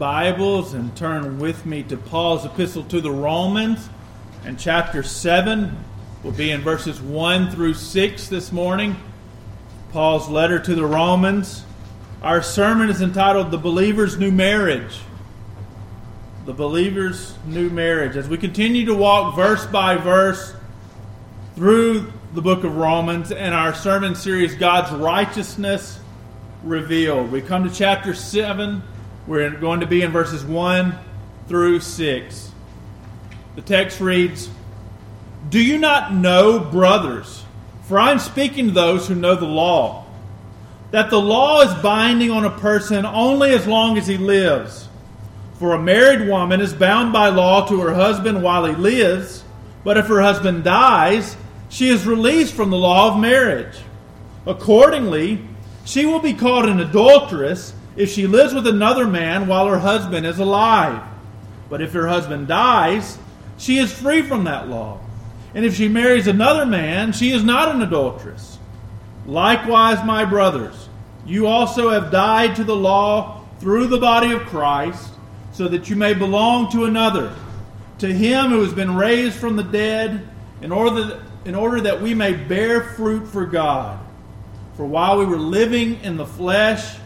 Bibles 0.00 0.72
and 0.72 0.96
turn 0.96 1.38
with 1.38 1.66
me 1.66 1.82
to 1.82 1.94
Paul's 1.94 2.46
epistle 2.46 2.84
to 2.84 3.02
the 3.02 3.10
Romans 3.10 3.90
and 4.46 4.58
chapter 4.58 5.02
7. 5.02 5.76
We'll 6.22 6.32
be 6.32 6.52
in 6.52 6.62
verses 6.62 7.02
1 7.02 7.50
through 7.50 7.74
6 7.74 8.28
this 8.28 8.50
morning. 8.50 8.96
Paul's 9.92 10.26
letter 10.30 10.58
to 10.58 10.74
the 10.74 10.86
Romans. 10.86 11.66
Our 12.22 12.40
sermon 12.40 12.88
is 12.88 13.02
entitled 13.02 13.50
The 13.50 13.58
Believer's 13.58 14.16
New 14.16 14.32
Marriage. 14.32 15.00
The 16.46 16.54
Believer's 16.54 17.34
New 17.44 17.68
Marriage. 17.68 18.16
As 18.16 18.26
we 18.26 18.38
continue 18.38 18.86
to 18.86 18.94
walk 18.94 19.36
verse 19.36 19.66
by 19.66 19.98
verse 19.98 20.54
through 21.56 22.10
the 22.32 22.40
book 22.40 22.64
of 22.64 22.74
Romans 22.74 23.32
and 23.32 23.54
our 23.54 23.74
sermon 23.74 24.14
series, 24.14 24.54
God's 24.54 24.92
Righteousness 24.92 26.00
Revealed, 26.64 27.30
we 27.30 27.42
come 27.42 27.64
to 27.68 27.70
chapter 27.74 28.14
7 28.14 28.82
we're 29.26 29.50
going 29.50 29.80
to 29.80 29.86
be 29.86 30.02
in 30.02 30.10
verses 30.10 30.44
1 30.44 30.98
through 31.48 31.80
6. 31.80 32.50
The 33.56 33.62
text 33.62 34.00
reads 34.00 34.48
Do 35.48 35.62
you 35.62 35.78
not 35.78 36.14
know, 36.14 36.60
brothers, 36.60 37.44
for 37.82 37.98
I'm 37.98 38.18
speaking 38.18 38.66
to 38.66 38.72
those 38.72 39.08
who 39.08 39.14
know 39.14 39.34
the 39.34 39.46
law, 39.46 40.06
that 40.90 41.10
the 41.10 41.20
law 41.20 41.60
is 41.62 41.82
binding 41.82 42.30
on 42.30 42.44
a 42.44 42.50
person 42.50 43.04
only 43.04 43.50
as 43.50 43.66
long 43.66 43.98
as 43.98 44.06
he 44.06 44.16
lives? 44.16 44.88
For 45.58 45.74
a 45.74 45.82
married 45.82 46.26
woman 46.26 46.60
is 46.60 46.72
bound 46.72 47.12
by 47.12 47.28
law 47.28 47.66
to 47.68 47.80
her 47.82 47.92
husband 47.92 48.42
while 48.42 48.64
he 48.64 48.74
lives, 48.74 49.44
but 49.84 49.98
if 49.98 50.06
her 50.06 50.22
husband 50.22 50.64
dies, 50.64 51.36
she 51.68 51.88
is 51.88 52.06
released 52.06 52.54
from 52.54 52.70
the 52.70 52.78
law 52.78 53.12
of 53.12 53.20
marriage. 53.20 53.76
Accordingly, 54.46 55.40
she 55.84 56.06
will 56.06 56.20
be 56.20 56.32
called 56.32 56.64
an 56.64 56.80
adulteress 56.80 57.74
if 58.00 58.10
she 58.10 58.26
lives 58.26 58.54
with 58.54 58.66
another 58.66 59.06
man 59.06 59.46
while 59.46 59.68
her 59.68 59.78
husband 59.78 60.24
is 60.24 60.38
alive. 60.38 61.02
But 61.68 61.82
if 61.82 61.92
her 61.92 62.08
husband 62.08 62.48
dies, 62.48 63.18
she 63.58 63.76
is 63.76 63.92
free 63.92 64.22
from 64.22 64.44
that 64.44 64.68
law. 64.68 65.00
And 65.54 65.66
if 65.66 65.74
she 65.74 65.86
marries 65.86 66.26
another 66.26 66.64
man, 66.64 67.12
she 67.12 67.30
is 67.30 67.44
not 67.44 67.74
an 67.74 67.82
adulteress. 67.82 68.58
Likewise, 69.26 70.02
my 70.06 70.24
brothers, 70.24 70.88
you 71.26 71.46
also 71.46 71.90
have 71.90 72.10
died 72.10 72.56
to 72.56 72.64
the 72.64 72.74
law 72.74 73.44
through 73.58 73.88
the 73.88 73.98
body 73.98 74.32
of 74.32 74.46
Christ, 74.46 75.12
so 75.52 75.68
that 75.68 75.90
you 75.90 75.96
may 75.96 76.14
belong 76.14 76.72
to 76.72 76.86
another, 76.86 77.34
to 77.98 78.10
him 78.10 78.48
who 78.48 78.62
has 78.62 78.72
been 78.72 78.96
raised 78.96 79.36
from 79.36 79.56
the 79.56 79.62
dead, 79.62 80.26
in 80.62 80.72
order 80.72 81.04
that, 81.04 81.20
in 81.44 81.54
order 81.54 81.82
that 81.82 82.00
we 82.00 82.14
may 82.14 82.32
bear 82.32 82.82
fruit 82.82 83.26
for 83.26 83.44
God. 83.44 84.00
For 84.76 84.86
while 84.86 85.18
we 85.18 85.26
were 85.26 85.36
living 85.36 86.02
in 86.02 86.16
the 86.16 86.26
flesh, 86.26 86.96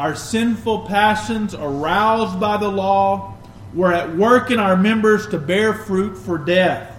our 0.00 0.16
sinful 0.16 0.86
passions, 0.86 1.54
aroused 1.54 2.40
by 2.40 2.56
the 2.56 2.66
law, 2.66 3.34
were 3.74 3.92
at 3.92 4.16
work 4.16 4.50
in 4.50 4.58
our 4.58 4.74
members 4.74 5.26
to 5.26 5.36
bear 5.38 5.74
fruit 5.74 6.16
for 6.16 6.38
death. 6.38 6.98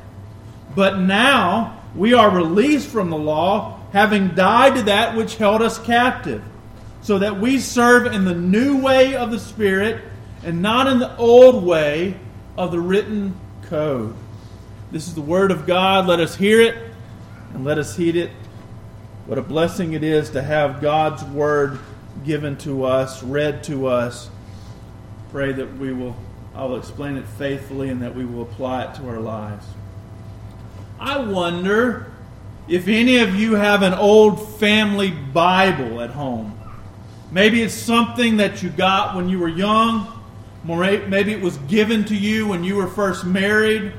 But 0.75 0.99
now 0.99 1.81
we 1.95 2.13
are 2.13 2.29
released 2.29 2.89
from 2.89 3.09
the 3.09 3.17
law, 3.17 3.79
having 3.91 4.35
died 4.35 4.75
to 4.75 4.83
that 4.83 5.17
which 5.17 5.37
held 5.37 5.63
us 5.63 5.79
captive, 5.79 6.43
so 7.01 7.17
that 7.17 7.39
we 7.39 7.57
serve 7.59 8.05
in 8.05 8.23
the 8.23 8.35
new 8.35 8.79
way 8.79 9.15
of 9.15 9.31
the 9.31 9.39
Spirit 9.39 10.03
and 10.43 10.61
not 10.61 10.85
in 10.85 10.99
the 10.99 11.17
old 11.17 11.63
way 11.63 12.19
of 12.55 12.71
the 12.71 12.79
written 12.79 13.35
code. 13.63 14.13
This 14.91 15.07
is 15.07 15.15
the 15.15 15.21
Word 15.21 15.49
of 15.49 15.65
God. 15.65 16.05
Let 16.05 16.19
us 16.19 16.35
hear 16.35 16.61
it 16.61 16.77
and 17.55 17.65
let 17.65 17.79
us 17.79 17.95
heed 17.95 18.15
it. 18.15 18.29
What 19.25 19.39
a 19.39 19.41
blessing 19.41 19.93
it 19.93 20.03
is 20.03 20.29
to 20.29 20.43
have 20.43 20.81
God's 20.81 21.23
Word 21.23 21.79
given 22.25 22.57
to 22.57 22.83
us, 22.83 23.23
read 23.23 23.63
to 23.65 23.87
us. 23.87 24.29
Pray 25.31 25.51
that 25.53 25.77
we 25.77 25.93
will, 25.93 26.15
I 26.53 26.65
will 26.65 26.77
explain 26.77 27.17
it 27.17 27.27
faithfully 27.27 27.89
and 27.89 28.01
that 28.01 28.15
we 28.15 28.25
will 28.25 28.43
apply 28.43 28.83
it 28.83 28.95
to 28.95 29.07
our 29.07 29.19
lives. 29.19 29.65
I 30.99 31.19
wonder 31.19 32.11
if 32.67 32.87
any 32.87 33.17
of 33.17 33.35
you 33.35 33.55
have 33.55 33.81
an 33.81 33.93
old 33.93 34.57
family 34.59 35.11
Bible 35.11 36.01
at 36.01 36.11
home. 36.11 36.57
Maybe 37.31 37.61
it's 37.63 37.73
something 37.73 38.37
that 38.37 38.61
you 38.61 38.69
got 38.69 39.15
when 39.15 39.29
you 39.29 39.39
were 39.39 39.47
young. 39.47 40.07
Maybe 40.63 41.31
it 41.31 41.41
was 41.41 41.57
given 41.57 42.05
to 42.05 42.15
you 42.15 42.47
when 42.47 42.63
you 42.63 42.75
were 42.75 42.87
first 42.87 43.25
married. 43.25 43.93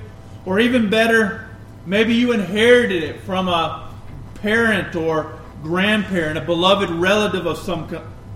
Or 0.45 0.61
even 0.61 0.91
better, 0.91 1.49
maybe 1.87 2.15
you 2.15 2.33
inherited 2.33 3.03
it 3.03 3.21
from 3.23 3.49
a 3.49 3.93
parent 4.35 4.95
or 4.95 5.41
grandparent, 5.63 6.39
a 6.39 6.41
beloved 6.41 6.91
relative 6.91 7.47
of 7.47 7.59
some 7.59 7.89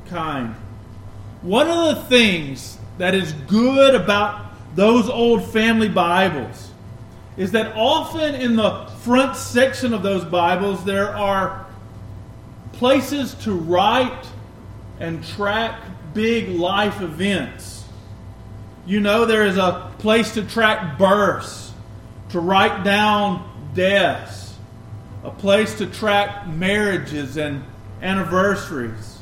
kind. 0.09 0.55
One 1.43 1.69
of 1.69 1.95
the 1.95 2.03
things 2.03 2.79
that 2.99 3.15
is 3.15 3.33
good 3.33 3.95
about 3.95 4.45
those 4.75 5.09
old 5.09 5.45
family 5.53 5.89
Bibles 5.89 6.71
is 7.37 7.53
that 7.53 7.75
often 7.77 8.35
in 8.35 8.57
the 8.57 8.87
front 9.03 9.37
section 9.37 9.93
of 9.93 10.03
those 10.03 10.25
Bibles 10.25 10.85
there 10.85 11.15
are 11.15 11.67
places 12.73 13.35
to 13.35 13.53
write 13.53 14.27
and 15.01 15.25
track 15.25 15.79
big 16.15 16.49
life 16.49 17.01
events. 17.01 17.85
You 18.87 19.01
know, 19.01 19.25
there 19.25 19.45
is 19.45 19.59
a 19.59 19.93
place 19.99 20.35
to 20.35 20.43
track 20.45 20.99
births, 20.99 21.73
to 22.31 22.41
write 22.41 22.85
down 22.85 23.73
deaths 23.75 24.46
a 25.27 25.31
place 25.31 25.79
to 25.79 25.87
track 25.87 26.47
marriages 26.47 27.37
and 27.37 27.65
anniversaries. 28.01 29.19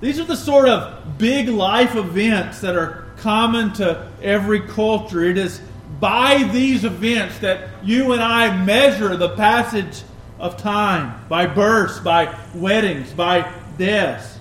These 0.00 0.20
are 0.20 0.24
the 0.24 0.36
sort 0.36 0.68
of 0.68 1.18
big 1.18 1.48
life 1.48 1.96
events 1.96 2.60
that 2.60 2.76
are 2.76 3.06
common 3.16 3.72
to 3.74 4.08
every 4.22 4.60
culture. 4.60 5.24
It 5.24 5.36
is 5.36 5.60
by 5.98 6.44
these 6.44 6.84
events 6.84 7.40
that 7.40 7.68
you 7.82 8.12
and 8.12 8.22
I 8.22 8.64
measure 8.64 9.16
the 9.16 9.30
passage 9.30 10.04
of 10.38 10.56
time 10.56 11.26
by 11.28 11.46
births, 11.46 11.98
by 11.98 12.38
weddings, 12.54 13.12
by 13.12 13.52
deaths. 13.78 14.38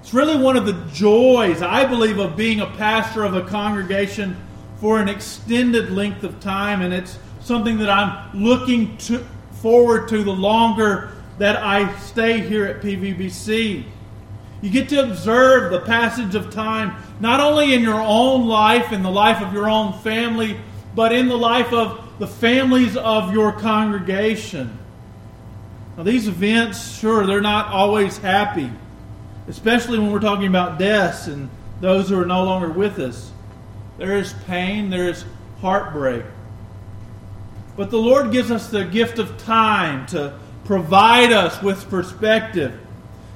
It's 0.00 0.14
really 0.14 0.42
one 0.42 0.56
of 0.56 0.64
the 0.64 0.82
joys, 0.94 1.60
I 1.60 1.84
believe, 1.84 2.18
of 2.18 2.38
being 2.38 2.60
a 2.60 2.66
pastor 2.66 3.24
of 3.24 3.34
a 3.34 3.42
congregation 3.42 4.34
for 4.80 4.98
an 4.98 5.10
extended 5.10 5.90
length 5.90 6.24
of 6.24 6.40
time, 6.40 6.80
and 6.80 6.94
it's 6.94 7.18
something 7.42 7.78
that 7.78 7.90
I'm 7.90 8.42
looking 8.42 8.96
to, 8.98 9.26
forward 9.62 10.08
to 10.08 10.24
the 10.24 10.32
longer 10.32 11.12
that 11.38 11.56
I 11.56 11.96
stay 12.00 12.40
here 12.40 12.66
at 12.66 12.82
PVBC. 12.82 13.84
You 14.60 14.70
get 14.70 14.88
to 14.90 15.02
observe 15.02 15.72
the 15.72 15.80
passage 15.80 16.34
of 16.34 16.50
time, 16.50 17.02
not 17.20 17.40
only 17.40 17.72
in 17.74 17.82
your 17.82 18.00
own 18.00 18.46
life, 18.46 18.92
in 18.92 19.02
the 19.02 19.10
life 19.10 19.40
of 19.40 19.52
your 19.52 19.68
own 19.68 19.92
family, 20.00 20.58
but 20.94 21.12
in 21.12 21.28
the 21.28 21.38
life 21.38 21.72
of 21.72 22.18
the 22.18 22.26
families 22.26 22.96
of 22.96 23.32
your 23.32 23.52
congregation. 23.52 24.78
Now, 25.96 26.02
these 26.02 26.28
events, 26.28 26.98
sure, 26.98 27.26
they're 27.26 27.40
not 27.40 27.68
always 27.68 28.18
happy, 28.18 28.70
especially 29.48 29.98
when 29.98 30.12
we're 30.12 30.20
talking 30.20 30.46
about 30.46 30.78
deaths 30.78 31.26
and 31.26 31.50
those 31.80 32.08
who 32.08 32.20
are 32.20 32.26
no 32.26 32.44
longer 32.44 32.68
with 32.68 32.98
us. 32.98 33.30
There 33.98 34.16
is 34.16 34.32
pain, 34.46 34.90
there 34.90 35.08
is 35.08 35.24
heartbreak. 35.60 36.24
But 37.76 37.90
the 37.90 37.98
Lord 37.98 38.32
gives 38.32 38.50
us 38.50 38.68
the 38.68 38.84
gift 38.84 39.18
of 39.18 39.38
time 39.38 40.06
to 40.08 40.38
provide 40.64 41.32
us 41.32 41.60
with 41.62 41.88
perspective. 41.88 42.78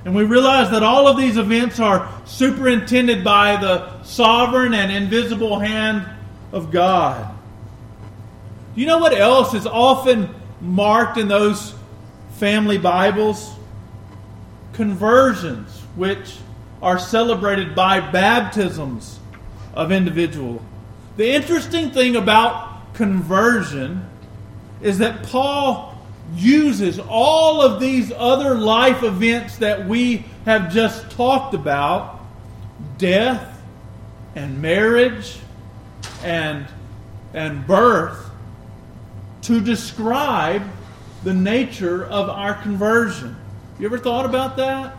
And 0.05 0.15
we 0.15 0.25
realize 0.25 0.71
that 0.71 0.83
all 0.83 1.09
of 1.09 1.17
these 1.17 1.37
events 1.37 1.81
are 1.81 2.09
superintended 2.27 3.25
by 3.25 3.57
the 3.57 4.03
sovereign 4.05 4.73
and 4.73 4.93
invisible 4.93 5.59
hand 5.59 6.07
of 6.53 6.71
God. 6.71 7.35
Do 8.75 8.81
you 8.81 8.87
know 8.87 8.99
what 8.99 9.13
else 9.13 9.55
is 9.55 9.67
often 9.67 10.33
marked 10.61 11.19
in 11.19 11.29
those 11.29 11.75
family 12.35 12.79
Bibles? 12.79 13.53
Conversions, 14.75 15.71
which 15.97 16.37
are 16.83 16.99
celebrated 16.99 17.75
by 17.75 17.99
baptisms 17.99 19.19
of 19.75 19.91
individual. 19.91 20.63
The 21.17 21.35
interesting 21.35 21.91
thing 21.91 22.17
about 22.17 22.95
conversion 22.95 24.09
is 24.81 24.99
that 24.99 25.23
Paul 25.25 25.97
uses 26.35 26.99
all 26.99 27.63
of 27.63 27.81
these 27.81 28.13
other 28.17 28.55
life 28.55 29.03
events 29.03 29.59
that 29.59 29.87
we 29.87 30.25
have 30.45 30.73
just 30.73 31.11
talked 31.13 31.55
about 31.55 32.21
death 32.99 33.63
and 34.35 34.61
marriage 34.61 35.39
and, 36.23 36.67
and 37.33 37.67
birth 37.67 38.31
to 39.43 39.61
describe 39.61 40.63
the 41.25 41.33
nature 41.33 42.05
of 42.07 42.29
our 42.29 42.55
conversion. 42.55 43.37
You 43.79 43.87
ever 43.87 43.99
thought 43.99 44.27
about 44.27 44.57
that? 44.57 44.97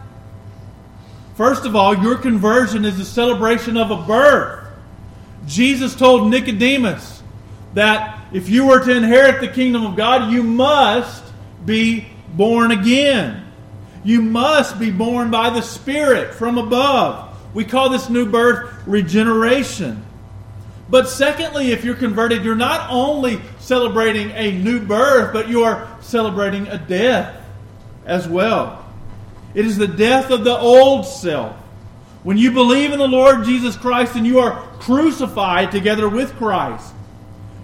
First 1.35 1.65
of 1.65 1.75
all, 1.75 1.95
your 1.95 2.17
conversion 2.17 2.83
is 2.83 2.99
a 2.99 3.05
celebration 3.05 3.77
of 3.77 3.91
a 3.91 3.97
birth. 3.97 4.67
Jesus 5.45 5.95
told 5.95 6.29
Nicodemus 6.29 7.21
that 7.73 8.16
if 8.31 8.49
you 8.49 8.67
were 8.67 8.83
to 8.83 8.95
inherit 8.95 9.41
the 9.41 9.47
kingdom 9.47 9.85
of 9.85 9.95
God, 9.95 10.31
you 10.31 10.43
must 10.43 11.23
be 11.65 12.07
born 12.33 12.71
again. 12.71 13.45
You 14.03 14.21
must 14.21 14.79
be 14.79 14.91
born 14.91 15.31
by 15.31 15.49
the 15.49 15.61
Spirit 15.61 16.33
from 16.33 16.57
above, 16.57 17.25
We 17.53 17.65
call 17.65 17.89
this 17.89 18.09
new 18.09 18.29
birth 18.29 18.71
regeneration. 18.85 20.03
But 20.89 21.09
secondly, 21.09 21.71
if 21.71 21.83
you're 21.83 21.95
converted, 21.95 22.45
you're 22.45 22.55
not 22.55 22.89
only 22.89 23.41
celebrating 23.59 24.31
a 24.31 24.51
new 24.51 24.79
birth, 24.79 25.33
but 25.33 25.49
you 25.49 25.63
are 25.63 25.97
celebrating 26.01 26.67
a 26.67 26.77
death 26.77 27.43
as 28.05 28.27
well. 28.27 28.85
It 29.53 29.65
is 29.65 29.77
the 29.77 29.87
death 29.87 30.31
of 30.31 30.43
the 30.43 30.57
old 30.57 31.05
self. 31.05 31.55
When 32.23 32.37
you 32.37 32.51
believe 32.51 32.91
in 32.91 32.99
the 32.99 33.07
Lord 33.07 33.43
Jesus 33.43 33.75
Christ 33.75 34.15
and 34.15 34.25
you 34.25 34.39
are 34.39 34.61
crucified 34.79 35.71
together 35.71 36.07
with 36.07 36.33
Christ, 36.35 36.93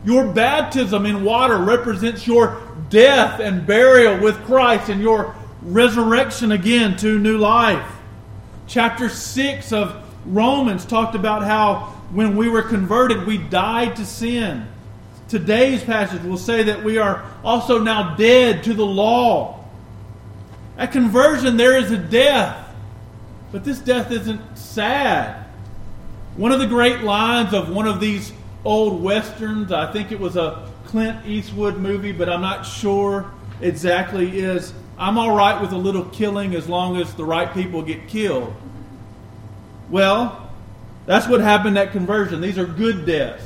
your 0.06 0.28
baptism 0.28 1.06
in 1.06 1.24
water 1.24 1.58
represents 1.58 2.28
your 2.28 2.62
death 2.90 3.40
and 3.40 3.66
burial 3.66 4.22
with 4.22 4.36
Christ 4.46 4.90
and 4.90 5.02
your 5.02 5.36
resurrection 5.62 6.52
again 6.52 6.98
to 6.98 7.18
new 7.18 7.38
life. 7.38 7.90
Chapter 8.68 9.10
6 9.10 9.72
of 9.72 10.04
Romans 10.26 10.86
talked 10.86 11.16
about 11.16 11.44
how 11.44 11.94
when 12.12 12.36
we 12.36 12.50
were 12.50 12.62
converted, 12.62 13.26
we 13.26 13.38
died 13.38 13.96
to 13.96 14.06
sin. 14.06 14.68
Today's 15.28 15.84
passage 15.84 16.22
will 16.24 16.38
say 16.38 16.64
that 16.64 16.84
we 16.84 16.98
are 16.98 17.26
also 17.44 17.80
now 17.80 18.16
dead 18.16 18.64
to 18.66 18.74
the 18.74 18.86
law. 18.86 19.66
At 20.78 20.92
conversion, 20.92 21.58
there 21.58 21.78
is 21.78 21.92
a 21.92 21.98
death, 21.98 22.68
but 23.52 23.64
this 23.64 23.80
death 23.80 24.12
isn't 24.12 24.58
sad. 24.58 25.46
One 26.36 26.52
of 26.52 26.60
the 26.60 26.68
great 26.68 27.02
lines 27.02 27.54
of 27.54 27.70
one 27.70 27.88
of 27.88 28.00
these 28.00 28.32
old 28.66 29.02
westerns, 29.02 29.72
I 29.72 29.92
think 29.92 30.12
it 30.12 30.20
was 30.20 30.36
a 30.36 30.70
Clint 30.86 31.26
Eastwood 31.26 31.78
movie, 31.78 32.12
but 32.12 32.30
I'm 32.30 32.42
not 32.42 32.64
sure 32.64 33.32
exactly, 33.62 34.40
is 34.40 34.74
I'm 34.98 35.18
all 35.18 35.36
right 35.36 35.60
with 35.60 35.72
a 35.72 35.78
little 35.78 36.06
killing 36.06 36.56
as 36.56 36.70
long 36.70 36.98
as 36.98 37.14
the 37.16 37.26
right 37.26 37.52
people 37.54 37.82
get 37.82 38.08
killed. 38.08 38.54
Well, 39.90 40.52
that's 41.06 41.28
what 41.28 41.42
happened 41.42 41.78
at 41.78 41.92
conversion. 41.92 42.42
These 42.42 42.58
are 42.58 42.66
good 42.66 43.06
deaths. 43.06 43.44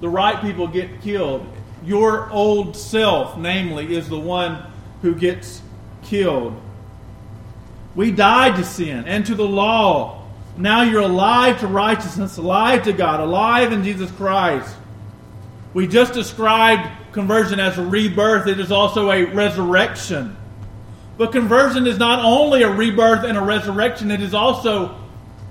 The 0.00 0.08
right 0.08 0.40
people 0.40 0.68
get 0.68 1.00
killed. 1.00 1.46
Your 1.84 2.30
old 2.30 2.76
self, 2.76 3.36
namely, 3.36 3.94
is 3.94 4.08
the 4.08 4.18
one 4.18 4.62
who 5.02 5.14
gets 5.14 5.62
killed. 6.02 6.60
We 7.94 8.12
died 8.12 8.56
to 8.56 8.64
sin 8.64 9.04
and 9.06 9.24
to 9.26 9.34
the 9.34 9.46
law. 9.46 10.25
Now 10.56 10.82
you're 10.82 11.02
alive 11.02 11.60
to 11.60 11.66
righteousness, 11.66 12.38
alive 12.38 12.84
to 12.84 12.92
God, 12.92 13.20
alive 13.20 13.72
in 13.72 13.84
Jesus 13.84 14.10
Christ. 14.12 14.74
We 15.74 15.86
just 15.86 16.14
described 16.14 16.90
conversion 17.12 17.60
as 17.60 17.78
a 17.78 17.84
rebirth, 17.84 18.46
it 18.46 18.60
is 18.60 18.72
also 18.72 19.10
a 19.10 19.24
resurrection. 19.24 20.36
But 21.18 21.32
conversion 21.32 21.86
is 21.86 21.98
not 21.98 22.24
only 22.24 22.62
a 22.62 22.70
rebirth 22.70 23.24
and 23.24 23.38
a 23.38 23.40
resurrection, 23.40 24.10
it 24.10 24.20
is 24.20 24.34
also 24.34 24.98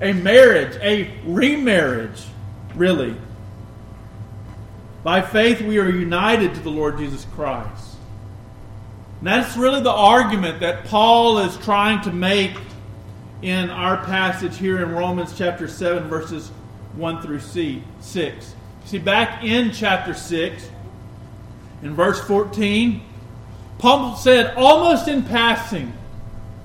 a 0.01 0.13
marriage, 0.13 0.77
a 0.81 1.11
remarriage, 1.25 2.23
really. 2.75 3.15
By 5.03 5.21
faith, 5.21 5.61
we 5.61 5.77
are 5.79 5.89
united 5.89 6.55
to 6.55 6.61
the 6.61 6.69
Lord 6.69 6.97
Jesus 6.97 7.25
Christ. 7.35 7.95
And 9.19 9.27
that's 9.27 9.55
really 9.55 9.81
the 9.81 9.91
argument 9.91 10.59
that 10.59 10.85
Paul 10.85 11.39
is 11.39 11.57
trying 11.57 12.01
to 12.01 12.11
make 12.11 12.55
in 13.45 13.69
our 13.69 14.03
passage 14.03 14.57
here 14.57 14.81
in 14.81 14.91
Romans 14.91 15.37
chapter 15.37 15.67
7, 15.67 16.09
verses 16.09 16.49
1 16.95 17.21
through 17.21 17.39
6. 17.39 18.55
See, 18.85 18.97
back 18.97 19.43
in 19.43 19.71
chapter 19.71 20.15
6, 20.15 20.67
in 21.83 21.93
verse 21.93 22.19
14, 22.21 23.03
Paul 23.77 24.15
said 24.15 24.55
almost 24.55 25.07
in 25.07 25.21
passing 25.21 25.93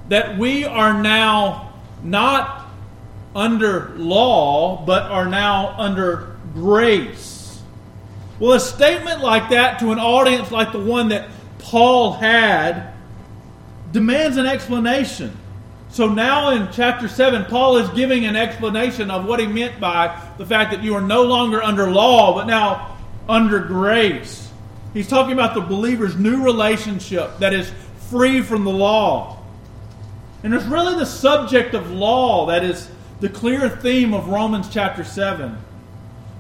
that 0.09 0.39
we 0.39 0.65
are 0.65 1.03
now 1.03 1.75
not 2.03 2.71
under 3.37 3.91
law, 3.97 4.83
but 4.87 5.03
are 5.03 5.27
now 5.27 5.75
under 5.77 6.35
grace. 6.55 7.61
Well, 8.39 8.53
a 8.53 8.61
statement 8.61 9.21
like 9.21 9.51
that 9.51 9.81
to 9.81 9.93
an 9.93 9.99
audience 9.99 10.51
like 10.51 10.73
the 10.73 10.81
one 10.81 11.11
that 11.11 11.29
Paul 11.59 12.15
had 12.15 12.95
demands 13.93 14.39
an 14.39 14.47
explanation. 14.47 15.37
So 15.91 16.09
now 16.09 16.51
in 16.51 16.69
chapter 16.73 17.09
7, 17.09 17.47
Paul 17.47 17.79
is 17.79 17.89
giving 17.91 18.25
an 18.25 18.37
explanation 18.37 19.11
of 19.11 19.25
what 19.25 19.41
he 19.41 19.47
meant 19.47 19.81
by 19.81 20.21
the 20.39 20.47
fact 20.47 20.71
that 20.71 20.85
you 20.85 20.95
are 20.95 21.01
no 21.01 21.23
longer 21.25 21.61
under 21.61 21.91
law, 21.91 22.35
but 22.35 22.47
now 22.47 22.97
under 23.29 23.59
grace. 23.59 24.51
He's 24.95 25.09
talking 25.09 25.33
about 25.33 25.55
the 25.55 25.61
believer's 25.61 26.17
new 26.17 26.45
relationship 26.45 27.39
that 27.39 27.53
is 27.53 27.73
free 28.09 28.41
from 28.41 28.65
the 28.65 28.71
law. 28.71 29.39
And 30.43 30.55
it's 30.55 30.65
really 30.65 30.95
the 30.95 31.07
subject 31.07 31.75
of 31.75 31.91
law 31.91 32.47
that 32.47 32.65
is 32.65 32.89
the 33.21 33.29
clear 33.29 33.69
theme 33.69 34.15
of 34.15 34.29
Romans 34.29 34.69
chapter 34.71 35.03
7. 35.03 35.59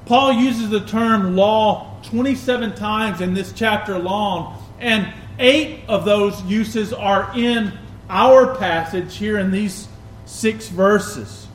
Paul 0.06 0.32
uses 0.32 0.70
the 0.70 0.80
term 0.80 1.36
law 1.36 2.00
27 2.04 2.74
times 2.76 3.20
in 3.20 3.34
this 3.34 3.52
chapter 3.52 3.94
alone, 3.94 4.56
and 4.78 5.12
eight 5.38 5.80
of 5.88 6.04
those 6.04 6.40
uses 6.44 6.92
are 6.92 7.30
in 7.36 7.72
our 8.10 8.56
passage 8.56 9.16
here 9.16 9.38
in 9.38 9.50
these 9.50 9.88
six 10.26 10.68
verses. 10.68 11.46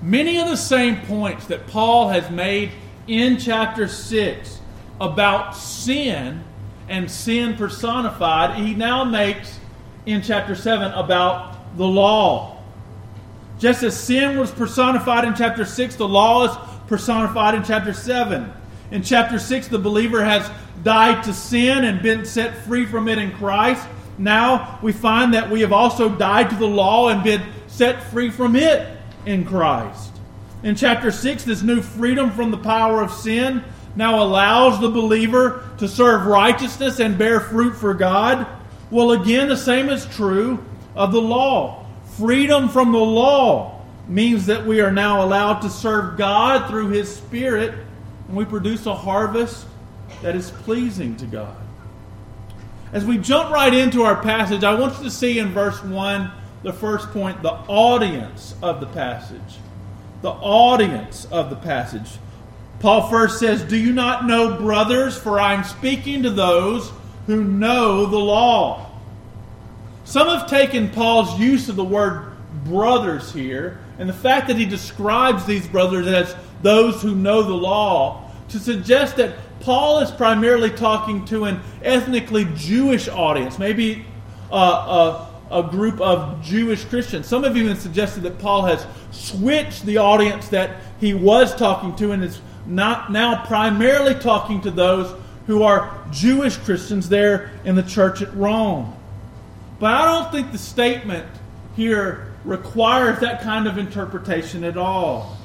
Many 0.00 0.38
of 0.38 0.48
the 0.48 0.56
same 0.56 0.96
points 1.02 1.46
that 1.46 1.66
Paul 1.66 2.08
has 2.08 2.30
made 2.30 2.70
in 3.06 3.38
chapter 3.38 3.86
6 3.88 4.58
about 5.00 5.56
sin 5.56 6.42
and 6.88 7.10
sin 7.10 7.56
personified, 7.56 8.56
he 8.56 8.74
now 8.74 9.04
makes 9.04 9.58
in 10.06 10.22
chapter 10.22 10.54
7 10.54 10.92
about 10.92 11.76
the 11.76 11.86
law. 11.86 12.58
Just 13.58 13.82
as 13.82 13.98
sin 13.98 14.38
was 14.38 14.50
personified 14.50 15.24
in 15.24 15.34
chapter 15.34 15.64
6, 15.64 15.96
the 15.96 16.08
law 16.08 16.44
is 16.44 16.56
personified 16.86 17.54
in 17.54 17.62
chapter 17.62 17.92
7. 17.92 18.50
In 18.90 19.02
chapter 19.02 19.38
6, 19.38 19.68
the 19.68 19.78
believer 19.78 20.24
has 20.24 20.50
died 20.82 21.22
to 21.24 21.34
sin 21.34 21.84
and 21.84 22.00
been 22.00 22.24
set 22.24 22.56
free 22.64 22.86
from 22.86 23.06
it 23.06 23.18
in 23.18 23.32
Christ. 23.32 23.86
Now 24.20 24.78
we 24.82 24.92
find 24.92 25.32
that 25.32 25.50
we 25.50 25.62
have 25.62 25.72
also 25.72 26.10
died 26.10 26.50
to 26.50 26.56
the 26.56 26.66
law 26.66 27.08
and 27.08 27.24
been 27.24 27.42
set 27.68 28.02
free 28.04 28.30
from 28.30 28.54
it 28.54 28.98
in 29.24 29.46
Christ. 29.46 30.12
In 30.62 30.74
chapter 30.74 31.10
6, 31.10 31.44
this 31.44 31.62
new 31.62 31.80
freedom 31.80 32.30
from 32.30 32.50
the 32.50 32.58
power 32.58 33.00
of 33.02 33.10
sin 33.10 33.64
now 33.96 34.22
allows 34.22 34.78
the 34.78 34.90
believer 34.90 35.66
to 35.78 35.88
serve 35.88 36.26
righteousness 36.26 37.00
and 37.00 37.16
bear 37.16 37.40
fruit 37.40 37.72
for 37.72 37.94
God. 37.94 38.46
Well, 38.90 39.12
again, 39.12 39.48
the 39.48 39.56
same 39.56 39.88
is 39.88 40.04
true 40.04 40.62
of 40.94 41.12
the 41.12 41.20
law. 41.20 41.86
Freedom 42.18 42.68
from 42.68 42.92
the 42.92 42.98
law 42.98 43.80
means 44.06 44.44
that 44.46 44.66
we 44.66 44.82
are 44.82 44.92
now 44.92 45.24
allowed 45.24 45.60
to 45.60 45.70
serve 45.70 46.18
God 46.18 46.68
through 46.68 46.90
His 46.90 47.14
Spirit, 47.14 47.72
and 48.28 48.36
we 48.36 48.44
produce 48.44 48.84
a 48.84 48.94
harvest 48.94 49.66
that 50.20 50.36
is 50.36 50.50
pleasing 50.50 51.16
to 51.16 51.26
God. 51.26 51.56
As 52.92 53.04
we 53.04 53.18
jump 53.18 53.50
right 53.50 53.72
into 53.72 54.02
our 54.02 54.20
passage, 54.20 54.64
I 54.64 54.74
want 54.74 54.98
you 54.98 55.04
to 55.04 55.10
see 55.10 55.38
in 55.38 55.52
verse 55.52 55.82
1, 55.82 56.30
the 56.62 56.72
first 56.72 57.10
point, 57.10 57.42
the 57.42 57.52
audience 57.52 58.54
of 58.62 58.80
the 58.80 58.86
passage. 58.86 59.58
The 60.22 60.30
audience 60.30 61.24
of 61.26 61.50
the 61.50 61.56
passage. 61.56 62.18
Paul 62.80 63.08
first 63.08 63.38
says, 63.38 63.62
Do 63.62 63.76
you 63.76 63.92
not 63.92 64.26
know, 64.26 64.56
brothers, 64.56 65.16
for 65.16 65.38
I 65.38 65.54
am 65.54 65.64
speaking 65.64 66.24
to 66.24 66.30
those 66.30 66.90
who 67.26 67.44
know 67.44 68.06
the 68.06 68.18
law. 68.18 68.90
Some 70.04 70.26
have 70.26 70.50
taken 70.50 70.90
Paul's 70.90 71.38
use 71.38 71.68
of 71.68 71.76
the 71.76 71.84
word 71.84 72.32
brothers 72.64 73.32
here 73.32 73.78
and 73.98 74.08
the 74.08 74.14
fact 74.14 74.48
that 74.48 74.56
he 74.56 74.64
describes 74.64 75.44
these 75.46 75.68
brothers 75.68 76.06
as 76.06 76.34
those 76.62 77.00
who 77.00 77.14
know 77.14 77.42
the 77.42 77.54
law 77.54 78.30
to 78.48 78.58
suggest 78.58 79.16
that 79.16 79.36
Paul 79.60 80.00
is 80.00 80.10
primarily 80.10 80.70
talking 80.70 81.24
to 81.26 81.44
an 81.44 81.60
ethnically 81.82 82.46
Jewish 82.56 83.08
audience, 83.08 83.58
maybe 83.58 84.04
a, 84.50 84.54
a, 84.54 85.30
a, 85.50 85.62
group 85.62 86.00
of 86.00 86.42
Jewish 86.42 86.84
Christians. 86.84 87.26
Some 87.26 87.44
of 87.44 87.54
have 87.54 87.56
even 87.56 87.76
suggested 87.76 88.22
that 88.22 88.38
Paul 88.38 88.62
has 88.64 88.86
switched 89.10 89.84
the 89.84 89.98
audience 89.98 90.48
that 90.48 90.80
he 90.98 91.14
was 91.14 91.54
talking 91.54 91.94
to 91.96 92.12
and 92.12 92.24
is 92.24 92.40
not 92.66 93.12
now 93.12 93.44
primarily 93.44 94.14
talking 94.14 94.60
to 94.62 94.70
those 94.70 95.14
who 95.46 95.62
are 95.62 96.04
Jewish 96.10 96.56
Christians 96.56 97.08
there 97.08 97.50
in 97.64 97.74
the 97.74 97.82
church 97.82 98.22
at 98.22 98.34
Rome. 98.34 98.96
But 99.78 99.94
I 99.94 100.04
don't 100.04 100.32
think 100.32 100.52
the 100.52 100.58
statement 100.58 101.26
here 101.76 102.32
requires 102.44 103.18
that 103.20 103.42
kind 103.42 103.66
of 103.66 103.78
interpretation 103.78 104.64
at 104.64 104.76
all. 104.76 105.36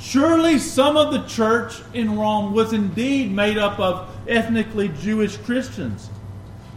Surely 0.00 0.58
some 0.58 0.96
of 0.96 1.12
the 1.12 1.22
church 1.26 1.82
in 1.92 2.18
Rome 2.18 2.54
was 2.54 2.72
indeed 2.72 3.30
made 3.30 3.58
up 3.58 3.78
of 3.78 4.08
ethnically 4.26 4.88
Jewish 4.88 5.36
Christians. 5.36 6.08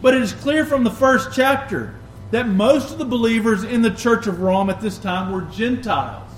But 0.02 0.14
it 0.14 0.20
is 0.20 0.32
clear 0.32 0.66
from 0.66 0.84
the 0.84 0.90
first 0.90 1.30
chapter 1.32 1.94
that 2.32 2.48
most 2.48 2.92
of 2.92 2.98
the 2.98 3.04
believers 3.06 3.64
in 3.64 3.80
the 3.80 3.90
church 3.90 4.26
of 4.26 4.40
Rome 4.40 4.68
at 4.68 4.82
this 4.82 4.98
time 4.98 5.32
were 5.32 5.40
Gentiles. 5.50 6.30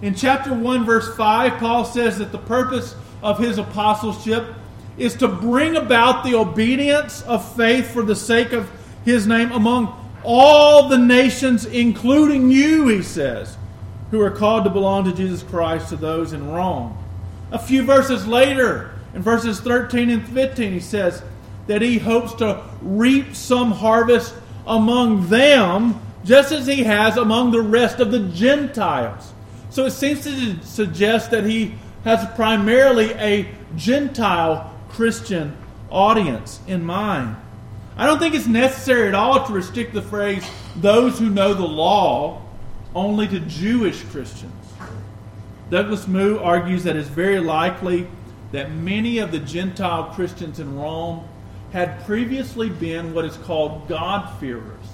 In 0.00 0.14
chapter 0.14 0.54
1, 0.54 0.86
verse 0.86 1.14
5, 1.16 1.58
Paul 1.58 1.84
says 1.84 2.18
that 2.18 2.32
the 2.32 2.38
purpose 2.38 2.94
of 3.22 3.38
his 3.38 3.58
apostleship 3.58 4.54
is 4.96 5.14
to 5.16 5.28
bring 5.28 5.76
about 5.76 6.24
the 6.24 6.34
obedience 6.34 7.22
of 7.22 7.56
faith 7.56 7.90
for 7.90 8.02
the 8.02 8.16
sake 8.16 8.52
of 8.52 8.70
his 9.04 9.26
name 9.26 9.52
among 9.52 9.94
all 10.22 10.88
the 10.88 10.98
nations, 10.98 11.66
including 11.66 12.50
you, 12.50 12.88
he 12.88 13.02
says. 13.02 13.58
Who 14.10 14.20
are 14.20 14.30
called 14.30 14.64
to 14.64 14.70
belong 14.70 15.04
to 15.04 15.12
Jesus 15.12 15.42
Christ 15.42 15.88
to 15.88 15.96
those 15.96 16.32
in 16.32 16.50
Rome. 16.50 16.96
A 17.50 17.58
few 17.58 17.82
verses 17.82 18.26
later, 18.26 18.92
in 19.14 19.22
verses 19.22 19.60
13 19.60 20.10
and 20.10 20.28
15, 20.28 20.72
he 20.72 20.80
says 20.80 21.22
that 21.66 21.82
he 21.82 21.98
hopes 21.98 22.34
to 22.34 22.62
reap 22.80 23.34
some 23.34 23.72
harvest 23.72 24.34
among 24.66 25.28
them, 25.28 26.00
just 26.24 26.52
as 26.52 26.66
he 26.66 26.84
has 26.84 27.16
among 27.16 27.50
the 27.50 27.60
rest 27.60 28.00
of 28.00 28.10
the 28.10 28.20
Gentiles. 28.20 29.32
So 29.70 29.84
it 29.86 29.92
seems 29.92 30.24
to 30.24 30.62
suggest 30.64 31.30
that 31.30 31.44
he 31.44 31.74
has 32.04 32.26
primarily 32.34 33.12
a 33.14 33.48
Gentile 33.76 34.72
Christian 34.90 35.56
audience 35.90 36.60
in 36.66 36.84
mind. 36.84 37.36
I 37.96 38.06
don't 38.06 38.18
think 38.18 38.34
it's 38.34 38.46
necessary 38.46 39.08
at 39.08 39.14
all 39.14 39.46
to 39.46 39.52
restrict 39.52 39.94
the 39.94 40.02
phrase 40.02 40.48
those 40.76 41.18
who 41.18 41.30
know 41.30 41.54
the 41.54 41.66
law 41.66 42.42
only 42.96 43.28
to 43.28 43.38
Jewish 43.40 44.02
Christians. 44.04 44.72
Douglas 45.70 46.08
Moo 46.08 46.38
argues 46.38 46.82
that 46.84 46.96
it's 46.96 47.08
very 47.08 47.38
likely 47.38 48.08
that 48.52 48.72
many 48.72 49.18
of 49.18 49.30
the 49.30 49.38
Gentile 49.38 50.04
Christians 50.14 50.60
in 50.60 50.78
Rome 50.78 51.28
had 51.72 52.04
previously 52.06 52.70
been 52.70 53.12
what 53.12 53.26
is 53.26 53.36
called 53.36 53.86
God-fearers. 53.86 54.86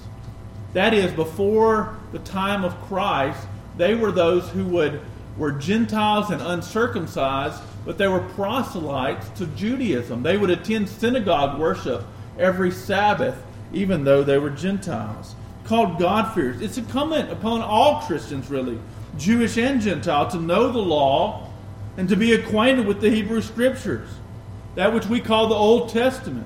That 0.73 0.93
is, 0.93 1.13
before 1.13 1.97
the 2.11 2.19
time 2.19 2.65
of 2.65 2.75
Christ, 2.81 3.47
they 3.77 3.95
were 3.95 4.11
those 4.11 4.49
who 4.49 4.65
would 4.65 4.99
were 5.37 5.51
Gentiles 5.51 6.29
and 6.29 6.41
uncircumcised, 6.41 7.63
but 7.85 7.97
they 7.97 8.07
were 8.07 8.19
proselytes 8.19 9.29
to 9.37 9.47
Judaism. 9.47 10.21
They 10.21 10.37
would 10.37 10.49
attend 10.49 10.89
synagogue 10.89 11.59
worship 11.59 12.03
every 12.37 12.69
Sabbath, 12.69 13.41
even 13.71 14.03
though 14.03 14.23
they 14.23 14.37
were 14.37 14.51
Gentiles. 14.51 15.35
Called 15.73 15.97
God-fearers. 15.97 16.61
It's 16.61 16.77
incumbent 16.77 17.31
upon 17.31 17.63
all 17.63 18.01
Christians, 18.01 18.47
really, 18.47 18.77
Jewish 19.17 19.57
and 19.57 19.81
Gentile, 19.81 20.29
to 20.29 20.39
know 20.39 20.71
the 20.71 20.77
law 20.77 21.49
and 21.97 22.07
to 22.09 22.15
be 22.15 22.33
acquainted 22.33 22.85
with 22.85 23.01
the 23.01 23.09
Hebrew 23.09 23.41
Scriptures, 23.41 24.07
that 24.75 24.93
which 24.93 25.07
we 25.07 25.19
call 25.19 25.47
the 25.47 25.55
Old 25.55 25.89
Testament. 25.89 26.45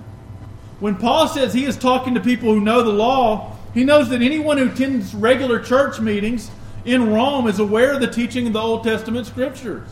When 0.80 0.96
Paul 0.96 1.28
says 1.28 1.54
he 1.54 1.66
is 1.66 1.76
talking 1.76 2.14
to 2.14 2.22
people 2.22 2.54
who 2.54 2.62
know 2.62 2.84
the 2.84 2.94
law, 2.94 3.58
he 3.74 3.84
knows 3.84 4.08
that 4.12 4.22
anyone 4.22 4.58
who 4.58 4.70
attends 4.70 5.14
regular 5.14 5.60
church 5.60 6.00
meetings 6.00 6.50
in 6.86 7.12
Rome 7.12 7.48
is 7.48 7.60
aware 7.60 7.92
of 7.92 8.00
the 8.00 8.08
teaching 8.08 8.48
of 8.48 8.54
the 8.54 8.62
Old 8.62 8.86
Testament 8.86 9.28
Scriptures. 9.28 9.90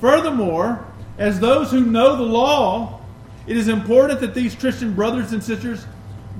Furthermore, 0.00 0.86
as 1.18 1.40
those 1.40 1.72
who 1.72 1.84
know 1.84 2.14
the 2.14 2.22
law, 2.22 3.00
it 3.48 3.56
is 3.56 3.66
important 3.66 4.20
that 4.20 4.32
these 4.32 4.54
Christian 4.54 4.94
brothers 4.94 5.32
and 5.32 5.42
sisters 5.42 5.86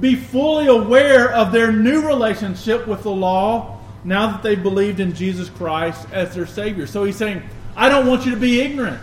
be 0.01 0.17
fully 0.17 0.67
aware 0.67 1.33
of 1.33 1.53
their 1.53 1.71
new 1.71 2.07
relationship 2.07 2.87
with 2.87 3.03
the 3.03 3.11
law 3.11 3.81
now 4.03 4.33
that 4.33 4.43
they've 4.43 4.63
believed 4.63 5.01
in 5.01 5.15
Jesus 5.15 5.49
Christ 5.49 6.07
as 6.13 6.35
their 6.35 6.47
Savior. 6.47 6.87
So 6.87 7.05
he's 7.05 7.17
saying, 7.17 7.43
I 7.77 7.89
don't 7.89 8.07
want 8.07 8.25
you 8.25 8.33
to 8.33 8.41
be 8.41 8.61
ignorant. 8.61 9.01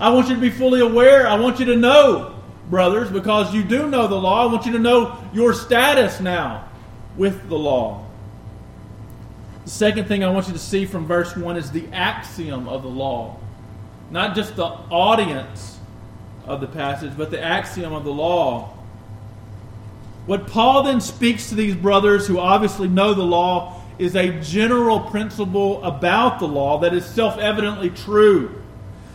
I 0.00 0.10
want 0.10 0.28
you 0.28 0.34
to 0.34 0.40
be 0.40 0.50
fully 0.50 0.80
aware. 0.80 1.26
I 1.26 1.38
want 1.38 1.58
you 1.58 1.66
to 1.66 1.76
know, 1.76 2.34
brothers, 2.68 3.10
because 3.10 3.54
you 3.54 3.62
do 3.62 3.88
know 3.88 4.06
the 4.06 4.16
law. 4.16 4.48
I 4.48 4.52
want 4.52 4.66
you 4.66 4.72
to 4.72 4.78
know 4.78 5.18
your 5.32 5.52
status 5.52 6.20
now 6.20 6.68
with 7.16 7.48
the 7.48 7.58
law. 7.58 8.06
The 9.64 9.70
second 9.70 10.08
thing 10.08 10.24
I 10.24 10.30
want 10.30 10.46
you 10.46 10.54
to 10.54 10.58
see 10.58 10.86
from 10.86 11.06
verse 11.06 11.36
1 11.36 11.56
is 11.56 11.70
the 11.70 11.86
axiom 11.92 12.66
of 12.66 12.82
the 12.82 12.88
law. 12.88 13.36
Not 14.10 14.34
just 14.34 14.56
the 14.56 14.64
audience 14.64 15.78
of 16.46 16.60
the 16.60 16.66
passage, 16.66 17.12
but 17.16 17.30
the 17.30 17.40
axiom 17.40 17.92
of 17.92 18.04
the 18.04 18.12
law. 18.12 18.76
What 20.30 20.46
Paul 20.46 20.84
then 20.84 21.00
speaks 21.00 21.48
to 21.48 21.56
these 21.56 21.74
brothers 21.74 22.24
who 22.24 22.38
obviously 22.38 22.86
know 22.86 23.14
the 23.14 23.24
law 23.24 23.82
is 23.98 24.14
a 24.14 24.40
general 24.40 25.00
principle 25.00 25.82
about 25.82 26.38
the 26.38 26.46
law 26.46 26.78
that 26.78 26.94
is 26.94 27.04
self 27.04 27.36
evidently 27.38 27.90
true. 27.90 28.62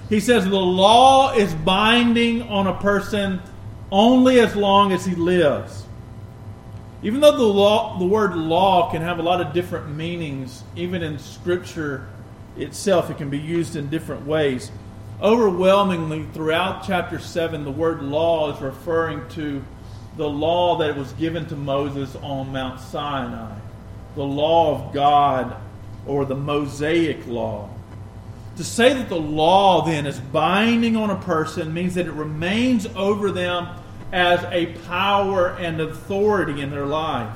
He 0.09 0.19
says 0.19 0.43
the 0.43 0.57
law 0.57 1.31
is 1.31 1.53
binding 1.53 2.41
on 2.41 2.67
a 2.67 2.73
person 2.81 3.41
only 3.93 4.41
as 4.41 4.57
long 4.57 4.91
as 4.91 5.05
he 5.05 5.15
lives. 5.15 5.85
Even 7.01 7.21
though 7.21 7.37
the 7.37 7.43
law, 7.43 7.97
the 7.97 8.05
word 8.05 8.35
law 8.35 8.91
can 8.91 9.01
have 9.01 9.17
a 9.17 9.23
lot 9.23 9.39
of 9.39 9.53
different 9.53 9.95
meanings, 9.95 10.65
even 10.75 11.01
in 11.01 11.17
Scripture 11.17 12.09
itself, 12.57 13.09
it 13.09 13.15
can 13.15 13.29
be 13.29 13.39
used 13.39 13.77
in 13.77 13.89
different 13.89 14.27
ways. 14.27 14.69
Overwhelmingly, 15.21 16.25
throughout 16.33 16.85
chapter 16.85 17.19
7, 17.19 17.63
the 17.63 17.71
word 17.71 18.03
law 18.03 18.53
is 18.53 18.61
referring 18.61 19.25
to 19.29 19.63
the 20.17 20.29
law 20.29 20.77
that 20.77 20.95
was 20.95 21.11
given 21.13 21.45
to 21.47 21.55
Moses 21.55 22.15
on 22.17 22.51
Mount 22.51 22.79
Sinai 22.79 23.55
the 24.15 24.23
law 24.23 24.73
of 24.73 24.93
God 24.93 25.57
or 26.07 26.25
the 26.25 26.35
Mosaic 26.35 27.27
law. 27.27 27.69
To 28.57 28.63
say 28.63 28.93
that 28.93 29.09
the 29.09 29.19
law 29.19 29.85
then 29.85 30.05
is 30.05 30.19
binding 30.19 30.95
on 30.95 31.09
a 31.09 31.17
person 31.17 31.73
means 31.73 31.95
that 31.95 32.07
it 32.07 32.13
remains 32.13 32.87
over 32.95 33.31
them 33.31 33.67
as 34.13 34.41
a 34.45 34.67
power 34.87 35.49
and 35.57 35.81
authority 35.81 36.61
in 36.61 36.71
their 36.71 36.85
life. 36.85 37.35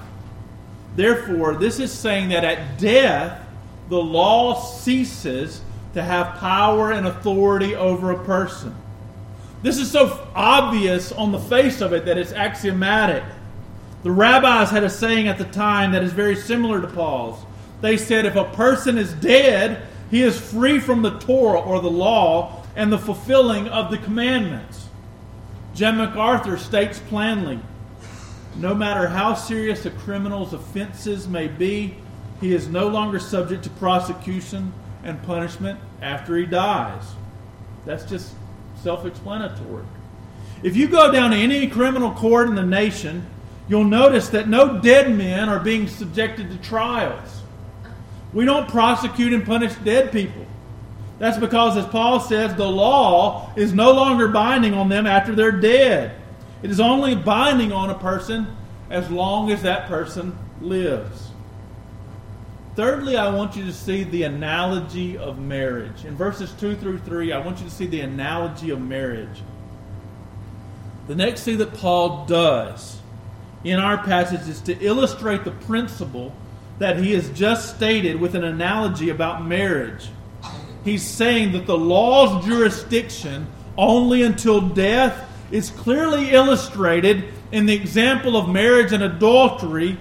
Therefore, 0.95 1.55
this 1.55 1.79
is 1.79 1.91
saying 1.91 2.29
that 2.29 2.45
at 2.45 2.79
death, 2.79 3.45
the 3.89 4.01
law 4.01 4.61
ceases 4.61 5.61
to 5.93 6.01
have 6.01 6.37
power 6.39 6.91
and 6.91 7.05
authority 7.05 7.75
over 7.75 8.11
a 8.11 8.23
person. 8.23 8.75
This 9.61 9.77
is 9.77 9.91
so 9.91 10.27
obvious 10.35 11.11
on 11.11 11.31
the 11.31 11.39
face 11.39 11.81
of 11.81 11.93
it 11.93 12.05
that 12.05 12.17
it's 12.17 12.31
axiomatic. 12.31 13.23
The 14.03 14.11
rabbis 14.11 14.69
had 14.69 14.83
a 14.83 14.89
saying 14.89 15.27
at 15.27 15.37
the 15.37 15.45
time 15.45 15.91
that 15.91 16.03
is 16.03 16.13
very 16.13 16.35
similar 16.35 16.81
to 16.81 16.87
Paul's. 16.87 17.43
They 17.81 17.97
said, 17.97 18.25
if 18.25 18.35
a 18.35 18.45
person 18.45 18.97
is 18.97 19.13
dead, 19.13 19.81
he 20.09 20.23
is 20.23 20.39
free 20.39 20.79
from 20.79 21.01
the 21.01 21.19
Torah 21.19 21.61
or 21.61 21.81
the 21.81 21.91
law 21.91 22.63
and 22.75 22.91
the 22.91 22.97
fulfilling 22.97 23.67
of 23.67 23.91
the 23.91 23.97
commandments. 23.97 24.87
Jim 25.75 25.97
MacArthur 25.97 26.57
states 26.57 26.99
plainly 27.09 27.59
no 28.59 28.75
matter 28.75 29.07
how 29.07 29.35
serious 29.35 29.85
a 29.85 29.91
criminal's 29.91 30.53
offenses 30.53 31.27
may 31.27 31.47
be, 31.47 31.95
he 32.41 32.53
is 32.53 32.67
no 32.67 32.87
longer 32.87 33.19
subject 33.19 33.63
to 33.63 33.69
prosecution 33.71 34.73
and 35.03 35.21
punishment 35.23 35.79
after 36.01 36.35
he 36.35 36.45
dies. 36.45 37.03
That's 37.85 38.03
just 38.03 38.33
self 38.81 39.05
explanatory. 39.05 39.85
If 40.63 40.75
you 40.75 40.87
go 40.87 41.11
down 41.11 41.31
to 41.31 41.37
any 41.37 41.67
criminal 41.67 42.11
court 42.11 42.49
in 42.49 42.55
the 42.55 42.65
nation, 42.65 43.25
you'll 43.67 43.85
notice 43.85 44.29
that 44.29 44.49
no 44.49 44.79
dead 44.79 45.15
men 45.15 45.47
are 45.47 45.59
being 45.59 45.87
subjected 45.87 46.49
to 46.51 46.57
trials. 46.57 47.41
We 48.33 48.45
don't 48.45 48.67
prosecute 48.69 49.33
and 49.33 49.45
punish 49.45 49.73
dead 49.75 50.11
people. 50.11 50.45
That's 51.17 51.37
because, 51.37 51.77
as 51.77 51.85
Paul 51.85 52.19
says, 52.19 52.55
the 52.55 52.69
law 52.69 53.51
is 53.55 53.73
no 53.73 53.91
longer 53.91 54.27
binding 54.29 54.73
on 54.73 54.89
them 54.89 55.05
after 55.05 55.35
they're 55.35 55.51
dead. 55.51 56.15
It 56.61 56.71
is 56.71 56.79
only 56.79 57.15
binding 57.15 57.71
on 57.71 57.89
a 57.89 57.97
person 57.97 58.47
as 58.89 59.09
long 59.09 59.51
as 59.51 59.61
that 59.63 59.87
person 59.87 60.37
lives. 60.61 61.28
Thirdly, 62.79 63.17
I 63.17 63.27
want 63.27 63.57
you 63.57 63.65
to 63.65 63.73
see 63.73 64.05
the 64.05 64.23
analogy 64.23 65.17
of 65.17 65.37
marriage. 65.37 66.05
In 66.05 66.15
verses 66.15 66.53
2 66.61 66.77
through 66.77 66.99
3, 66.99 67.33
I 67.33 67.39
want 67.39 67.57
you 67.57 67.65
to 67.65 67.69
see 67.69 67.87
the 67.87 67.99
analogy 67.99 68.69
of 68.69 68.79
marriage. 68.79 69.43
The 71.07 71.15
next 71.15 71.43
thing 71.43 71.57
that 71.57 71.73
Paul 71.73 72.25
does 72.25 73.01
in 73.65 73.79
our 73.79 73.97
passage 73.97 74.47
is 74.47 74.61
to 74.61 74.79
illustrate 74.79 75.43
the 75.43 75.51
principle 75.51 76.33
that 76.77 76.95
he 76.95 77.11
has 77.15 77.29
just 77.31 77.75
stated 77.75 78.17
with 78.17 78.33
an 78.33 78.45
analogy 78.45 79.09
about 79.09 79.45
marriage. 79.45 80.07
He's 80.85 81.03
saying 81.03 81.51
that 81.51 81.65
the 81.65 81.77
law's 81.77 82.45
jurisdiction 82.45 83.47
only 83.77 84.23
until 84.23 84.61
death 84.61 85.29
is 85.51 85.69
clearly 85.69 86.29
illustrated 86.29 87.25
in 87.51 87.65
the 87.65 87.75
example 87.75 88.37
of 88.37 88.47
marriage 88.47 88.93
and 88.93 89.03
adultery. 89.03 89.97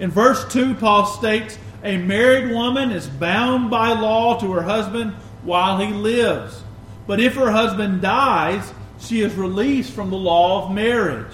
In 0.00 0.10
verse 0.10 0.44
2, 0.52 0.74
Paul 0.74 1.06
states, 1.06 1.56
A 1.84 1.96
married 1.96 2.50
woman 2.50 2.90
is 2.90 3.06
bound 3.06 3.70
by 3.70 3.92
law 3.92 4.38
to 4.40 4.52
her 4.52 4.62
husband 4.62 5.12
while 5.42 5.78
he 5.78 5.92
lives. 5.92 6.62
But 7.06 7.20
if 7.20 7.34
her 7.36 7.50
husband 7.50 8.02
dies, 8.02 8.72
she 8.98 9.20
is 9.20 9.34
released 9.34 9.92
from 9.92 10.10
the 10.10 10.16
law 10.16 10.64
of 10.64 10.74
marriage. 10.74 11.32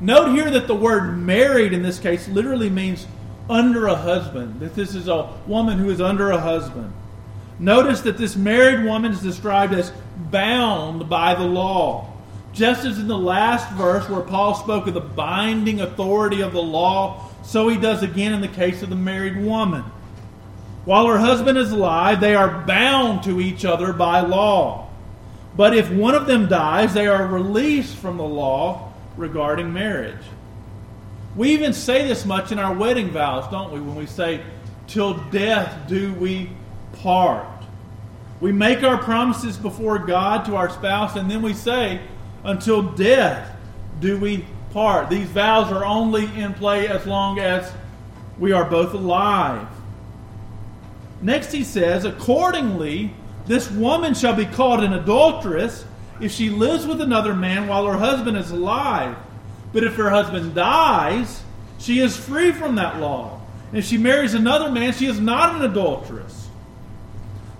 Note 0.00 0.34
here 0.34 0.50
that 0.50 0.66
the 0.66 0.74
word 0.74 1.18
married 1.18 1.72
in 1.72 1.82
this 1.82 1.98
case 1.98 2.28
literally 2.28 2.70
means 2.70 3.06
under 3.48 3.86
a 3.86 3.96
husband, 3.96 4.60
that 4.60 4.74
this 4.74 4.94
is 4.94 5.08
a 5.08 5.28
woman 5.46 5.78
who 5.78 5.90
is 5.90 6.00
under 6.00 6.30
a 6.30 6.40
husband. 6.40 6.92
Notice 7.58 8.00
that 8.02 8.16
this 8.16 8.36
married 8.36 8.84
woman 8.84 9.12
is 9.12 9.20
described 9.20 9.74
as 9.74 9.92
bound 10.30 11.08
by 11.08 11.34
the 11.34 11.44
law. 11.44 12.10
Just 12.52 12.84
as 12.84 12.98
in 12.98 13.08
the 13.08 13.18
last 13.18 13.70
verse 13.72 14.08
where 14.08 14.22
Paul 14.22 14.54
spoke 14.54 14.86
of 14.86 14.94
the 14.94 15.00
binding 15.00 15.80
authority 15.80 16.40
of 16.40 16.52
the 16.52 16.62
law, 16.62 17.29
so 17.42 17.68
he 17.68 17.76
does 17.76 18.02
again 18.02 18.32
in 18.32 18.40
the 18.40 18.48
case 18.48 18.82
of 18.82 18.90
the 18.90 18.96
married 18.96 19.36
woman. 19.42 19.84
While 20.84 21.06
her 21.06 21.18
husband 21.18 21.58
is 21.58 21.72
alive, 21.72 22.20
they 22.20 22.34
are 22.34 22.64
bound 22.66 23.22
to 23.24 23.40
each 23.40 23.64
other 23.64 23.92
by 23.92 24.20
law. 24.20 24.88
But 25.56 25.76
if 25.76 25.90
one 25.90 26.14
of 26.14 26.26
them 26.26 26.48
dies, 26.48 26.94
they 26.94 27.06
are 27.06 27.26
released 27.26 27.96
from 27.96 28.16
the 28.16 28.24
law 28.24 28.92
regarding 29.16 29.72
marriage. 29.72 30.22
We 31.36 31.50
even 31.50 31.72
say 31.72 32.06
this 32.08 32.24
much 32.24 32.50
in 32.50 32.58
our 32.58 32.74
wedding 32.74 33.10
vows, 33.10 33.50
don't 33.50 33.72
we? 33.72 33.80
When 33.80 33.94
we 33.94 34.06
say, 34.06 34.42
till 34.86 35.14
death 35.30 35.88
do 35.88 36.14
we 36.14 36.50
part. 36.94 37.46
We 38.40 38.52
make 38.52 38.82
our 38.82 38.98
promises 38.98 39.56
before 39.56 39.98
God 39.98 40.44
to 40.46 40.56
our 40.56 40.70
spouse, 40.70 41.16
and 41.16 41.30
then 41.30 41.42
we 41.42 41.52
say, 41.52 42.00
until 42.42 42.82
death 42.82 43.54
do 44.00 44.18
we 44.18 44.46
part. 44.72 45.10
These 45.10 45.28
vows 45.28 45.72
are 45.72 45.84
only 45.84 46.24
in 46.40 46.54
play 46.54 46.88
as 46.88 47.06
long 47.06 47.38
as 47.38 47.72
we 48.38 48.52
are 48.52 48.64
both 48.64 48.94
alive. 48.94 49.68
Next, 51.22 51.52
he 51.52 51.64
says, 51.64 52.04
accordingly, 52.04 53.12
this 53.46 53.70
woman 53.70 54.14
shall 54.14 54.34
be 54.34 54.46
called 54.46 54.82
an 54.82 54.92
adulteress 54.92 55.84
if 56.20 56.32
she 56.32 56.50
lives 56.50 56.86
with 56.86 57.00
another 57.00 57.34
man 57.34 57.66
while 57.66 57.86
her 57.86 57.98
husband 57.98 58.36
is 58.36 58.50
alive. 58.50 59.16
But 59.72 59.84
if 59.84 59.96
her 59.96 60.10
husband 60.10 60.54
dies, 60.54 61.42
she 61.78 62.00
is 62.00 62.16
free 62.16 62.52
from 62.52 62.76
that 62.76 62.98
law. 62.98 63.40
And 63.68 63.78
if 63.78 63.84
she 63.84 63.98
marries 63.98 64.34
another 64.34 64.70
man, 64.70 64.92
she 64.92 65.06
is 65.06 65.20
not 65.20 65.54
an 65.56 65.62
adulteress. 65.62 66.48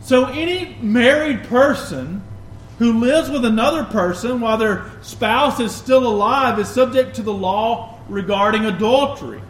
So 0.01 0.27
any 0.27 0.77
married 0.81 1.45
person 1.45 2.23
who 2.81 2.99
lives 2.99 3.29
with 3.29 3.45
another 3.45 3.85
person 3.85 4.41
while 4.41 4.57
their 4.57 4.87
spouse 5.03 5.61
is 5.61 5.71
still 5.71 6.07
alive 6.07 6.59
is 6.59 6.67
subject 6.67 7.15
to 7.15 7.23
the 7.23 7.33
law 7.33 8.01
regarding 8.09 8.65
adultery. 8.65 9.43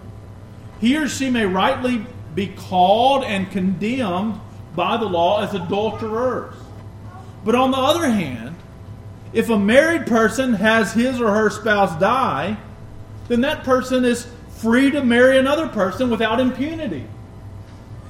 He 0.81 0.97
or 0.97 1.07
she 1.07 1.31
may 1.31 1.47
rightly 1.47 2.05
be 2.35 2.49
called 2.49 3.23
and 3.23 3.49
condemned 3.49 4.41
by 4.75 4.97
the 4.97 5.05
law 5.05 5.45
as 5.45 5.55
adulterers. 5.55 6.57
But 7.45 7.55
on 7.55 7.71
the 7.71 7.77
other 7.77 8.11
hand, 8.11 8.57
if 9.33 9.49
a 9.49 9.57
married 9.57 10.09
person 10.09 10.55
has 10.55 10.93
his 10.93 11.21
or 11.21 11.33
her 11.33 11.51
spouse 11.51 11.99
die, 12.01 12.57
then 13.29 13.43
that 13.43 13.63
person 13.63 14.05
is 14.05 14.27
free 14.57 14.91
to 14.91 15.05
marry 15.05 15.39
another 15.39 15.69
person 15.69 16.11
without 16.11 16.41
impunity. 16.41 17.07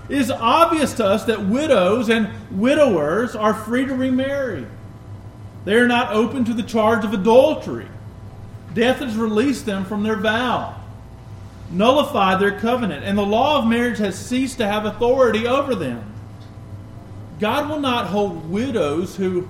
It 0.08 0.16
is 0.16 0.30
obvious 0.30 0.94
to 0.94 1.04
us 1.04 1.24
that 1.24 1.44
widows 1.44 2.08
and 2.08 2.30
widowers 2.50 3.36
are 3.36 3.52
free 3.52 3.84
to 3.84 3.94
remarry. 3.94 4.66
They 5.64 5.74
are 5.74 5.88
not 5.88 6.12
open 6.12 6.44
to 6.46 6.54
the 6.54 6.62
charge 6.62 7.04
of 7.04 7.12
adultery. 7.12 7.88
Death 8.74 8.98
has 8.98 9.16
released 9.16 9.66
them 9.66 9.84
from 9.84 10.02
their 10.02 10.16
vow, 10.16 10.74
nullified 11.70 12.40
their 12.40 12.58
covenant, 12.58 13.04
and 13.04 13.18
the 13.18 13.22
law 13.22 13.58
of 13.58 13.66
marriage 13.66 13.98
has 13.98 14.18
ceased 14.18 14.58
to 14.58 14.66
have 14.66 14.84
authority 14.84 15.46
over 15.46 15.74
them. 15.74 16.04
God 17.40 17.68
will 17.68 17.80
not 17.80 18.06
hold 18.06 18.48
widows 18.50 19.16
who 19.16 19.48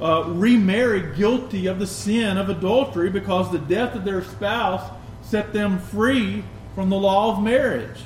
uh, 0.00 0.24
remarry 0.26 1.16
guilty 1.16 1.66
of 1.66 1.78
the 1.78 1.86
sin 1.86 2.36
of 2.36 2.48
adultery 2.48 3.10
because 3.10 3.50
the 3.50 3.58
death 3.58 3.94
of 3.94 4.04
their 4.04 4.22
spouse 4.22 4.90
set 5.22 5.52
them 5.52 5.78
free 5.78 6.44
from 6.74 6.90
the 6.90 6.96
law 6.96 7.32
of 7.32 7.42
marriage. 7.42 8.00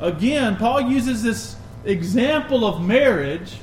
Again, 0.00 0.56
Paul 0.56 0.82
uses 0.82 1.22
this 1.22 1.56
example 1.84 2.66
of 2.66 2.82
marriage 2.82 3.56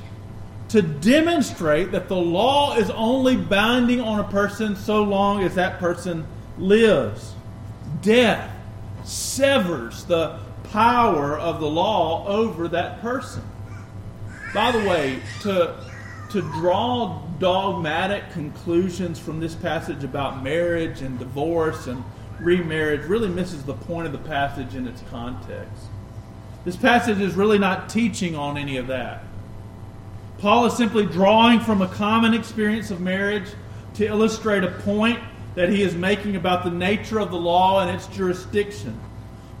to 0.74 0.82
demonstrate 0.82 1.92
that 1.92 2.08
the 2.08 2.16
law 2.16 2.76
is 2.76 2.90
only 2.90 3.36
binding 3.36 4.00
on 4.00 4.18
a 4.18 4.24
person 4.24 4.74
so 4.74 5.04
long 5.04 5.44
as 5.44 5.54
that 5.54 5.78
person 5.78 6.26
lives. 6.58 7.32
Death 8.02 8.50
severs 9.04 10.02
the 10.06 10.36
power 10.72 11.38
of 11.38 11.60
the 11.60 11.66
law 11.68 12.26
over 12.26 12.66
that 12.66 13.00
person. 13.00 13.44
By 14.52 14.72
the 14.72 14.80
way, 14.80 15.20
to, 15.42 15.76
to 16.30 16.40
draw 16.40 17.22
dogmatic 17.38 18.32
conclusions 18.32 19.20
from 19.20 19.38
this 19.38 19.54
passage 19.54 20.02
about 20.02 20.42
marriage 20.42 21.02
and 21.02 21.20
divorce 21.20 21.86
and 21.86 22.02
remarriage 22.40 23.04
really 23.08 23.28
misses 23.28 23.62
the 23.62 23.74
point 23.74 24.06
of 24.06 24.12
the 24.12 24.28
passage 24.28 24.74
in 24.74 24.88
its 24.88 25.04
context. 25.08 25.84
This 26.64 26.74
passage 26.74 27.20
is 27.20 27.36
really 27.36 27.60
not 27.60 27.88
teaching 27.88 28.34
on 28.34 28.58
any 28.58 28.76
of 28.76 28.88
that. 28.88 29.22
Paul 30.44 30.66
is 30.66 30.76
simply 30.76 31.06
drawing 31.06 31.58
from 31.58 31.80
a 31.80 31.88
common 31.88 32.34
experience 32.34 32.90
of 32.90 33.00
marriage 33.00 33.48
to 33.94 34.04
illustrate 34.04 34.62
a 34.62 34.72
point 34.82 35.18
that 35.54 35.70
he 35.70 35.80
is 35.80 35.94
making 35.94 36.36
about 36.36 36.64
the 36.64 36.70
nature 36.70 37.18
of 37.18 37.30
the 37.30 37.36
law 37.38 37.80
and 37.80 37.90
its 37.90 38.06
jurisdiction. 38.08 38.92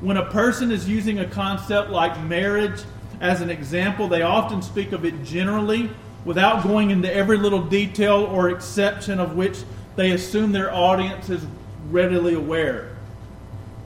When 0.02 0.18
a 0.18 0.26
person 0.26 0.70
is 0.70 0.86
using 0.86 1.20
a 1.20 1.26
concept 1.26 1.88
like 1.88 2.22
marriage 2.24 2.82
as 3.22 3.40
an 3.40 3.48
example, 3.48 4.08
they 4.08 4.20
often 4.20 4.60
speak 4.60 4.92
of 4.92 5.06
it 5.06 5.24
generally 5.24 5.88
without 6.26 6.62
going 6.62 6.90
into 6.90 7.10
every 7.10 7.38
little 7.38 7.62
detail 7.62 8.24
or 8.24 8.50
exception 8.50 9.18
of 9.18 9.36
which 9.36 9.62
they 9.96 10.10
assume 10.10 10.52
their 10.52 10.70
audience 10.70 11.30
is 11.30 11.46
readily 11.88 12.34
aware. 12.34 12.94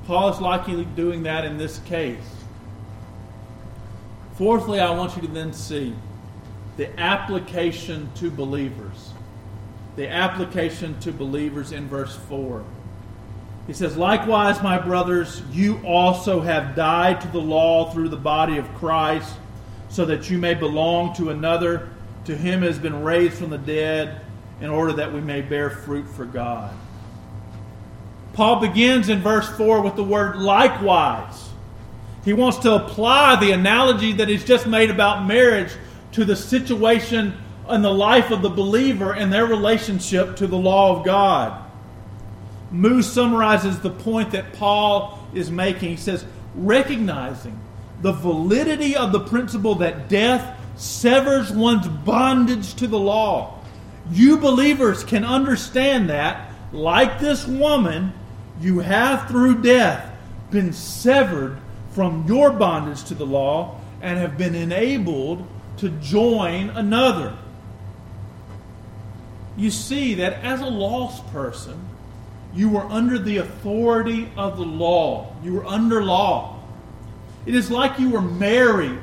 Paul 0.08 0.30
is 0.30 0.40
likely 0.40 0.84
doing 0.84 1.22
that 1.22 1.44
in 1.44 1.58
this 1.58 1.78
case. 1.84 2.18
Fourthly, 4.34 4.80
I 4.80 4.90
want 4.90 5.14
you 5.14 5.22
to 5.22 5.28
then 5.28 5.52
see 5.52 5.94
the 6.78 6.98
application 6.98 8.08
to 8.14 8.30
believers. 8.30 9.10
The 9.96 10.08
application 10.08 10.98
to 11.00 11.12
believers 11.12 11.72
in 11.72 11.88
verse 11.88 12.16
4. 12.28 12.64
He 13.66 13.72
says, 13.72 13.96
Likewise, 13.96 14.62
my 14.62 14.78
brothers, 14.78 15.42
you 15.50 15.80
also 15.84 16.40
have 16.40 16.76
died 16.76 17.20
to 17.20 17.28
the 17.28 17.40
law 17.40 17.90
through 17.90 18.08
the 18.08 18.16
body 18.16 18.58
of 18.58 18.74
Christ, 18.76 19.34
so 19.90 20.04
that 20.04 20.30
you 20.30 20.38
may 20.38 20.54
belong 20.54 21.14
to 21.16 21.30
another. 21.30 21.90
To 22.26 22.36
him 22.36 22.60
who 22.60 22.66
has 22.66 22.78
been 22.78 23.02
raised 23.02 23.38
from 23.38 23.50
the 23.50 23.58
dead, 23.58 24.20
in 24.60 24.70
order 24.70 24.92
that 24.94 25.12
we 25.12 25.20
may 25.20 25.40
bear 25.40 25.70
fruit 25.70 26.06
for 26.08 26.26
God. 26.26 26.72
Paul 28.34 28.60
begins 28.60 29.08
in 29.08 29.20
verse 29.20 29.48
4 29.56 29.80
with 29.80 29.96
the 29.96 30.04
word 30.04 30.36
likewise. 30.36 31.48
He 32.24 32.34
wants 32.34 32.58
to 32.58 32.74
apply 32.74 33.40
the 33.40 33.50
analogy 33.50 34.12
that 34.12 34.28
he's 34.28 34.44
just 34.44 34.66
made 34.66 34.90
about 34.90 35.26
marriage 35.26 35.72
to 36.12 36.24
the 36.24 36.36
situation 36.36 37.34
in 37.68 37.82
the 37.82 37.92
life 37.92 38.30
of 38.30 38.42
the 38.42 38.48
believer 38.48 39.14
and 39.14 39.32
their 39.32 39.46
relationship 39.46 40.36
to 40.36 40.46
the 40.46 40.56
law 40.56 40.98
of 40.98 41.04
God. 41.04 41.64
Moo 42.70 43.02
summarizes 43.02 43.80
the 43.80 43.90
point 43.90 44.30
that 44.32 44.52
Paul 44.54 45.18
is 45.34 45.50
making. 45.50 45.90
He 45.90 45.96
says, 45.96 46.24
recognizing 46.54 47.58
the 48.00 48.12
validity 48.12 48.96
of 48.96 49.12
the 49.12 49.20
principle 49.20 49.76
that 49.76 50.08
death 50.08 50.56
severs 50.76 51.50
one's 51.50 51.88
bondage 51.88 52.74
to 52.74 52.86
the 52.86 52.98
law. 52.98 53.58
You 54.10 54.38
believers 54.38 55.04
can 55.04 55.24
understand 55.24 56.08
that, 56.10 56.52
like 56.72 57.18
this 57.18 57.46
woman, 57.46 58.12
you 58.60 58.80
have 58.80 59.28
through 59.28 59.62
death 59.62 60.10
been 60.50 60.72
severed 60.72 61.58
from 61.90 62.26
your 62.26 62.50
bondage 62.50 63.04
to 63.04 63.14
the 63.14 63.26
law 63.26 63.78
and 64.00 64.18
have 64.18 64.38
been 64.38 64.54
enabled 64.54 65.46
to 65.78 65.88
join 65.88 66.70
another. 66.70 67.36
You 69.56 69.70
see 69.70 70.14
that 70.14 70.44
as 70.44 70.60
a 70.60 70.66
lost 70.66 71.26
person, 71.32 71.88
you 72.54 72.70
were 72.70 72.84
under 72.84 73.18
the 73.18 73.38
authority 73.38 74.30
of 74.36 74.56
the 74.56 74.64
law. 74.64 75.34
You 75.42 75.54
were 75.54 75.66
under 75.66 76.02
law. 76.02 76.60
It 77.46 77.54
is 77.54 77.70
like 77.70 77.98
you 77.98 78.10
were 78.10 78.20
married 78.20 78.98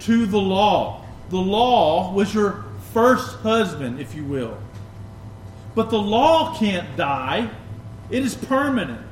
to 0.00 0.26
the 0.26 0.38
law. 0.38 1.04
The 1.30 1.36
law 1.36 2.12
was 2.12 2.34
your 2.34 2.64
first 2.92 3.36
husband, 3.36 4.00
if 4.00 4.14
you 4.14 4.24
will. 4.24 4.56
But 5.74 5.90
the 5.90 5.98
law 5.98 6.58
can't 6.58 6.96
die, 6.96 7.50
it 8.10 8.24
is 8.24 8.34
permanent. 8.34 9.06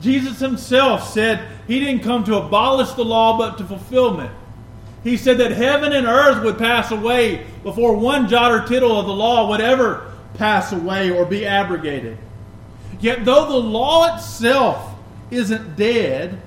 Jesus 0.00 0.40
himself 0.40 1.12
said 1.12 1.46
he 1.68 1.78
didn't 1.78 2.02
come 2.02 2.24
to 2.24 2.36
abolish 2.36 2.90
the 2.92 3.04
law 3.04 3.38
but 3.38 3.58
to 3.58 3.64
fulfillment. 3.64 4.32
He 5.04 5.16
said 5.16 5.38
that 5.38 5.50
heaven 5.50 5.92
and 5.92 6.06
earth 6.06 6.44
would 6.44 6.58
pass 6.58 6.90
away 6.90 7.44
before 7.62 7.96
one 7.96 8.28
jot 8.28 8.52
or 8.52 8.66
tittle 8.66 8.98
of 8.98 9.06
the 9.06 9.12
law 9.12 9.48
would 9.48 9.60
ever 9.60 10.12
pass 10.34 10.72
away 10.72 11.10
or 11.10 11.26
be 11.26 11.44
abrogated. 11.44 12.18
Yet, 13.00 13.24
though 13.24 13.48
the 13.48 13.56
law 13.56 14.14
itself 14.14 14.94
isn't 15.30 15.76
dead, 15.76 16.40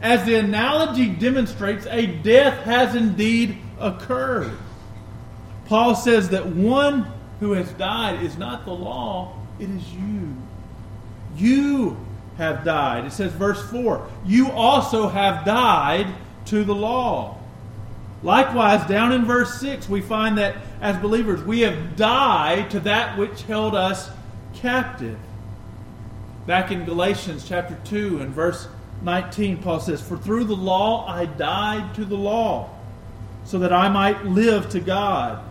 as 0.00 0.24
the 0.24 0.36
analogy 0.36 1.08
demonstrates, 1.08 1.86
a 1.86 2.06
death 2.06 2.62
has 2.64 2.94
indeed 2.94 3.58
occurred. 3.78 4.56
Paul 5.66 5.94
says 5.94 6.30
that 6.30 6.46
one 6.46 7.10
who 7.40 7.52
has 7.52 7.70
died 7.72 8.22
is 8.22 8.38
not 8.38 8.64
the 8.64 8.72
law, 8.72 9.34
it 9.58 9.68
is 9.68 9.92
you. 9.92 10.34
You 11.36 11.96
have 12.38 12.64
died. 12.64 13.04
It 13.04 13.12
says, 13.12 13.32
verse 13.32 13.62
4 13.70 14.08
You 14.24 14.50
also 14.50 15.08
have 15.08 15.44
died 15.44 16.06
to 16.46 16.64
the 16.64 16.74
law. 16.74 17.37
Likewise, 18.22 18.86
down 18.88 19.12
in 19.12 19.24
verse 19.24 19.60
6, 19.60 19.88
we 19.88 20.00
find 20.00 20.38
that 20.38 20.56
as 20.80 20.96
believers, 20.96 21.42
we 21.42 21.60
have 21.60 21.96
died 21.96 22.70
to 22.72 22.80
that 22.80 23.16
which 23.16 23.42
held 23.42 23.74
us 23.74 24.10
captive. 24.54 25.18
Back 26.46 26.72
in 26.72 26.84
Galatians 26.84 27.46
chapter 27.46 27.78
2 27.84 28.20
and 28.20 28.30
verse 28.30 28.66
19, 29.02 29.58
Paul 29.58 29.80
says, 29.80 30.00
For 30.00 30.16
through 30.16 30.44
the 30.44 30.56
law 30.56 31.06
I 31.06 31.26
died 31.26 31.94
to 31.94 32.04
the 32.04 32.16
law, 32.16 32.70
so 33.44 33.60
that 33.60 33.72
I 33.72 33.88
might 33.88 34.24
live 34.24 34.68
to 34.70 34.80
God. 34.80 35.42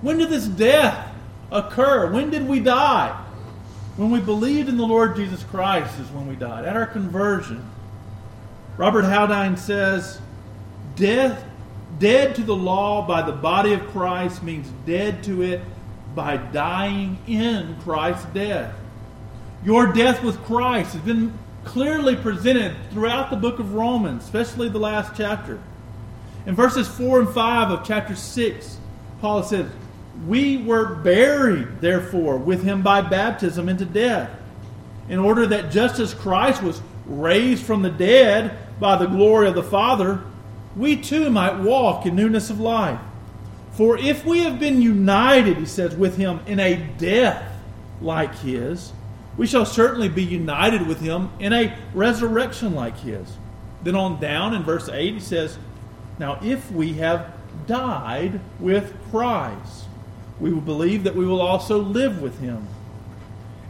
When 0.00 0.18
did 0.18 0.30
this 0.30 0.46
death 0.46 1.12
occur? 1.50 2.12
When 2.12 2.30
did 2.30 2.46
we 2.46 2.60
die? 2.60 3.24
When 3.96 4.10
we 4.10 4.20
believed 4.20 4.68
in 4.68 4.76
the 4.76 4.86
Lord 4.86 5.16
Jesus 5.16 5.42
Christ 5.42 5.98
is 5.98 6.08
when 6.10 6.28
we 6.28 6.36
died, 6.36 6.64
at 6.64 6.76
our 6.76 6.86
conversion. 6.86 7.68
Robert 8.76 9.02
Haldane 9.02 9.56
says, 9.56 10.20
death, 10.94 11.44
dead 11.98 12.34
to 12.36 12.42
the 12.42 12.54
law 12.54 13.06
by 13.06 13.22
the 13.22 13.32
body 13.32 13.72
of 13.72 13.86
Christ 13.88 14.42
means 14.42 14.68
dead 14.86 15.22
to 15.24 15.42
it 15.42 15.60
by 16.14 16.36
dying 16.36 17.18
in 17.26 17.76
Christ's 17.82 18.26
death. 18.26 18.74
Your 19.64 19.92
death 19.92 20.22
with 20.22 20.42
Christ 20.44 20.92
has 20.92 21.02
been 21.02 21.36
clearly 21.64 22.16
presented 22.16 22.74
throughout 22.90 23.30
the 23.30 23.36
book 23.36 23.58
of 23.58 23.74
Romans, 23.74 24.24
especially 24.24 24.68
the 24.68 24.78
last 24.78 25.12
chapter. 25.16 25.60
In 26.46 26.54
verses 26.54 26.88
4 26.88 27.20
and 27.20 27.28
5 27.28 27.70
of 27.70 27.86
chapter 27.86 28.14
6, 28.14 28.78
Paul 29.20 29.42
says, 29.42 29.70
We 30.26 30.58
were 30.58 30.94
buried, 30.94 31.80
therefore, 31.80 32.38
with 32.38 32.62
him 32.62 32.82
by 32.82 33.02
baptism 33.02 33.68
into 33.68 33.84
death, 33.84 34.30
in 35.08 35.18
order 35.18 35.46
that 35.46 35.70
just 35.70 35.98
as 35.98 36.14
Christ 36.14 36.62
was 36.62 36.80
raised 37.06 37.64
from 37.64 37.82
the 37.82 37.90
dead 37.90 38.56
by 38.78 38.96
the 38.96 39.06
glory 39.06 39.48
of 39.48 39.54
the 39.54 39.62
Father, 39.62 40.22
we 40.78 40.96
too 40.96 41.28
might 41.28 41.58
walk 41.58 42.06
in 42.06 42.14
newness 42.14 42.50
of 42.50 42.60
life. 42.60 43.00
For 43.72 43.98
if 43.98 44.24
we 44.24 44.40
have 44.40 44.58
been 44.58 44.80
united, 44.80 45.56
he 45.58 45.66
says, 45.66 45.94
with 45.94 46.16
him 46.16 46.40
in 46.46 46.60
a 46.60 46.76
death 46.98 47.52
like 48.00 48.34
his, 48.36 48.92
we 49.36 49.46
shall 49.46 49.66
certainly 49.66 50.08
be 50.08 50.24
united 50.24 50.86
with 50.86 51.00
him 51.00 51.30
in 51.38 51.52
a 51.52 51.76
resurrection 51.94 52.74
like 52.74 52.98
his. 52.98 53.36
Then 53.82 53.94
on 53.94 54.20
down 54.20 54.54
in 54.54 54.62
verse 54.62 54.88
8, 54.88 55.14
he 55.14 55.20
says, 55.20 55.58
Now 56.18 56.38
if 56.42 56.70
we 56.72 56.94
have 56.94 57.32
died 57.66 58.40
with 58.58 58.94
Christ, 59.10 59.84
we 60.40 60.52
will 60.52 60.60
believe 60.60 61.04
that 61.04 61.14
we 61.14 61.26
will 61.26 61.40
also 61.40 61.78
live 61.78 62.20
with 62.20 62.40
him. 62.40 62.66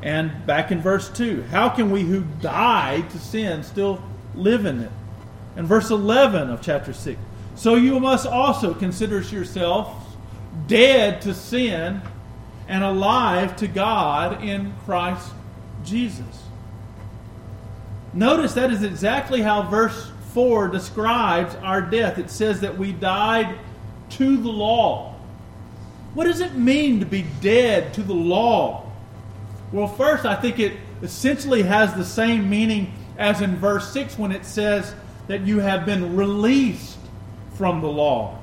And 0.02 0.46
back 0.46 0.70
in 0.70 0.80
verse 0.80 1.08
2, 1.10 1.42
how 1.50 1.68
can 1.70 1.90
we 1.90 2.02
who 2.02 2.24
died 2.40 3.10
to 3.10 3.18
sin 3.18 3.62
still 3.62 4.02
live 4.34 4.64
in 4.64 4.80
it? 4.80 4.92
And 5.56 5.66
verse 5.66 5.90
11 5.90 6.50
of 6.50 6.62
chapter 6.62 6.92
6, 6.92 7.18
so 7.56 7.74
you 7.74 7.98
must 7.98 8.26
also 8.26 8.72
consider 8.72 9.20
yourselves 9.20 10.06
dead 10.66 11.20
to 11.22 11.34
sin 11.34 12.00
and 12.68 12.84
alive 12.84 13.56
to 13.56 13.66
God 13.66 14.44
in 14.44 14.72
Christ 14.84 15.32
Jesus. 15.84 16.44
Notice 18.12 18.54
that 18.54 18.70
is 18.70 18.82
exactly 18.82 19.42
how 19.42 19.62
verse 19.62 20.10
4 20.34 20.68
describes 20.68 21.54
our 21.56 21.82
death. 21.82 22.18
It 22.18 22.30
says 22.30 22.60
that 22.60 22.78
we 22.78 22.92
died 22.92 23.58
to 24.10 24.36
the 24.36 24.48
law. 24.48 25.14
What 26.14 26.24
does 26.24 26.40
it 26.40 26.54
mean 26.54 27.00
to 27.00 27.06
be 27.06 27.26
dead 27.40 27.94
to 27.94 28.02
the 28.02 28.14
law? 28.14 28.90
Well, 29.72 29.88
first, 29.88 30.24
I 30.24 30.34
think 30.34 30.58
it 30.58 30.74
essentially 31.02 31.62
has 31.62 31.94
the 31.94 32.04
same 32.04 32.48
meaning 32.48 32.92
as 33.18 33.40
in 33.40 33.56
verse 33.56 33.92
6 33.92 34.18
when 34.18 34.32
it 34.32 34.44
says 34.44 34.94
that 35.28 35.42
you 35.42 35.60
have 35.60 35.86
been 35.86 36.16
released 36.16 36.98
from 37.54 37.80
the 37.80 37.88
law. 37.88 38.38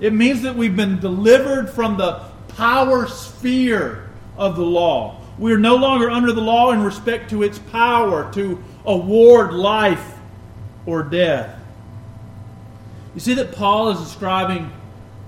It 0.00 0.12
means 0.12 0.42
that 0.42 0.54
we've 0.54 0.76
been 0.76 1.00
delivered 1.00 1.70
from 1.70 1.96
the 1.96 2.22
power 2.48 3.06
sphere 3.06 4.10
of 4.36 4.56
the 4.56 4.64
law. 4.64 5.20
We 5.38 5.52
are 5.52 5.58
no 5.58 5.76
longer 5.76 6.10
under 6.10 6.32
the 6.32 6.40
law 6.40 6.72
in 6.72 6.82
respect 6.82 7.30
to 7.30 7.42
its 7.42 7.58
power 7.58 8.32
to 8.34 8.62
award 8.84 9.52
life 9.52 10.18
or 10.86 11.02
death. 11.02 11.58
You 13.14 13.20
see 13.20 13.34
that 13.34 13.52
Paul 13.52 13.90
is 13.90 14.00
describing 14.00 14.70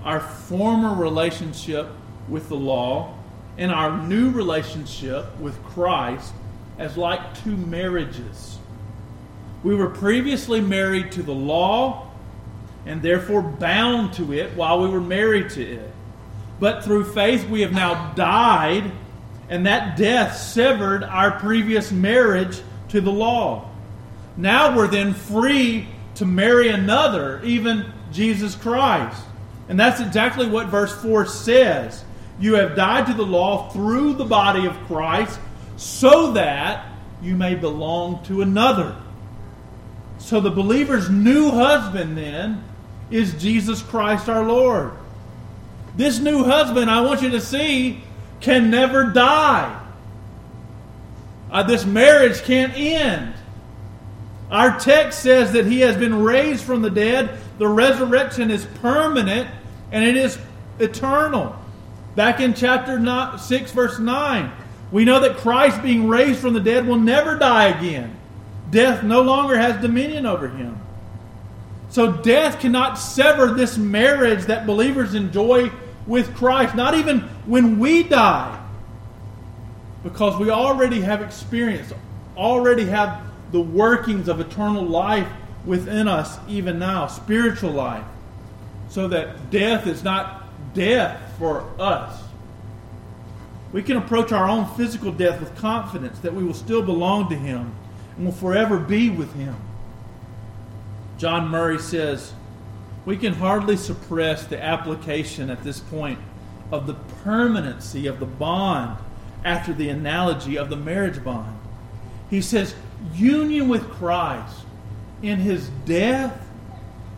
our 0.03 0.19
former 0.19 0.93
relationship 0.93 1.87
with 2.27 2.49
the 2.49 2.55
law 2.55 3.17
and 3.57 3.71
our 3.71 4.01
new 4.05 4.29
relationship 4.29 5.37
with 5.39 5.61
Christ 5.63 6.33
as 6.77 6.97
like 6.97 7.43
two 7.43 7.55
marriages. 7.55 8.54
We 9.65 9.73
were 9.73 9.89
previously 9.89 10.61
married 10.61 11.13
to 11.13 11.23
the 11.23 11.33
law 11.33 12.11
and 12.85 13.01
therefore 13.01 13.41
bound 13.41 14.13
to 14.13 14.31
it 14.31 14.55
while 14.55 14.79
we 14.79 14.87
were 14.87 15.01
married 15.01 15.49
to 15.53 15.63
it. 15.63 15.91
But 16.59 16.83
through 16.83 17.13
faith, 17.13 17.49
we 17.49 17.61
have 17.61 17.71
now 17.71 18.13
died 18.13 18.91
and 19.49 19.65
that 19.65 19.97
death 19.97 20.37
severed 20.37 21.03
our 21.03 21.39
previous 21.39 21.91
marriage 21.91 22.61
to 22.89 23.01
the 23.01 23.11
law. 23.11 23.67
Now 24.37 24.77
we're 24.77 24.85
then 24.85 25.15
free 25.15 25.87
to 26.13 26.27
marry 26.27 26.69
another, 26.69 27.41
even 27.43 27.91
Jesus 28.11 28.53
Christ. 28.53 29.19
And 29.67 29.79
that's 29.79 29.99
exactly 29.99 30.47
what 30.47 30.67
verse 30.67 30.93
4 31.01 31.25
says. 31.25 32.05
You 32.39 32.53
have 32.53 32.75
died 32.75 33.07
to 33.07 33.15
the 33.15 33.25
law 33.25 33.69
through 33.69 34.13
the 34.13 34.25
body 34.25 34.67
of 34.67 34.77
Christ 34.85 35.39
so 35.75 36.33
that 36.33 36.85
you 37.19 37.35
may 37.35 37.55
belong 37.55 38.23
to 38.25 38.43
another. 38.43 38.95
So 40.25 40.41
the 40.41 40.49
believer's 40.49 41.07
new 41.07 41.51
husband 41.51 42.17
then 42.17 42.63
is 43.11 43.35
Jesus 43.35 43.83
Christ 43.83 44.27
our 44.27 44.43
Lord. 44.43 44.93
This 45.95 46.17
new 46.17 46.43
husband, 46.43 46.89
I 46.89 47.01
want 47.01 47.21
you 47.21 47.29
to 47.29 47.39
see, 47.39 48.01
can 48.41 48.71
never 48.71 49.03
die. 49.03 49.79
Uh, 51.51 51.61
this 51.61 51.85
marriage 51.85 52.41
can't 52.41 52.73
end. 52.75 53.35
Our 54.49 54.79
text 54.79 55.21
says 55.21 55.51
that 55.51 55.67
he 55.67 55.81
has 55.81 55.95
been 55.95 56.23
raised 56.23 56.63
from 56.63 56.81
the 56.81 56.89
dead. 56.89 57.37
The 57.59 57.67
resurrection 57.67 58.49
is 58.49 58.65
permanent 58.81 59.47
and 59.91 60.03
it 60.03 60.17
is 60.17 60.39
eternal. 60.79 61.55
Back 62.15 62.39
in 62.39 62.55
chapter 62.55 62.97
6, 63.37 63.71
verse 63.73 63.99
9, 63.99 64.51
we 64.91 65.05
know 65.05 65.19
that 65.19 65.37
Christ, 65.37 65.83
being 65.83 66.07
raised 66.07 66.39
from 66.39 66.55
the 66.55 66.59
dead, 66.59 66.87
will 66.87 66.97
never 66.97 67.37
die 67.37 67.67
again. 67.67 68.17
Death 68.75 69.03
no 69.03 69.21
longer 69.21 69.57
has 69.57 69.81
dominion 69.81 70.25
over 70.25 70.49
him. 70.49 70.77
So 71.91 72.11
death 72.11 72.59
cannot 72.59 72.95
sever 72.95 73.53
this 73.53 73.77
marriage 73.77 74.47
that 74.47 74.67
believers 74.67 75.13
enjoy 75.13 75.71
with 76.05 76.35
Christ, 76.35 76.75
not 76.75 76.93
even 76.93 77.21
when 77.45 77.79
we 77.79 78.03
die, 78.03 78.61
because 80.03 80.37
we 80.37 80.49
already 80.49 80.99
have 80.99 81.21
experience, 81.21 81.93
already 82.35 82.83
have 82.87 83.21
the 83.53 83.61
workings 83.61 84.27
of 84.27 84.41
eternal 84.41 84.83
life 84.83 85.29
within 85.65 86.09
us, 86.09 86.37
even 86.49 86.77
now, 86.77 87.07
spiritual 87.07 87.71
life, 87.71 88.03
so 88.89 89.07
that 89.07 89.51
death 89.51 89.87
is 89.87 90.03
not 90.03 90.49
death 90.73 91.17
for 91.39 91.63
us. 91.79 92.21
We 93.71 93.83
can 93.83 93.95
approach 93.95 94.33
our 94.33 94.49
own 94.49 94.65
physical 94.75 95.13
death 95.13 95.39
with 95.39 95.55
confidence 95.55 96.19
that 96.19 96.33
we 96.33 96.43
will 96.43 96.53
still 96.53 96.81
belong 96.81 97.29
to 97.29 97.35
Him 97.35 97.73
and 98.17 98.25
will 98.25 98.33
forever 98.33 98.77
be 98.77 99.09
with 99.09 99.33
Him. 99.33 99.55
John 101.17 101.47
Murray 101.47 101.79
says, 101.79 102.33
we 103.05 103.17
can 103.17 103.33
hardly 103.33 103.77
suppress 103.77 104.45
the 104.45 104.61
application 104.61 105.49
at 105.49 105.63
this 105.63 105.79
point 105.79 106.19
of 106.71 106.87
the 106.87 106.95
permanency 107.23 108.07
of 108.07 108.19
the 108.19 108.25
bond 108.25 108.97
after 109.43 109.73
the 109.73 109.89
analogy 109.89 110.57
of 110.57 110.69
the 110.69 110.75
marriage 110.75 111.23
bond. 111.23 111.59
He 112.29 112.41
says, 112.41 112.73
union 113.13 113.69
with 113.69 113.87
Christ 113.91 114.65
in 115.21 115.37
his 115.37 115.69
death 115.85 116.47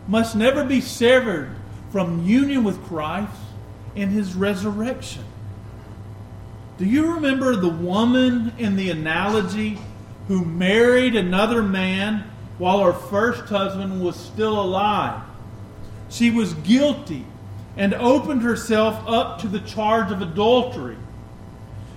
must 0.06 0.36
never 0.36 0.62
be 0.64 0.80
severed 0.80 1.54
from 1.90 2.24
union 2.26 2.64
with 2.64 2.82
Christ 2.84 3.32
in 3.94 4.10
his 4.10 4.34
resurrection. 4.34 5.24
Do 6.76 6.84
you 6.84 7.14
remember 7.14 7.56
the 7.56 7.68
woman 7.68 8.52
in 8.58 8.76
the 8.76 8.90
analogy 8.90 9.78
who 10.28 10.44
married 10.44 11.16
another 11.16 11.62
man 11.62 12.24
while 12.58 12.84
her 12.84 12.92
first 12.92 13.48
husband 13.48 14.02
was 14.02 14.14
still 14.16 14.60
alive? 14.60 15.22
She 16.10 16.30
was 16.30 16.54
guilty 16.54 17.24
and 17.76 17.94
opened 17.94 18.42
herself 18.42 19.02
up 19.06 19.40
to 19.40 19.48
the 19.48 19.60
charge 19.60 20.10
of 20.12 20.22
adultery. 20.22 20.96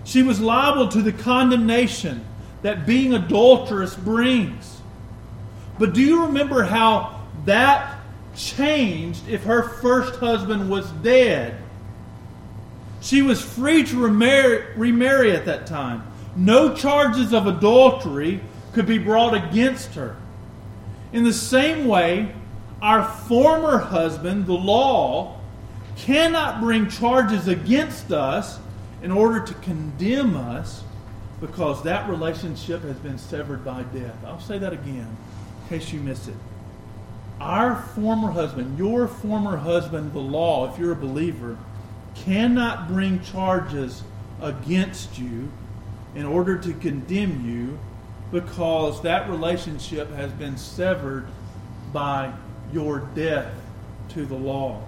She 0.03 0.23
was 0.23 0.39
liable 0.39 0.87
to 0.89 1.01
the 1.01 1.11
condemnation 1.11 2.25
that 2.61 2.85
being 2.85 3.13
adulterous 3.13 3.95
brings. 3.95 4.81
But 5.79 5.93
do 5.93 6.01
you 6.01 6.25
remember 6.25 6.63
how 6.63 7.21
that 7.45 7.99
changed 8.35 9.27
if 9.27 9.43
her 9.43 9.63
first 9.63 10.19
husband 10.19 10.69
was 10.69 10.89
dead? 11.03 11.57
She 13.01 13.23
was 13.23 13.41
free 13.41 13.83
to 13.85 13.99
remarry, 13.99 14.63
remarry 14.77 15.31
at 15.31 15.45
that 15.45 15.65
time. 15.65 16.03
No 16.35 16.75
charges 16.75 17.33
of 17.33 17.47
adultery 17.47 18.41
could 18.73 18.85
be 18.85 18.97
brought 18.97 19.33
against 19.33 19.95
her. 19.95 20.15
In 21.11 21.23
the 21.23 21.33
same 21.33 21.87
way, 21.87 22.33
our 22.81 23.03
former 23.03 23.77
husband, 23.77 24.45
the 24.45 24.53
law, 24.53 25.39
cannot 25.97 26.61
bring 26.61 26.89
charges 26.89 27.47
against 27.47 28.11
us 28.11 28.59
in 29.03 29.11
order 29.11 29.41
to 29.41 29.53
condemn 29.55 30.35
us 30.35 30.83
because 31.41 31.83
that 31.83 32.09
relationship 32.09 32.83
has 32.83 32.95
been 32.97 33.17
severed 33.17 33.65
by 33.65 33.83
death. 33.83 34.15
I'll 34.25 34.39
say 34.39 34.57
that 34.59 34.73
again 34.73 35.17
in 35.63 35.69
case 35.69 35.91
you 35.91 35.99
missed 35.99 36.27
it. 36.27 36.35
Our 37.39 37.81
former 37.95 38.31
husband, 38.31 38.77
your 38.77 39.07
former 39.07 39.57
husband, 39.57 40.13
the 40.13 40.19
law, 40.19 40.71
if 40.71 40.79
you're 40.79 40.91
a 40.91 40.95
believer, 40.95 41.57
cannot 42.13 42.87
bring 42.87 43.21
charges 43.23 44.03
against 44.41 45.17
you 45.17 45.51
in 46.15 46.25
order 46.25 46.57
to 46.57 46.73
condemn 46.73 47.45
you 47.47 47.79
because 48.31 49.01
that 49.01 49.29
relationship 49.29 50.11
has 50.13 50.31
been 50.33 50.57
severed 50.57 51.27
by 51.91 52.33
your 52.73 52.99
death 53.15 53.53
to 54.09 54.25
the 54.25 54.35
law. 54.35 54.81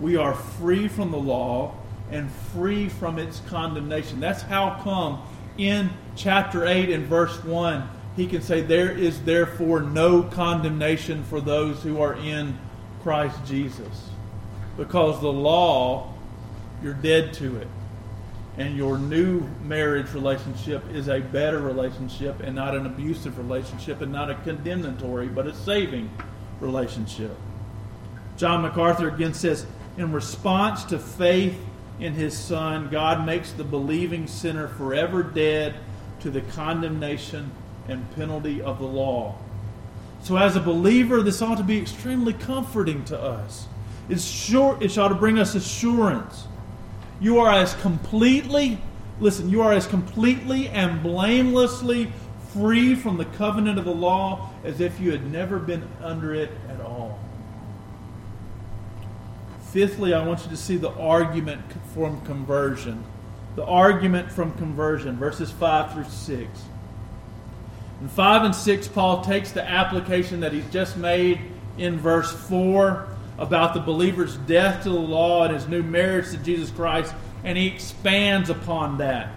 We 0.00 0.16
are 0.16 0.34
free 0.34 0.88
from 0.88 1.10
the 1.10 1.18
law 1.18 1.74
and 2.10 2.30
free 2.52 2.88
from 2.88 3.18
its 3.18 3.40
condemnation. 3.48 4.20
That's 4.20 4.42
how 4.42 4.80
come 4.82 5.22
in 5.58 5.90
chapter 6.16 6.66
8 6.66 6.90
and 6.90 7.06
verse 7.06 7.42
1 7.44 7.88
he 8.16 8.26
can 8.26 8.42
say, 8.42 8.60
There 8.60 8.90
is 8.90 9.22
therefore 9.22 9.80
no 9.80 10.22
condemnation 10.22 11.24
for 11.24 11.40
those 11.40 11.82
who 11.82 12.00
are 12.02 12.14
in 12.14 12.58
Christ 13.02 13.38
Jesus. 13.46 14.10
Because 14.76 15.20
the 15.20 15.32
law, 15.32 16.12
you're 16.82 16.94
dead 16.94 17.32
to 17.34 17.56
it. 17.56 17.68
And 18.58 18.76
your 18.76 18.98
new 18.98 19.48
marriage 19.62 20.12
relationship 20.12 20.82
is 20.92 21.08
a 21.08 21.20
better 21.20 21.60
relationship 21.60 22.40
and 22.40 22.54
not 22.54 22.74
an 22.74 22.86
abusive 22.86 23.38
relationship 23.38 24.00
and 24.00 24.12
not 24.12 24.30
a 24.30 24.34
condemnatory, 24.36 25.28
but 25.28 25.46
a 25.46 25.54
saving 25.54 26.10
relationship. 26.60 27.36
John 28.36 28.62
MacArthur 28.62 29.08
again 29.08 29.34
says, 29.34 29.66
In 29.96 30.12
response 30.12 30.84
to 30.84 30.98
faith 30.98 31.58
in 32.00 32.14
his 32.14 32.36
Son, 32.36 32.88
God 32.90 33.24
makes 33.24 33.52
the 33.52 33.64
believing 33.64 34.26
sinner 34.26 34.68
forever 34.68 35.22
dead 35.22 35.76
to 36.20 36.30
the 36.30 36.40
condemnation 36.40 37.50
and 37.88 38.10
penalty 38.14 38.60
of 38.62 38.78
the 38.78 38.86
law. 38.86 39.36
So, 40.22 40.36
as 40.36 40.56
a 40.56 40.60
believer, 40.60 41.22
this 41.22 41.40
ought 41.40 41.56
to 41.56 41.64
be 41.64 41.78
extremely 41.78 42.34
comforting 42.34 43.04
to 43.06 43.18
us. 43.18 43.66
It's 44.08 44.24
sure, 44.24 44.76
it 44.80 44.96
ought 44.98 45.08
to 45.08 45.14
bring 45.14 45.38
us 45.38 45.54
assurance. 45.54 46.46
You 47.20 47.38
are 47.40 47.52
as 47.52 47.74
completely, 47.74 48.78
listen, 49.20 49.50
you 49.50 49.60
are 49.60 49.72
as 49.72 49.86
completely 49.86 50.68
and 50.68 51.02
blamelessly 51.02 52.12
free 52.52 52.94
from 52.94 53.18
the 53.18 53.26
covenant 53.26 53.78
of 53.78 53.84
the 53.84 53.94
law 53.94 54.50
as 54.64 54.80
if 54.80 54.98
you 54.98 55.12
had 55.12 55.30
never 55.30 55.58
been 55.58 55.86
under 56.02 56.34
it 56.34 56.50
at 56.68 56.80
all. 56.80 57.18
Fifthly, 59.70 60.14
I 60.14 60.26
want 60.26 60.42
you 60.44 60.50
to 60.50 60.56
see 60.56 60.76
the 60.76 60.90
argument 60.90 61.62
from 61.94 62.20
conversion. 62.22 63.04
The 63.54 63.64
argument 63.64 64.32
from 64.32 64.52
conversion, 64.54 65.16
verses 65.16 65.50
5 65.50 65.92
through 65.92 66.04
6. 66.04 66.48
In 68.00 68.08
5 68.08 68.44
and 68.44 68.54
6, 68.54 68.88
Paul 68.88 69.22
takes 69.22 69.52
the 69.52 69.68
application 69.68 70.40
that 70.40 70.52
he's 70.52 70.68
just 70.70 70.96
made 70.96 71.38
in 71.76 71.98
verse 71.98 72.32
4 72.32 73.06
about 73.40 73.74
the 73.74 73.80
believer's 73.80 74.36
death 74.36 74.84
to 74.84 74.90
the 74.90 74.94
law 74.94 75.44
and 75.44 75.54
his 75.54 75.66
new 75.66 75.82
marriage 75.82 76.30
to 76.30 76.36
Jesus 76.36 76.70
Christ, 76.70 77.12
and 77.42 77.58
he 77.58 77.66
expands 77.66 78.50
upon 78.50 78.98
that. 78.98 79.30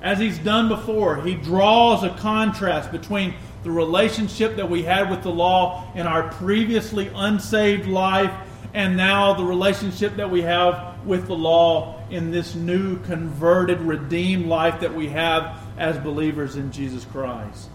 As 0.00 0.18
he's 0.18 0.38
done 0.38 0.68
before, 0.68 1.20
he 1.20 1.34
draws 1.34 2.02
a 2.04 2.10
contrast 2.10 2.90
between 2.90 3.34
the 3.64 3.70
relationship 3.70 4.56
that 4.56 4.70
we 4.70 4.82
had 4.82 5.10
with 5.10 5.22
the 5.22 5.30
law 5.30 5.92
in 5.94 6.06
our 6.06 6.28
previously 6.32 7.10
unsaved 7.14 7.86
life 7.86 8.32
and 8.74 8.96
now 8.96 9.34
the 9.34 9.44
relationship 9.44 10.16
that 10.16 10.30
we 10.30 10.42
have 10.42 11.04
with 11.04 11.26
the 11.26 11.34
law 11.34 12.00
in 12.10 12.30
this 12.30 12.54
new 12.54 12.98
converted, 13.00 13.80
redeemed 13.80 14.46
life 14.46 14.80
that 14.80 14.94
we 14.94 15.08
have 15.08 15.58
as 15.76 15.98
believers 15.98 16.56
in 16.56 16.72
Jesus 16.72 17.04
Christ. 17.04 17.68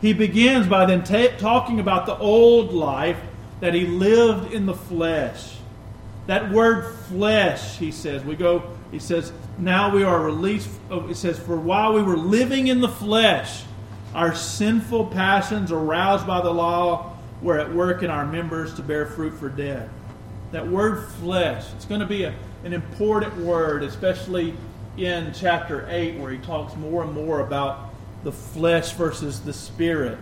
He 0.00 0.12
begins 0.12 0.66
by 0.66 0.86
then 0.86 1.04
ta- 1.04 1.36
talking 1.38 1.80
about 1.80 2.06
the 2.06 2.16
old 2.16 2.72
life 2.72 3.18
that 3.62 3.74
he 3.74 3.86
lived 3.86 4.52
in 4.52 4.66
the 4.66 4.74
flesh. 4.74 5.54
That 6.26 6.50
word 6.50 6.96
flesh, 7.06 7.78
he 7.78 7.92
says, 7.92 8.24
we 8.24 8.34
go, 8.34 8.76
he 8.90 8.98
says, 8.98 9.32
now 9.56 9.94
we 9.94 10.02
are 10.02 10.20
released. 10.20 10.68
Oh, 10.90 11.08
it 11.08 11.14
says, 11.14 11.38
for 11.38 11.56
while 11.56 11.92
we 11.92 12.02
were 12.02 12.16
living 12.16 12.66
in 12.66 12.80
the 12.80 12.88
flesh, 12.88 13.62
our 14.16 14.34
sinful 14.34 15.06
passions 15.06 15.70
aroused 15.70 16.26
by 16.26 16.40
the 16.40 16.50
law 16.50 17.16
were 17.40 17.56
at 17.56 17.72
work 17.72 18.02
in 18.02 18.10
our 18.10 18.26
members 18.26 18.74
to 18.74 18.82
bear 18.82 19.06
fruit 19.06 19.38
for 19.38 19.48
death. 19.48 19.88
That 20.50 20.66
word 20.66 21.08
flesh, 21.20 21.64
it's 21.76 21.84
going 21.84 22.00
to 22.00 22.06
be 22.06 22.24
a, 22.24 22.34
an 22.64 22.72
important 22.72 23.36
word, 23.36 23.84
especially 23.84 24.54
in 24.96 25.32
chapter 25.32 25.86
8, 25.88 26.18
where 26.18 26.32
he 26.32 26.38
talks 26.38 26.74
more 26.74 27.04
and 27.04 27.12
more 27.12 27.38
about 27.38 27.94
the 28.24 28.32
flesh 28.32 28.90
versus 28.94 29.38
the 29.38 29.52
spirit. 29.52 30.18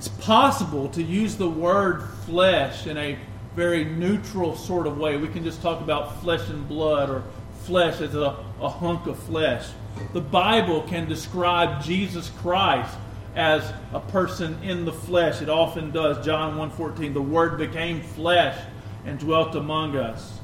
It's 0.00 0.08
possible 0.08 0.88
to 0.92 1.02
use 1.02 1.36
the 1.36 1.50
word 1.50 2.08
flesh 2.24 2.86
in 2.86 2.96
a 2.96 3.18
very 3.54 3.84
neutral 3.84 4.56
sort 4.56 4.86
of 4.86 4.96
way. 4.96 5.18
We 5.18 5.28
can 5.28 5.44
just 5.44 5.60
talk 5.60 5.82
about 5.82 6.22
flesh 6.22 6.48
and 6.48 6.66
blood 6.66 7.10
or 7.10 7.22
flesh 7.64 8.00
as 8.00 8.14
a, 8.14 8.42
a 8.62 8.68
hunk 8.70 9.06
of 9.06 9.22
flesh. 9.24 9.68
The 10.14 10.22
Bible 10.22 10.84
can 10.84 11.06
describe 11.06 11.82
Jesus 11.82 12.30
Christ 12.38 12.96
as 13.36 13.74
a 13.92 14.00
person 14.00 14.58
in 14.62 14.86
the 14.86 14.92
flesh. 14.94 15.42
It 15.42 15.50
often 15.50 15.90
does. 15.90 16.24
John 16.24 16.56
1:14, 16.56 17.12
the 17.12 17.20
word 17.20 17.58
became 17.58 18.00
flesh 18.00 18.58
and 19.04 19.18
dwelt 19.18 19.54
among 19.54 19.98
us. 19.98 20.40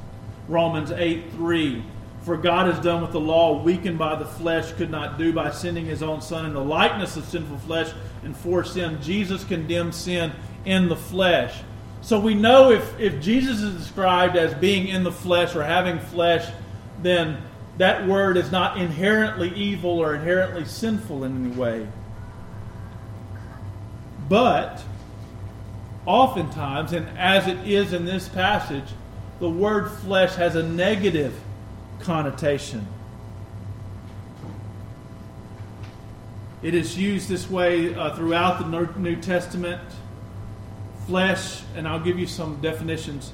Romans 0.49 0.91
8 0.91 1.33
3. 1.33 1.83
For 2.27 2.37
God 2.37 2.67
has 2.67 2.83
done 2.83 3.03
what 3.03 3.13
the 3.13 3.21
law, 3.21 3.63
weakened 3.63 4.01
by 4.01 4.17
the 4.17 4.25
flesh, 4.25 4.73
could 4.73 4.91
not 4.91 5.17
do 5.17 5.33
by 5.33 5.53
sending 5.53 5.87
his 5.87 6.03
own 6.03 6.21
Son 6.21 6.45
in 6.45 6.55
the 6.55 6.61
likeness 6.61 7.17
of 7.17 7.25
sinful 7.25 7.59
flesh 7.59 7.93
and 8.25 8.37
for 8.37 8.65
sin. 8.65 9.01
Jesus 9.01 9.45
condemned 9.45 9.95
sin 9.95 10.33
in 10.65 10.89
the 10.89 10.97
flesh. 10.97 11.55
So 12.01 12.19
we 12.19 12.35
know 12.35 12.73
if, 12.73 12.99
if 12.99 13.21
Jesus 13.21 13.63
is 13.63 13.77
described 13.77 14.37
as 14.37 14.53
being 14.55 14.89
in 14.89 15.05
the 15.05 15.13
flesh 15.13 15.55
or 15.55 15.63
having 15.63 16.01
flesh, 16.01 16.53
then 17.01 17.41
that 17.79 18.09
word 18.09 18.37
is 18.37 18.51
not 18.51 18.77
inherently 18.77 19.55
evil 19.55 20.01
or 20.01 20.17
inherently 20.17 20.65
sinful 20.65 21.23
in 21.23 21.47
any 21.47 21.55
way. 21.55 21.87
But 24.29 24.83
oftentimes, 26.05 26.93
and 26.93 27.07
as 27.17 27.47
it 27.47 27.69
is 27.69 27.93
in 27.93 28.05
this 28.05 28.29
passage, 28.29 28.89
the 29.39 29.49
word 29.49 29.93
flesh 29.93 30.35
has 30.35 30.57
a 30.57 30.63
negative 30.65 31.33
connotation. 32.01 32.87
It 36.63 36.75
is 36.75 36.99
used 36.99 37.29
this 37.29 37.51
way 37.51 37.95
uh, 37.95 38.17
throughout 38.17 38.59
the 38.59 38.99
New 38.99 39.17
Testament. 39.17 39.81
Flesh, 41.07 41.63
and 41.77 41.87
I'll 41.87 42.01
give 42.01 42.19
you 42.19 42.27
some 42.27 42.61
definitions. 42.61 43.33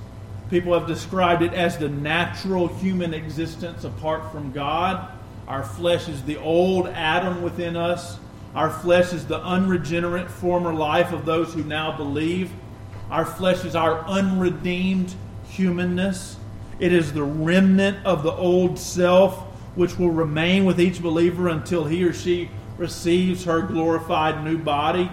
People 0.51 0.79
have 0.79 0.87
described 0.87 1.41
it 1.43 1.55
as 1.55 1.79
the 1.79 1.89
natural 1.89 2.67
human 2.67 3.15
existence 3.15 3.85
apart 3.85 4.31
from 4.31 4.53
God. 4.53 5.11
Our 5.49 5.63
flesh 5.63 6.09
is 6.09 6.23
the 6.25 6.37
old 6.37 6.89
Adam 6.89 7.43
within 7.43 7.77
us. 7.77 8.19
Our 8.55 8.69
flesh 8.69 9.15
is 9.15 9.27
the 9.27 9.41
unregenerate 9.43 10.31
former 10.31 10.75
life 10.75 11.13
of 11.13 11.25
those 11.25 11.55
who 11.55 11.65
now 11.65 11.97
believe. 11.97 12.51
Our 13.11 13.25
flesh 13.25 13.65
is 13.65 13.75
our 13.75 14.05
unredeemed 14.05 15.15
humanness. 15.49 16.37
It 16.83 16.93
is 16.93 17.13
the 17.13 17.23
remnant 17.23 18.05
of 18.05 18.25
the 18.25 18.33
old 18.33 18.77
self 18.77 19.39
which 19.77 20.01
will 20.01 20.11
remain 20.11 20.65
with 20.65 20.81
each 20.81 21.01
believer 21.01 21.47
until 21.47 21.85
he 21.85 22.03
or 22.03 22.13
she 22.13 22.51
receives 22.77 23.45
her 23.45 23.63
glorified 23.63 24.43
new 24.43 24.59
body. 24.59 25.09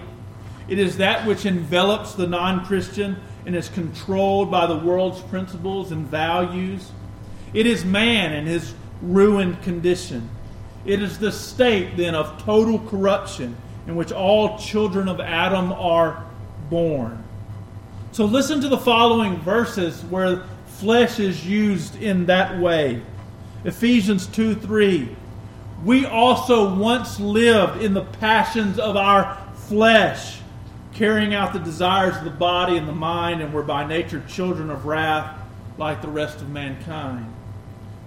It 0.68 0.80
is 0.80 0.96
that 0.96 1.24
which 1.28 1.46
envelops 1.46 2.14
the 2.14 2.26
non 2.26 2.64
Christian 2.64 3.16
and 3.46 3.54
is 3.54 3.68
controlled 3.68 4.50
by 4.50 4.66
the 4.66 4.78
world's 4.78 5.20
principles 5.20 5.92
and 5.92 6.08
values. 6.08 6.90
It 7.54 7.66
is 7.66 7.84
man 7.84 8.32
in 8.32 8.46
his 8.46 8.74
ruined 9.00 9.62
condition. 9.62 10.28
It 10.84 11.00
is 11.00 11.20
the 11.20 11.30
state, 11.30 11.96
then, 11.96 12.16
of 12.16 12.42
total 12.42 12.80
corruption 12.80 13.56
in 13.86 13.94
which 13.94 14.10
all 14.10 14.58
children 14.58 15.06
of 15.06 15.20
Adam 15.20 15.72
are 15.74 16.26
born. 16.68 17.22
So 18.10 18.24
listen 18.24 18.60
to 18.60 18.68
the 18.68 18.76
following 18.76 19.36
verses 19.42 20.02
where 20.06 20.42
flesh 20.80 21.20
is 21.20 21.46
used 21.46 22.02
in 22.02 22.26
that 22.26 22.58
way. 22.58 23.02
Ephesians 23.64 24.26
2 24.28 24.54
3. 24.54 25.16
We 25.84 26.06
also 26.06 26.74
once 26.74 27.20
lived 27.20 27.82
in 27.82 27.94
the 27.94 28.04
passions 28.04 28.78
of 28.78 28.96
our 28.96 29.38
flesh, 29.54 30.40
carrying 30.94 31.34
out 31.34 31.52
the 31.52 31.58
desires 31.58 32.16
of 32.16 32.24
the 32.24 32.30
body 32.30 32.76
and 32.76 32.88
the 32.88 32.92
mind, 32.92 33.42
and 33.42 33.52
were 33.52 33.62
by 33.62 33.86
nature 33.86 34.22
children 34.28 34.70
of 34.70 34.86
wrath 34.86 35.38
like 35.78 36.02
the 36.02 36.08
rest 36.08 36.40
of 36.40 36.48
mankind. 36.48 37.32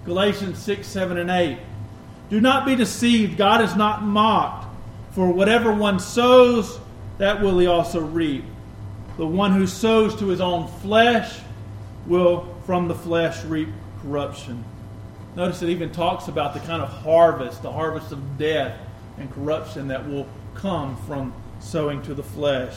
Galatians 0.04 0.58
6, 0.58 0.86
7, 0.86 1.16
and 1.16 1.30
8. 1.30 1.58
Do 2.30 2.40
not 2.40 2.66
be 2.66 2.76
deceived. 2.76 3.36
God 3.36 3.60
is 3.62 3.74
not 3.76 4.02
mocked. 4.02 4.66
For 5.12 5.30
whatever 5.32 5.72
one 5.72 6.00
sows, 6.00 6.78
that 7.18 7.40
will 7.40 7.58
he 7.58 7.66
also 7.66 8.00
reap. 8.00 8.44
The 9.16 9.26
one 9.26 9.52
who 9.52 9.66
sows 9.66 10.16
to 10.16 10.26
his 10.26 10.40
own 10.40 10.68
flesh 10.80 11.38
will 12.06 12.53
from 12.64 12.88
the 12.88 12.94
flesh 12.94 13.44
reap 13.44 13.68
corruption. 14.02 14.64
Notice 15.36 15.62
it 15.62 15.68
even 15.68 15.90
talks 15.90 16.28
about 16.28 16.54
the 16.54 16.60
kind 16.60 16.82
of 16.82 16.88
harvest, 16.88 17.62
the 17.62 17.72
harvest 17.72 18.12
of 18.12 18.38
death 18.38 18.78
and 19.18 19.32
corruption 19.32 19.88
that 19.88 20.08
will 20.08 20.26
come 20.54 20.96
from 21.06 21.32
sowing 21.60 22.02
to 22.02 22.14
the 22.14 22.22
flesh. 22.22 22.74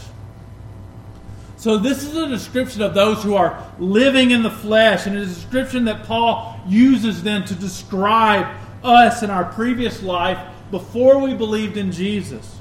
So, 1.57 1.77
this 1.77 2.03
is 2.03 2.15
a 2.15 2.27
description 2.27 2.83
of 2.83 2.93
those 2.93 3.23
who 3.23 3.35
are 3.35 3.65
living 3.79 4.29
in 4.29 4.43
the 4.43 4.51
flesh, 4.51 5.07
and 5.07 5.15
it 5.15 5.23
is 5.23 5.31
a 5.31 5.35
description 5.35 5.85
that 5.85 6.03
Paul 6.05 6.59
uses 6.67 7.23
then 7.23 7.45
to 7.45 7.55
describe 7.55 8.55
us 8.83 9.23
in 9.23 9.31
our 9.31 9.45
previous 9.45 10.03
life 10.03 10.37
before 10.69 11.17
we 11.17 11.33
believed 11.33 11.77
in 11.77 11.91
Jesus. 11.91 12.59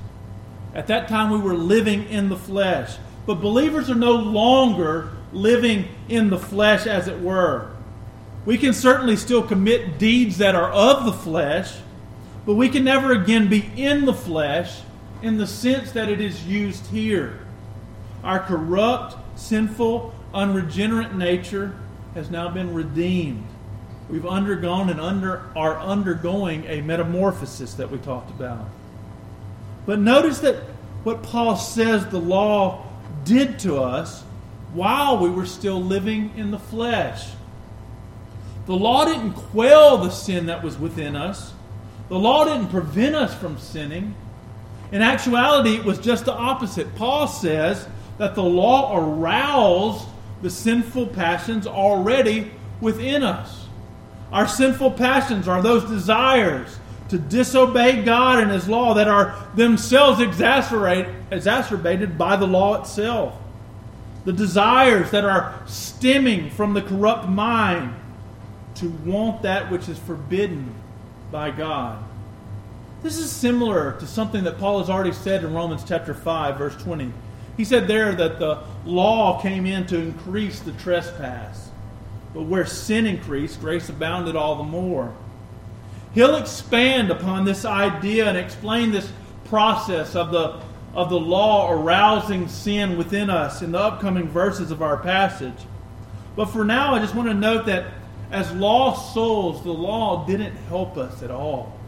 At 0.74 0.86
that 0.86 1.08
time, 1.08 1.30
we 1.30 1.38
were 1.38 1.54
living 1.54 2.08
in 2.08 2.28
the 2.28 2.36
flesh. 2.36 2.96
but 3.26 3.40
believers 3.40 3.90
are 3.90 3.96
no 3.96 4.12
longer 4.12 5.15
living 5.32 5.88
in 6.08 6.30
the 6.30 6.38
flesh, 6.38 6.86
as 6.86 7.08
it 7.08 7.20
were. 7.20 7.70
We 8.44 8.58
can 8.58 8.72
certainly 8.72 9.16
still 9.16 9.42
commit 9.42 9.98
deeds 9.98 10.38
that 10.38 10.54
are 10.54 10.70
of 10.70 11.04
the 11.04 11.12
flesh, 11.12 11.74
but 12.44 12.54
we 12.54 12.68
can 12.68 12.84
never 12.84 13.12
again 13.12 13.48
be 13.48 13.70
in 13.76 14.04
the 14.04 14.14
flesh 14.14 14.80
in 15.22 15.36
the 15.36 15.46
sense 15.46 15.92
that 15.92 16.08
it 16.08 16.20
is 16.20 16.46
used 16.46 16.86
here. 16.86 17.40
Our 18.22 18.38
corrupt, 18.38 19.16
sinful, 19.38 20.14
unregenerate 20.32 21.14
nature 21.14 21.74
has 22.14 22.30
now 22.30 22.48
been 22.48 22.72
redeemed. 22.72 23.46
We've 24.08 24.26
undergone 24.26 24.90
and 24.90 25.00
under, 25.00 25.42
are 25.56 25.78
undergoing 25.78 26.64
a 26.66 26.80
metamorphosis 26.80 27.74
that 27.74 27.90
we 27.90 27.98
talked 27.98 28.30
about. 28.30 28.68
But 29.84 29.98
notice 29.98 30.38
that 30.40 30.56
what 31.02 31.22
Paul 31.22 31.56
says 31.56 32.06
the 32.06 32.20
law 32.20 32.86
did 33.24 33.58
to 33.60 33.80
us 33.80 34.22
while 34.72 35.18
we 35.18 35.30
were 35.30 35.46
still 35.46 35.82
living 35.82 36.32
in 36.36 36.50
the 36.50 36.58
flesh. 36.58 37.28
The 38.66 38.74
law 38.74 39.04
didn't 39.04 39.32
quell 39.32 39.98
the 39.98 40.10
sin 40.10 40.46
that 40.46 40.62
was 40.62 40.76
within 40.78 41.14
us. 41.16 41.52
The 42.08 42.18
law 42.18 42.44
didn't 42.44 42.68
prevent 42.68 43.14
us 43.14 43.34
from 43.34 43.58
sinning. 43.58 44.14
In 44.92 45.02
actuality, 45.02 45.76
it 45.76 45.84
was 45.84 45.98
just 45.98 46.24
the 46.24 46.32
opposite. 46.32 46.94
Paul 46.96 47.26
says 47.28 47.86
that 48.18 48.34
the 48.34 48.42
law 48.42 48.96
aroused 48.96 50.06
the 50.42 50.50
sinful 50.50 51.08
passions 51.08 51.66
already 51.66 52.50
within 52.80 53.22
us. 53.22 53.66
Our 54.32 54.46
sinful 54.46 54.92
passions 54.92 55.48
are 55.48 55.62
those 55.62 55.84
desires 55.84 56.78
to 57.08 57.18
disobey 57.18 58.02
God 58.02 58.40
and 58.40 58.50
His 58.50 58.68
law 58.68 58.94
that 58.94 59.08
are 59.08 59.48
themselves 59.54 60.20
exacerbated 60.20 62.18
by 62.18 62.36
the 62.36 62.46
law 62.46 62.80
itself. 62.80 63.34
The 64.26 64.32
desires 64.32 65.12
that 65.12 65.24
are 65.24 65.54
stemming 65.66 66.50
from 66.50 66.74
the 66.74 66.82
corrupt 66.82 67.28
mind 67.28 67.94
to 68.74 68.90
want 69.04 69.42
that 69.42 69.70
which 69.70 69.88
is 69.88 69.98
forbidden 70.00 70.74
by 71.30 71.50
God. 71.50 72.02
This 73.02 73.18
is 73.18 73.30
similar 73.30 73.92
to 74.00 74.06
something 74.06 74.42
that 74.42 74.58
Paul 74.58 74.80
has 74.80 74.90
already 74.90 75.12
said 75.12 75.44
in 75.44 75.54
Romans 75.54 75.84
chapter 75.86 76.12
5 76.12 76.58
verse 76.58 76.76
20. 76.82 77.12
He 77.56 77.64
said 77.64 77.86
there 77.86 78.16
that 78.16 78.40
the 78.40 78.64
law 78.84 79.40
came 79.40 79.64
in 79.64 79.86
to 79.86 79.96
increase 79.96 80.58
the 80.58 80.72
trespass. 80.72 81.70
But 82.34 82.42
where 82.42 82.66
sin 82.66 83.06
increased, 83.06 83.60
grace 83.60 83.88
abounded 83.88 84.34
all 84.34 84.56
the 84.56 84.64
more. 84.64 85.14
He'll 86.14 86.34
expand 86.34 87.12
upon 87.12 87.44
this 87.44 87.64
idea 87.64 88.28
and 88.28 88.36
explain 88.36 88.90
this 88.90 89.10
process 89.44 90.16
of 90.16 90.32
the, 90.32 90.60
of 90.96 91.10
the 91.10 91.20
law 91.20 91.70
arousing 91.70 92.48
sin 92.48 92.96
within 92.96 93.28
us 93.28 93.60
in 93.60 93.70
the 93.72 93.78
upcoming 93.78 94.26
verses 94.28 94.70
of 94.70 94.80
our 94.80 94.96
passage. 94.96 95.66
But 96.34 96.46
for 96.46 96.64
now, 96.64 96.94
I 96.94 96.98
just 97.00 97.14
want 97.14 97.28
to 97.28 97.34
note 97.34 97.66
that 97.66 97.92
as 98.30 98.50
lost 98.52 99.12
souls, 99.12 99.62
the 99.62 99.72
law 99.72 100.26
didn't 100.26 100.56
help 100.68 100.96
us 100.96 101.22
at 101.22 101.30
all. 101.30 101.78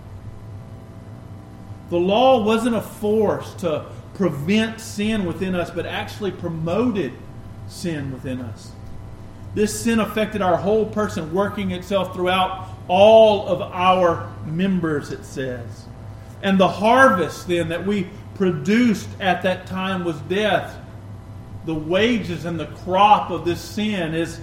The 1.89 1.97
law 1.97 2.45
wasn't 2.45 2.77
a 2.77 2.83
force 2.83 3.55
to 3.55 3.87
prevent 4.13 4.79
sin 4.79 5.25
within 5.25 5.55
us, 5.55 5.71
but 5.71 5.87
actually 5.87 6.33
promoted 6.33 7.13
sin 7.67 8.13
within 8.13 8.43
us. 8.43 8.73
This 9.55 9.81
sin 9.81 10.01
affected 10.01 10.43
our 10.43 10.59
whole 10.59 10.85
person, 10.85 11.33
working 11.33 11.71
itself 11.71 12.15
throughout 12.15 12.69
all 12.89 13.49
of 13.49 13.63
our 13.63 14.31
members, 14.45 15.13
it 15.13 15.25
says. 15.25 15.87
And 16.43 16.61
the 16.61 16.69
harvest 16.69 17.49
then 17.49 17.71
that 17.71 17.87
we 17.87 18.09
produced 18.39 19.09
at 19.21 19.43
that 19.43 19.67
time 19.67 20.05
was 20.05 20.17
death. 20.23 20.79
The 21.67 21.75
wages 21.75 22.47
and 22.47 22.59
the 22.59 22.67
crop 22.67 23.31
of 23.31 23.45
this 23.45 23.61
sin 23.61 24.15
is 24.15 24.41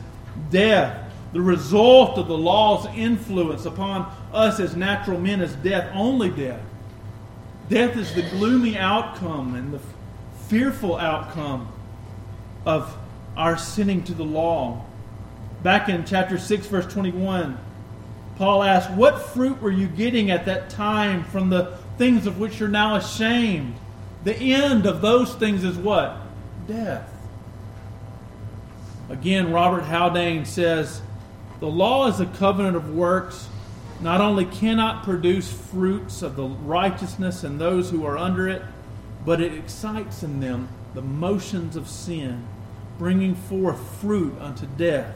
death. 0.52 1.12
The 1.34 1.42
result 1.42 2.18
of 2.20 2.28
the 2.28 2.38
law's 2.38 2.86
influence 2.96 3.66
upon 3.66 4.14
us 4.32 4.60
as 4.60 4.76
natural 4.76 5.20
men 5.20 5.42
is 5.42 5.54
death, 5.56 5.90
only 5.94 6.30
death. 6.30 6.62
Death 7.70 7.98
is 7.98 8.14
the 8.14 8.22
gloomy 8.22 8.78
outcome 8.78 9.56
and 9.56 9.74
the 9.74 9.80
fearful 10.50 10.98
outcome 10.98 11.72
of 12.66 12.96
our 13.36 13.58
sinning 13.58 14.04
to 14.04 14.14
the 14.14 14.24
law. 14.24 14.86
Back 15.64 15.90
in 15.90 16.06
chapter 16.06 16.38
6, 16.38 16.68
verse 16.68 16.86
21, 16.94 17.58
Paul 18.38 18.62
asked, 18.62 18.92
What 18.92 19.20
fruit 19.30 19.62
were 19.62 19.72
you 19.72 19.88
getting 19.88 20.32
at 20.32 20.46
that 20.46 20.70
time 20.70 21.24
from 21.24 21.50
the 21.50 21.78
things 21.98 22.28
of 22.28 22.40
which 22.40 22.60
you're 22.60 22.70
now 22.70 22.96
ashamed? 22.96 23.76
The 24.26 24.36
end 24.36 24.86
of 24.88 25.02
those 25.02 25.34
things 25.36 25.64
is 25.64 25.78
what? 25.78 26.18
Death. 26.68 27.10
Again, 29.08 29.54
Robert 29.54 29.84
Haldane 29.84 30.46
says, 30.46 31.02
the 31.60 31.68
law 31.68 32.08
is 32.08 32.20
a 32.20 32.26
covenant 32.26 32.76
of 32.76 32.90
works, 32.90 33.48
not 34.02 34.22
only 34.22 34.46
cannot 34.46 35.04
produce 35.04 35.54
fruits 35.54 36.24
of 36.24 36.36
the 36.36 36.48
righteousness 36.48 37.44
in 37.44 37.60
those 37.60 37.92
who 37.92 38.04
are 38.06 38.18
under 38.18 38.50
it, 38.50 38.64
but 39.24 39.40
it 39.42 39.54
excites 39.54 40.24
in 40.24 40.40
them 40.40 40.70
the 40.96 41.04
motions 41.04 41.76
of 41.76 41.88
sin, 41.88 42.48
bringing 42.98 43.36
forth 43.36 43.80
fruit 44.02 44.34
unto 44.42 44.66
death. 44.66 45.16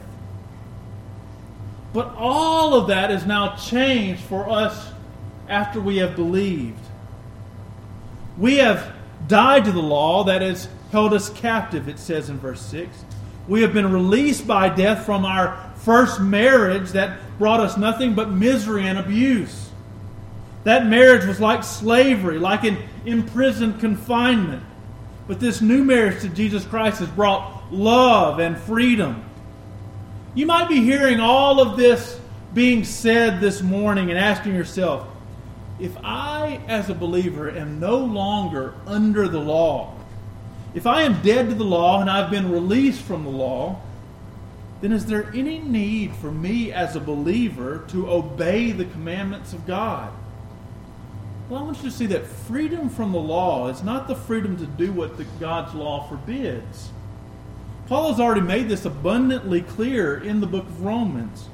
But 1.92 2.14
all 2.16 2.74
of 2.74 2.86
that 2.88 3.10
is 3.10 3.26
now 3.26 3.56
changed 3.56 4.22
for 4.22 4.48
us 4.48 4.92
after 5.48 5.80
we 5.80 5.96
have 5.96 6.14
believed. 6.14 6.78
We 8.38 8.58
have 8.58 8.94
died 9.28 9.64
to 9.64 9.72
the 9.72 9.82
law 9.82 10.24
that 10.24 10.42
has 10.42 10.68
held 10.92 11.14
us 11.14 11.30
captive, 11.30 11.88
it 11.88 11.98
says 11.98 12.30
in 12.30 12.38
verse 12.38 12.60
6. 12.62 13.04
We 13.48 13.62
have 13.62 13.72
been 13.72 13.92
released 13.92 14.46
by 14.46 14.68
death 14.68 15.04
from 15.04 15.24
our 15.24 15.72
first 15.76 16.20
marriage 16.20 16.90
that 16.90 17.18
brought 17.38 17.60
us 17.60 17.76
nothing 17.76 18.14
but 18.14 18.30
misery 18.30 18.86
and 18.86 18.98
abuse. 18.98 19.70
That 20.64 20.86
marriage 20.86 21.24
was 21.24 21.40
like 21.40 21.64
slavery, 21.64 22.38
like 22.38 22.64
an 22.64 22.76
imprisoned 23.06 23.80
confinement. 23.80 24.62
But 25.26 25.40
this 25.40 25.60
new 25.60 25.84
marriage 25.84 26.20
to 26.22 26.28
Jesus 26.28 26.64
Christ 26.64 26.98
has 26.98 27.08
brought 27.08 27.72
love 27.72 28.40
and 28.40 28.58
freedom. 28.58 29.24
You 30.34 30.46
might 30.46 30.68
be 30.68 30.80
hearing 30.80 31.18
all 31.18 31.60
of 31.60 31.76
this 31.76 32.20
being 32.52 32.84
said 32.84 33.40
this 33.40 33.62
morning 33.62 34.10
and 34.10 34.18
asking 34.18 34.54
yourself, 34.54 35.06
if 35.80 35.96
I, 36.04 36.60
as 36.68 36.90
a 36.90 36.94
believer, 36.94 37.50
am 37.50 37.80
no 37.80 37.98
longer 37.98 38.74
under 38.86 39.28
the 39.28 39.40
law, 39.40 39.94
if 40.74 40.86
I 40.86 41.02
am 41.02 41.20
dead 41.22 41.48
to 41.48 41.54
the 41.54 41.64
law 41.64 42.00
and 42.00 42.08
I've 42.08 42.30
been 42.30 42.50
released 42.50 43.02
from 43.02 43.24
the 43.24 43.30
law, 43.30 43.80
then 44.80 44.92
is 44.92 45.06
there 45.06 45.30
any 45.34 45.58
need 45.58 46.14
for 46.16 46.30
me 46.30 46.72
as 46.72 46.96
a 46.96 47.00
believer 47.00 47.84
to 47.88 48.08
obey 48.10 48.72
the 48.72 48.84
commandments 48.84 49.52
of 49.52 49.66
God? 49.66 50.12
Well, 51.48 51.60
I 51.60 51.64
want 51.64 51.78
you 51.78 51.90
to 51.90 51.90
see 51.90 52.06
that 52.06 52.26
freedom 52.26 52.88
from 52.88 53.12
the 53.12 53.18
law 53.18 53.68
is 53.68 53.82
not 53.82 54.06
the 54.06 54.14
freedom 54.14 54.56
to 54.58 54.66
do 54.66 54.92
what 54.92 55.18
the, 55.18 55.24
God's 55.40 55.74
law 55.74 56.08
forbids. 56.08 56.90
Paul 57.88 58.10
has 58.10 58.20
already 58.20 58.42
made 58.42 58.68
this 58.68 58.84
abundantly 58.84 59.62
clear 59.62 60.16
in 60.16 60.40
the 60.40 60.46
book 60.46 60.64
of 60.64 60.82
Romans. 60.82 61.48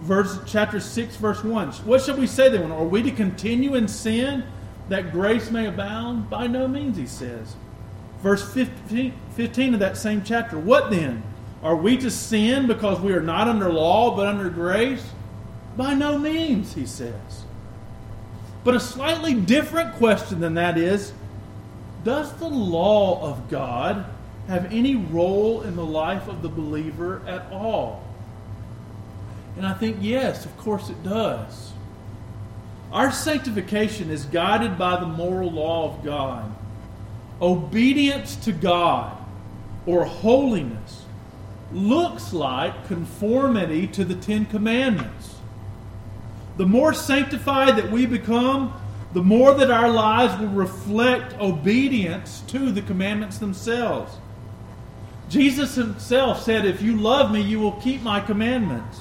Verse, 0.00 0.38
chapter 0.46 0.80
6, 0.80 1.16
verse 1.16 1.44
1. 1.44 1.72
What 1.84 2.02
shall 2.02 2.16
we 2.16 2.26
say 2.26 2.48
then? 2.48 2.72
Are 2.72 2.84
we 2.84 3.02
to 3.02 3.10
continue 3.10 3.74
in 3.74 3.86
sin 3.86 4.44
that 4.88 5.12
grace 5.12 5.50
may 5.50 5.66
abound? 5.66 6.30
By 6.30 6.46
no 6.46 6.66
means, 6.66 6.96
he 6.96 7.06
says. 7.06 7.54
Verse 8.22 8.52
15, 8.52 9.12
15 9.36 9.74
of 9.74 9.80
that 9.80 9.96
same 9.96 10.22
chapter. 10.22 10.58
What 10.58 10.90
then? 10.90 11.22
Are 11.62 11.76
we 11.76 11.98
to 11.98 12.10
sin 12.10 12.66
because 12.66 13.00
we 13.00 13.12
are 13.12 13.20
not 13.20 13.48
under 13.48 13.70
law 13.70 14.16
but 14.16 14.26
under 14.26 14.48
grace? 14.48 15.04
By 15.76 15.94
no 15.94 16.18
means, 16.18 16.74
he 16.74 16.86
says. 16.86 17.44
But 18.64 18.74
a 18.74 18.80
slightly 18.80 19.34
different 19.34 19.94
question 19.94 20.40
than 20.40 20.54
that 20.54 20.78
is 20.78 21.12
Does 22.04 22.32
the 22.34 22.48
law 22.48 23.22
of 23.22 23.50
God 23.50 24.06
have 24.48 24.72
any 24.72 24.96
role 24.96 25.62
in 25.62 25.76
the 25.76 25.84
life 25.84 26.26
of 26.28 26.42
the 26.42 26.48
believer 26.48 27.22
at 27.26 27.50
all? 27.52 28.02
And 29.60 29.66
I 29.66 29.74
think, 29.74 29.98
yes, 30.00 30.46
of 30.46 30.56
course 30.56 30.88
it 30.88 31.02
does. 31.02 31.72
Our 32.92 33.12
sanctification 33.12 34.08
is 34.08 34.24
guided 34.24 34.78
by 34.78 34.98
the 34.98 35.04
moral 35.04 35.50
law 35.50 35.84
of 35.84 36.02
God. 36.02 36.50
Obedience 37.42 38.36
to 38.36 38.52
God 38.52 39.18
or 39.84 40.06
holiness 40.06 41.04
looks 41.72 42.32
like 42.32 42.86
conformity 42.86 43.86
to 43.88 44.02
the 44.02 44.14
Ten 44.14 44.46
Commandments. 44.46 45.34
The 46.56 46.64
more 46.64 46.94
sanctified 46.94 47.76
that 47.76 47.90
we 47.90 48.06
become, 48.06 48.72
the 49.12 49.22
more 49.22 49.52
that 49.52 49.70
our 49.70 49.90
lives 49.90 50.40
will 50.40 50.48
reflect 50.48 51.38
obedience 51.38 52.42
to 52.46 52.72
the 52.72 52.80
commandments 52.80 53.36
themselves. 53.36 54.16
Jesus 55.28 55.74
himself 55.74 56.42
said, 56.42 56.64
If 56.64 56.80
you 56.80 56.96
love 56.96 57.30
me, 57.30 57.42
you 57.42 57.60
will 57.60 57.72
keep 57.72 58.00
my 58.00 58.20
commandments. 58.20 59.00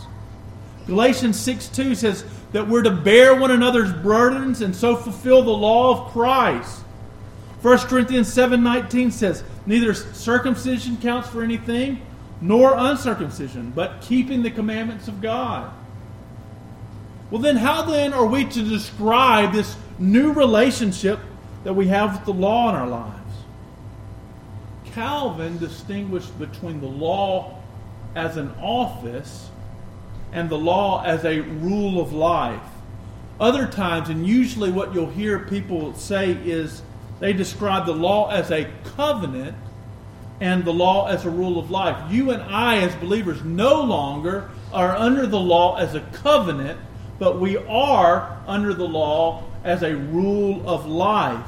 Galatians 0.89 1.39
6 1.39 1.69
2 1.69 1.95
says 1.95 2.25
that 2.51 2.67
we're 2.67 2.81
to 2.81 2.91
bear 2.91 3.35
one 3.35 3.51
another's 3.51 3.93
burdens 3.93 4.61
and 4.61 4.75
so 4.75 4.95
fulfill 4.95 5.43
the 5.43 5.51
law 5.51 5.91
of 5.91 6.11
Christ. 6.11 6.81
1 7.61 7.77
Corinthians 7.79 8.31
7 8.31 8.63
19 8.63 9.11
says, 9.11 9.43
Neither 9.65 9.93
circumcision 9.93 10.97
counts 10.97 11.29
for 11.29 11.43
anything, 11.43 12.01
nor 12.41 12.73
uncircumcision, 12.75 13.71
but 13.75 14.01
keeping 14.01 14.41
the 14.41 14.49
commandments 14.49 15.07
of 15.07 15.21
God. 15.21 15.71
Well, 17.29 17.41
then, 17.41 17.57
how 17.57 17.83
then 17.83 18.13
are 18.13 18.25
we 18.25 18.45
to 18.45 18.63
describe 18.63 19.53
this 19.53 19.75
new 19.99 20.33
relationship 20.33 21.19
that 21.63 21.73
we 21.73 21.87
have 21.87 22.13
with 22.13 22.25
the 22.25 22.33
law 22.33 22.69
in 22.69 22.75
our 22.75 22.87
lives? 22.87 23.15
Calvin 24.85 25.59
distinguished 25.59 26.37
between 26.39 26.81
the 26.81 26.87
law 26.87 27.59
as 28.15 28.37
an 28.37 28.51
office 28.59 29.49
and 30.31 30.49
the 30.49 30.57
law 30.57 31.03
as 31.03 31.25
a 31.25 31.39
rule 31.39 32.01
of 32.01 32.13
life. 32.13 32.61
Other 33.39 33.67
times, 33.67 34.09
and 34.09 34.27
usually 34.27 34.71
what 34.71 34.93
you'll 34.93 35.09
hear 35.09 35.39
people 35.39 35.93
say 35.93 36.31
is 36.31 36.81
they 37.19 37.33
describe 37.33 37.85
the 37.85 37.93
law 37.93 38.29
as 38.29 38.51
a 38.51 38.69
covenant 38.95 39.55
and 40.41 40.63
the 40.63 40.73
law 40.73 41.07
as 41.07 41.25
a 41.25 41.29
rule 41.29 41.59
of 41.59 41.69
life. 41.71 42.11
You 42.11 42.31
and 42.31 42.41
I, 42.43 42.77
as 42.79 42.95
believers, 42.95 43.43
no 43.43 43.81
longer 43.81 44.49
are 44.71 44.95
under 44.95 45.25
the 45.25 45.39
law 45.39 45.77
as 45.77 45.95
a 45.95 46.01
covenant, 46.01 46.79
but 47.17 47.39
we 47.39 47.57
are 47.57 48.41
under 48.47 48.73
the 48.73 48.87
law 48.87 49.43
as 49.63 49.83
a 49.83 49.95
rule 49.95 50.67
of 50.67 50.85
life. 50.85 51.45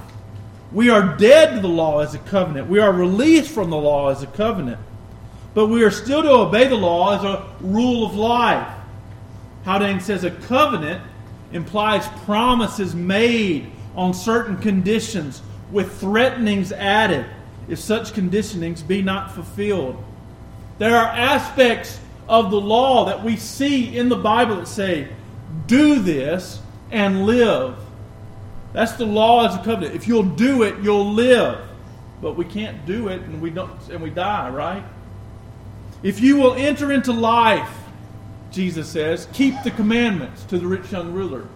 We 0.72 0.90
are 0.90 1.18
dead 1.18 1.56
to 1.56 1.62
the 1.62 1.68
law 1.68 2.00
as 2.00 2.14
a 2.14 2.20
covenant. 2.20 2.68
We 2.70 2.80
are 2.80 2.92
released 2.92 3.52
from 3.52 3.70
the 3.70 3.78
law 3.78 4.10
as 4.10 4.24
a 4.24 4.28
covenant. 4.28 4.80
But 5.54 5.68
we 5.68 5.84
are 5.84 5.92
still 5.92 6.22
to 6.22 6.32
obey 6.32 6.68
the 6.68 6.76
law 6.76 7.18
as 7.18 7.24
a 7.24 7.50
rule 7.60 8.06
of 8.06 8.16
life. 8.16 8.68
Haldane 9.66 10.00
says 10.00 10.24
a 10.24 10.32
covenant 10.32 11.02
implies 11.52 12.08
promises 12.26 12.96
made 12.96 13.72
on 13.96 14.14
certain 14.14 14.58
conditions 14.58 15.42
with 15.72 16.00
threatenings 16.00 16.72
added 16.72 17.26
if 17.68 17.80
such 17.80 18.14
conditionings 18.14 18.86
be 18.86 19.02
not 19.02 19.34
fulfilled. 19.34 20.02
There 20.78 20.96
are 20.96 21.08
aspects 21.08 22.00
of 22.28 22.50
the 22.50 22.60
law 22.60 23.06
that 23.06 23.24
we 23.24 23.36
see 23.36 23.98
in 23.98 24.10
the 24.10 24.16
Bible 24.16 24.56
that 24.58 24.68
say, 24.68 25.10
do 25.68 26.00
this 26.00 26.62
and 26.92 27.26
live. 27.26 27.76
That's 28.74 28.94
the 28.94 29.06
law 29.06 29.48
as 29.48 29.56
a 29.56 29.64
covenant. 29.64 29.96
If 29.96 30.08
you'll 30.08 30.24
do 30.24 30.64
it, 30.64 30.82
you'll 30.82 31.12
live. 31.12 31.60
But 32.22 32.34
we 32.34 32.46
can't 32.46 32.86
do 32.86 33.10
it 33.10 33.22
and 33.22 33.42
we 33.42 33.50
don't 33.50 33.72
and 33.90 34.02
we 34.02 34.10
die, 34.10 34.50
right? 34.50 34.84
If 36.04 36.20
you 36.20 36.38
will 36.38 36.54
enter 36.54 36.92
into 36.92 37.12
life, 37.12 37.70
Jesus 38.52 38.90
says, 38.90 39.28
keep 39.34 39.56
the 39.64 39.72
commandments 39.72 40.44
to 40.46 40.58
the 40.58 40.68
rich 40.68 40.92
young 40.92 41.14
ruler. 41.14 41.48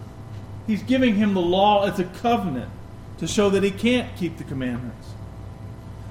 He's 0.66 0.82
giving 0.82 1.14
him 1.14 1.34
the 1.34 1.40
law 1.40 1.84
as 1.84 1.98
a 1.98 2.04
covenant 2.04 2.70
to 3.18 3.26
show 3.26 3.50
that 3.50 3.62
he 3.62 3.70
can't 3.70 4.14
keep 4.16 4.38
the 4.38 4.44
commandments. 4.44 5.08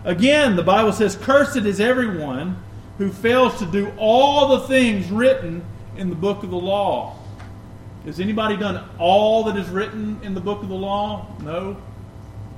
Again, 0.03 0.55
the 0.55 0.63
Bible 0.63 0.93
says, 0.93 1.15
Cursed 1.15 1.57
is 1.57 1.79
everyone 1.79 2.57
who 2.97 3.11
fails 3.11 3.57
to 3.59 3.65
do 3.65 3.91
all 3.97 4.59
the 4.59 4.67
things 4.67 5.09
written 5.09 5.63
in 5.97 6.09
the 6.09 6.15
book 6.15 6.43
of 6.43 6.51
the 6.51 6.57
law. 6.57 7.17
Has 8.05 8.19
anybody 8.19 8.55
done 8.55 8.87
all 8.99 9.43
that 9.45 9.57
is 9.57 9.67
written 9.69 10.19
in 10.21 10.35
the 10.35 10.41
book 10.41 10.61
of 10.61 10.69
the 10.69 10.75
law? 10.75 11.27
No. 11.41 11.75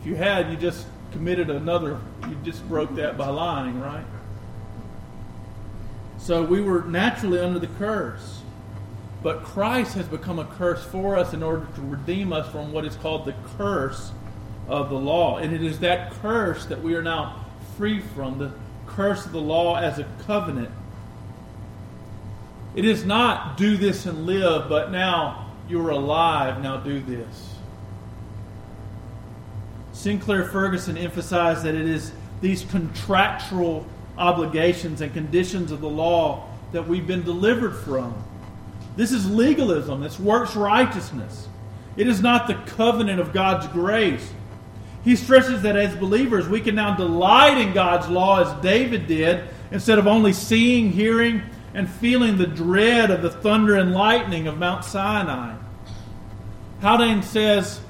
If 0.01 0.07
you 0.07 0.15
had, 0.15 0.51
you 0.51 0.57
just 0.57 0.85
committed 1.13 1.49
another, 1.49 1.99
you 2.27 2.37
just 2.43 2.67
broke 2.67 2.93
that 2.95 3.17
by 3.17 3.29
lying, 3.29 3.79
right? 3.79 4.03
So 6.17 6.43
we 6.43 6.61
were 6.61 6.83
naturally 6.83 7.39
under 7.39 7.59
the 7.59 7.67
curse. 7.67 8.41
But 9.23 9.43
Christ 9.43 9.95
has 9.95 10.07
become 10.07 10.39
a 10.39 10.45
curse 10.45 10.83
for 10.83 11.17
us 11.17 11.33
in 11.33 11.41
order 11.41 11.67
to 11.75 11.81
redeem 11.81 12.31
us 12.31 12.49
from 12.51 12.71
what 12.71 12.85
is 12.85 12.95
called 12.95 13.25
the 13.25 13.35
curse 13.57 14.11
of 14.67 14.89
the 14.89 14.95
law. 14.95 15.37
And 15.37 15.53
it 15.53 15.63
is 15.63 15.79
that 15.79 16.11
curse 16.21 16.65
that 16.65 16.81
we 16.81 16.95
are 16.95 17.01
now 17.01 17.45
free 17.77 17.99
from 17.99 18.37
the 18.37 18.51
curse 18.85 19.25
of 19.25 19.31
the 19.31 19.41
law 19.41 19.75
as 19.75 19.99
a 19.99 20.07
covenant 20.25 20.71
it 22.77 22.85
is 22.85 23.03
not 23.03 23.57
do 23.57 23.75
this 23.75 24.05
and 24.05 24.27
live, 24.27 24.69
but 24.69 24.91
now 24.91 25.47
you're 25.67 25.89
alive, 25.89 26.61
now 26.61 26.77
do 26.77 26.99
this. 26.99 27.55
Sinclair 29.93 30.43
Ferguson 30.43 30.95
emphasized 30.95 31.63
that 31.63 31.73
it 31.73 31.87
is 31.87 32.11
these 32.39 32.63
contractual 32.65 33.83
obligations 34.17 35.01
and 35.01 35.13
conditions 35.13 35.71
of 35.71 35.81
the 35.81 35.89
law 35.89 36.49
that 36.71 36.87
we've 36.87 37.07
been 37.07 37.23
delivered 37.23 37.75
from. 37.75 38.15
This 38.95 39.11
is 39.11 39.29
legalism, 39.29 40.03
it's 40.03 40.19
works 40.19 40.55
righteousness. 40.55 41.47
It 41.95 42.07
is 42.07 42.21
not 42.21 42.47
the 42.47 42.55
covenant 42.75 43.19
of 43.19 43.33
God's 43.33 43.67
grace. 43.67 44.31
He 45.03 45.15
stresses 45.15 45.61
that 45.61 45.75
as 45.75 45.95
believers, 45.95 46.47
we 46.47 46.61
can 46.61 46.75
now 46.75 46.95
delight 46.95 47.57
in 47.57 47.73
God's 47.73 48.07
law 48.09 48.41
as 48.41 48.61
David 48.61 49.07
did, 49.07 49.47
instead 49.71 49.99
of 49.99 50.07
only 50.07 50.33
seeing, 50.33 50.91
hearing, 50.91 51.41
and 51.73 51.89
feeling 51.89 52.37
the 52.37 52.47
dread 52.47 53.11
of 53.11 53.21
the 53.21 53.29
thunder 53.29 53.75
and 53.75 53.93
lightning 53.93 54.47
of 54.47 54.57
Mount 54.57 54.83
Sinai. 54.83 55.55
Haldane 56.81 57.23
says 57.23 57.81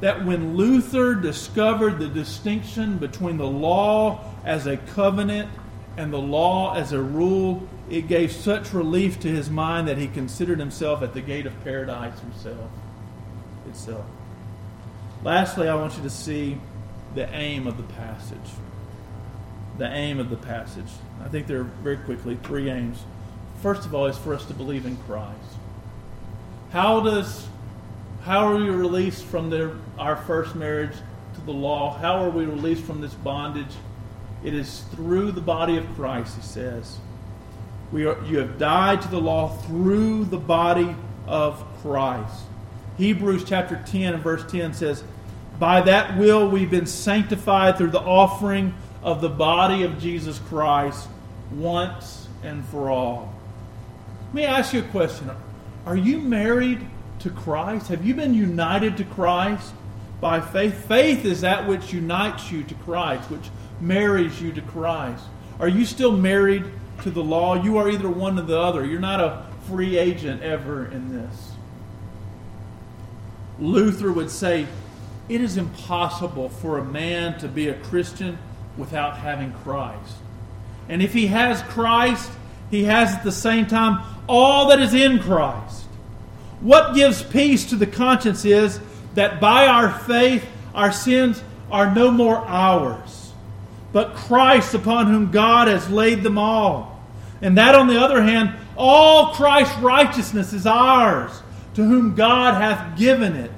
that 0.00 0.24
when 0.24 0.56
Luther 0.56 1.14
discovered 1.14 1.98
the 1.98 2.08
distinction 2.08 2.98
between 2.98 3.36
the 3.36 3.46
law 3.46 4.20
as 4.44 4.66
a 4.66 4.76
covenant 4.76 5.48
and 5.96 6.12
the 6.12 6.18
law 6.18 6.74
as 6.74 6.92
a 6.92 7.00
rule, 7.00 7.66
it 7.88 8.08
gave 8.08 8.32
such 8.32 8.72
relief 8.72 9.20
to 9.20 9.28
his 9.28 9.48
mind 9.48 9.88
that 9.88 9.98
he 9.98 10.08
considered 10.08 10.58
himself 10.58 11.02
at 11.02 11.14
the 11.14 11.20
gate 11.20 11.46
of 11.46 11.64
paradise 11.64 12.18
himself 12.20 12.70
itself. 13.68 14.04
Lastly, 15.24 15.68
I 15.68 15.74
want 15.74 15.96
you 15.96 16.02
to 16.02 16.10
see 16.10 16.58
the 17.14 17.28
aim 17.34 17.66
of 17.66 17.76
the 17.76 17.82
passage. 17.94 18.50
The 19.78 19.88
aim 19.88 20.20
of 20.20 20.30
the 20.30 20.36
passage. 20.36 20.90
I 21.24 21.28
think 21.28 21.46
there 21.46 21.60
are 21.60 21.64
very 21.64 21.96
quickly 21.96 22.38
three 22.42 22.70
aims 22.70 23.02
first 23.62 23.86
of 23.86 23.94
all, 23.94 24.06
is 24.06 24.18
for 24.18 24.34
us 24.34 24.44
to 24.46 24.54
believe 24.54 24.86
in 24.86 24.96
Christ. 24.98 25.58
How 26.70 27.00
does 27.00 27.46
how 28.22 28.48
are 28.48 28.56
we 28.56 28.68
released 28.70 29.24
from 29.24 29.50
the, 29.50 29.76
our 29.98 30.16
first 30.16 30.56
marriage 30.56 30.96
to 31.34 31.40
the 31.42 31.52
law? 31.52 31.96
How 31.96 32.24
are 32.24 32.30
we 32.30 32.44
released 32.44 32.82
from 32.82 33.00
this 33.00 33.14
bondage? 33.14 33.72
It 34.46 34.54
is 34.54 34.82
through 34.92 35.32
the 35.32 35.40
body 35.40 35.76
of 35.76 35.84
Christ, 35.96 36.36
he 36.36 36.42
says. 36.42 36.98
We 37.90 38.06
are, 38.06 38.16
you 38.26 38.38
have 38.38 38.58
died 38.58 39.02
to 39.02 39.08
the 39.08 39.20
law 39.20 39.48
through 39.48 40.26
the 40.26 40.38
body 40.38 40.94
of 41.26 41.64
Christ. 41.82 42.44
Hebrews 42.96 43.42
chapter 43.42 43.82
10 43.84 44.14
and 44.14 44.22
verse 44.22 44.48
10 44.48 44.72
says, 44.72 45.02
By 45.58 45.80
that 45.80 46.16
will 46.16 46.48
we've 46.48 46.70
been 46.70 46.86
sanctified 46.86 47.76
through 47.76 47.90
the 47.90 48.00
offering 48.00 48.72
of 49.02 49.20
the 49.20 49.28
body 49.28 49.82
of 49.82 49.98
Jesus 49.98 50.38
Christ 50.38 51.08
once 51.50 52.28
and 52.44 52.64
for 52.66 52.88
all. 52.88 53.34
Let 54.26 54.34
me 54.34 54.44
ask 54.44 54.72
you 54.72 54.78
a 54.78 54.84
question. 54.84 55.28
Are 55.86 55.96
you 55.96 56.20
married 56.20 56.86
to 57.18 57.30
Christ? 57.30 57.88
Have 57.88 58.06
you 58.06 58.14
been 58.14 58.32
united 58.32 58.96
to 58.98 59.04
Christ 59.04 59.74
by 60.20 60.40
faith? 60.40 60.86
Faith 60.86 61.24
is 61.24 61.40
that 61.40 61.66
which 61.66 61.92
unites 61.92 62.52
you 62.52 62.62
to 62.62 62.74
Christ, 62.74 63.28
which 63.28 63.50
marries 63.80 64.40
you 64.40 64.52
to 64.52 64.62
Christ. 64.62 65.24
Are 65.58 65.68
you 65.68 65.84
still 65.84 66.16
married 66.16 66.64
to 67.02 67.10
the 67.10 67.22
law? 67.22 67.54
You 67.54 67.78
are 67.78 67.90
either 67.90 68.08
one 68.08 68.38
or 68.38 68.42
the 68.42 68.58
other. 68.58 68.84
You're 68.84 69.00
not 69.00 69.20
a 69.20 69.46
free 69.68 69.98
agent 69.98 70.42
ever 70.42 70.86
in 70.86 71.12
this. 71.12 71.52
Luther 73.58 74.12
would 74.12 74.30
say, 74.30 74.66
It 75.28 75.40
is 75.40 75.56
impossible 75.56 76.48
for 76.48 76.78
a 76.78 76.84
man 76.84 77.38
to 77.40 77.48
be 77.48 77.68
a 77.68 77.74
Christian 77.74 78.38
without 78.76 79.18
having 79.18 79.52
Christ. 79.52 80.16
And 80.88 81.02
if 81.02 81.12
he 81.12 81.26
has 81.28 81.62
Christ, 81.62 82.30
he 82.70 82.84
has 82.84 83.14
at 83.14 83.24
the 83.24 83.32
same 83.32 83.66
time 83.66 84.04
all 84.28 84.68
that 84.68 84.80
is 84.80 84.94
in 84.94 85.18
Christ. 85.20 85.84
What 86.60 86.94
gives 86.94 87.22
peace 87.22 87.66
to 87.66 87.76
the 87.76 87.86
conscience 87.86 88.44
is 88.44 88.80
that 89.14 89.40
by 89.40 89.66
our 89.66 89.90
faith, 89.90 90.44
our 90.74 90.92
sins 90.92 91.42
are 91.70 91.94
no 91.94 92.10
more 92.10 92.36
ours, 92.38 93.15
but 93.96 94.14
Christ 94.14 94.74
upon 94.74 95.06
whom 95.06 95.30
God 95.30 95.68
has 95.68 95.88
laid 95.88 96.22
them 96.22 96.36
all. 96.36 97.02
And 97.40 97.56
that, 97.56 97.74
on 97.74 97.86
the 97.86 97.98
other 97.98 98.22
hand, 98.22 98.52
all 98.76 99.32
Christ's 99.32 99.74
righteousness 99.78 100.52
is 100.52 100.66
ours, 100.66 101.30
to 101.76 101.82
whom 101.82 102.14
God 102.14 102.60
hath 102.60 102.98
given 102.98 103.34
it. 103.34 103.50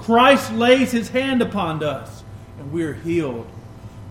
Christ 0.00 0.52
lays 0.54 0.90
his 0.90 1.10
hand 1.10 1.40
upon 1.40 1.84
us, 1.84 2.24
and 2.58 2.72
we 2.72 2.82
are 2.82 2.94
healed. 2.94 3.46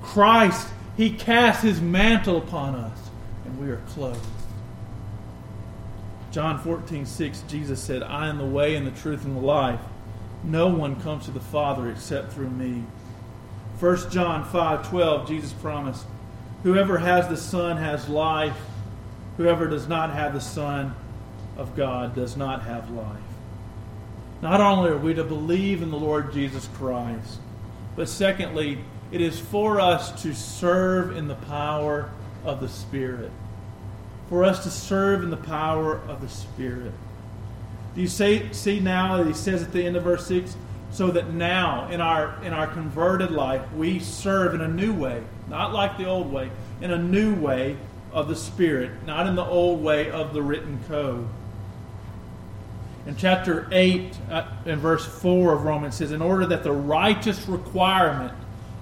Christ, 0.01 0.65
he 0.95 1.11
casts 1.11 1.61
his 1.61 1.81
mantle 1.81 2.37
upon 2.37 2.75
us, 2.75 2.97
and 3.43 3.59
we 3.59 3.69
are 3.69 3.81
clothed. 3.89 4.25
John 6.31 6.57
14, 6.59 7.05
6, 7.05 7.43
Jesus 7.49 7.81
said, 7.81 8.01
I 8.01 8.29
am 8.29 8.37
the 8.37 8.45
way 8.45 8.75
and 8.75 8.87
the 8.87 8.97
truth 9.01 9.25
and 9.25 9.35
the 9.35 9.41
life. 9.41 9.81
No 10.41 10.67
one 10.67 11.01
comes 11.01 11.25
to 11.25 11.31
the 11.31 11.41
Father 11.41 11.91
except 11.91 12.31
through 12.31 12.49
me. 12.49 12.85
1 13.79 14.11
John 14.11 14.43
5, 14.43 14.89
12, 14.89 15.27
Jesus 15.27 15.53
promised, 15.53 16.05
Whoever 16.63 16.97
has 16.97 17.29
the 17.29 17.37
Son 17.37 17.77
has 17.77 18.09
life. 18.09 18.57
Whoever 19.37 19.67
does 19.67 19.87
not 19.87 20.11
have 20.11 20.33
the 20.33 20.41
Son 20.41 20.93
of 21.57 21.77
God 21.77 22.13
does 22.13 22.35
not 22.35 22.63
have 22.63 22.91
life. 22.91 23.17
Not 24.41 24.59
only 24.59 24.89
are 24.89 24.97
we 24.97 25.13
to 25.13 25.23
believe 25.23 25.81
in 25.81 25.91
the 25.91 25.97
Lord 25.97 26.33
Jesus 26.33 26.67
Christ, 26.75 27.39
but 27.95 28.09
secondly, 28.09 28.79
It 29.11 29.21
is 29.21 29.39
for 29.39 29.79
us 29.79 30.21
to 30.23 30.35
serve 30.35 31.15
in 31.15 31.27
the 31.27 31.35
power 31.35 32.09
of 32.43 32.59
the 32.59 32.69
Spirit. 32.69 33.31
For 34.27 34.43
us 34.43 34.63
to 34.63 34.69
serve 34.69 35.23
in 35.23 35.29
the 35.29 35.37
power 35.37 36.01
of 36.07 36.21
the 36.21 36.29
Spirit. 36.29 36.91
Do 37.95 38.01
you 38.01 38.07
say, 38.07 38.51
see 38.51 38.79
now 38.79 39.17
that 39.17 39.27
he 39.27 39.33
says 39.33 39.63
at 39.63 39.71
the 39.71 39.83
end 39.83 39.95
of 39.95 40.03
verse 40.03 40.27
6 40.27 40.55
so 40.91 41.11
that 41.11 41.33
now 41.33 41.87
in 41.89 42.01
our 42.01 42.41
in 42.43 42.53
our 42.53 42.67
converted 42.67 43.31
life 43.31 43.61
we 43.73 43.99
serve 43.99 44.53
in 44.53 44.61
a 44.61 44.67
new 44.67 44.93
way, 44.93 45.23
not 45.47 45.73
like 45.73 45.97
the 45.97 46.05
old 46.05 46.31
way, 46.31 46.49
in 46.81 46.91
a 46.91 46.97
new 46.97 47.35
way 47.35 47.77
of 48.11 48.27
the 48.27 48.35
Spirit, 48.35 48.91
not 49.05 49.27
in 49.27 49.35
the 49.35 49.45
old 49.45 49.83
way 49.83 50.09
of 50.09 50.33
the 50.33 50.41
written 50.41 50.79
code. 50.87 51.27
In 53.05 53.15
chapter 53.15 53.67
8, 53.71 54.17
uh, 54.29 54.47
in 54.65 54.79
verse 54.79 55.05
4 55.05 55.53
of 55.53 55.63
Romans, 55.63 55.95
says, 55.95 56.11
In 56.11 56.21
order 56.21 56.45
that 56.47 56.63
the 56.63 56.71
righteous 56.71 57.47
requirement 57.47 58.33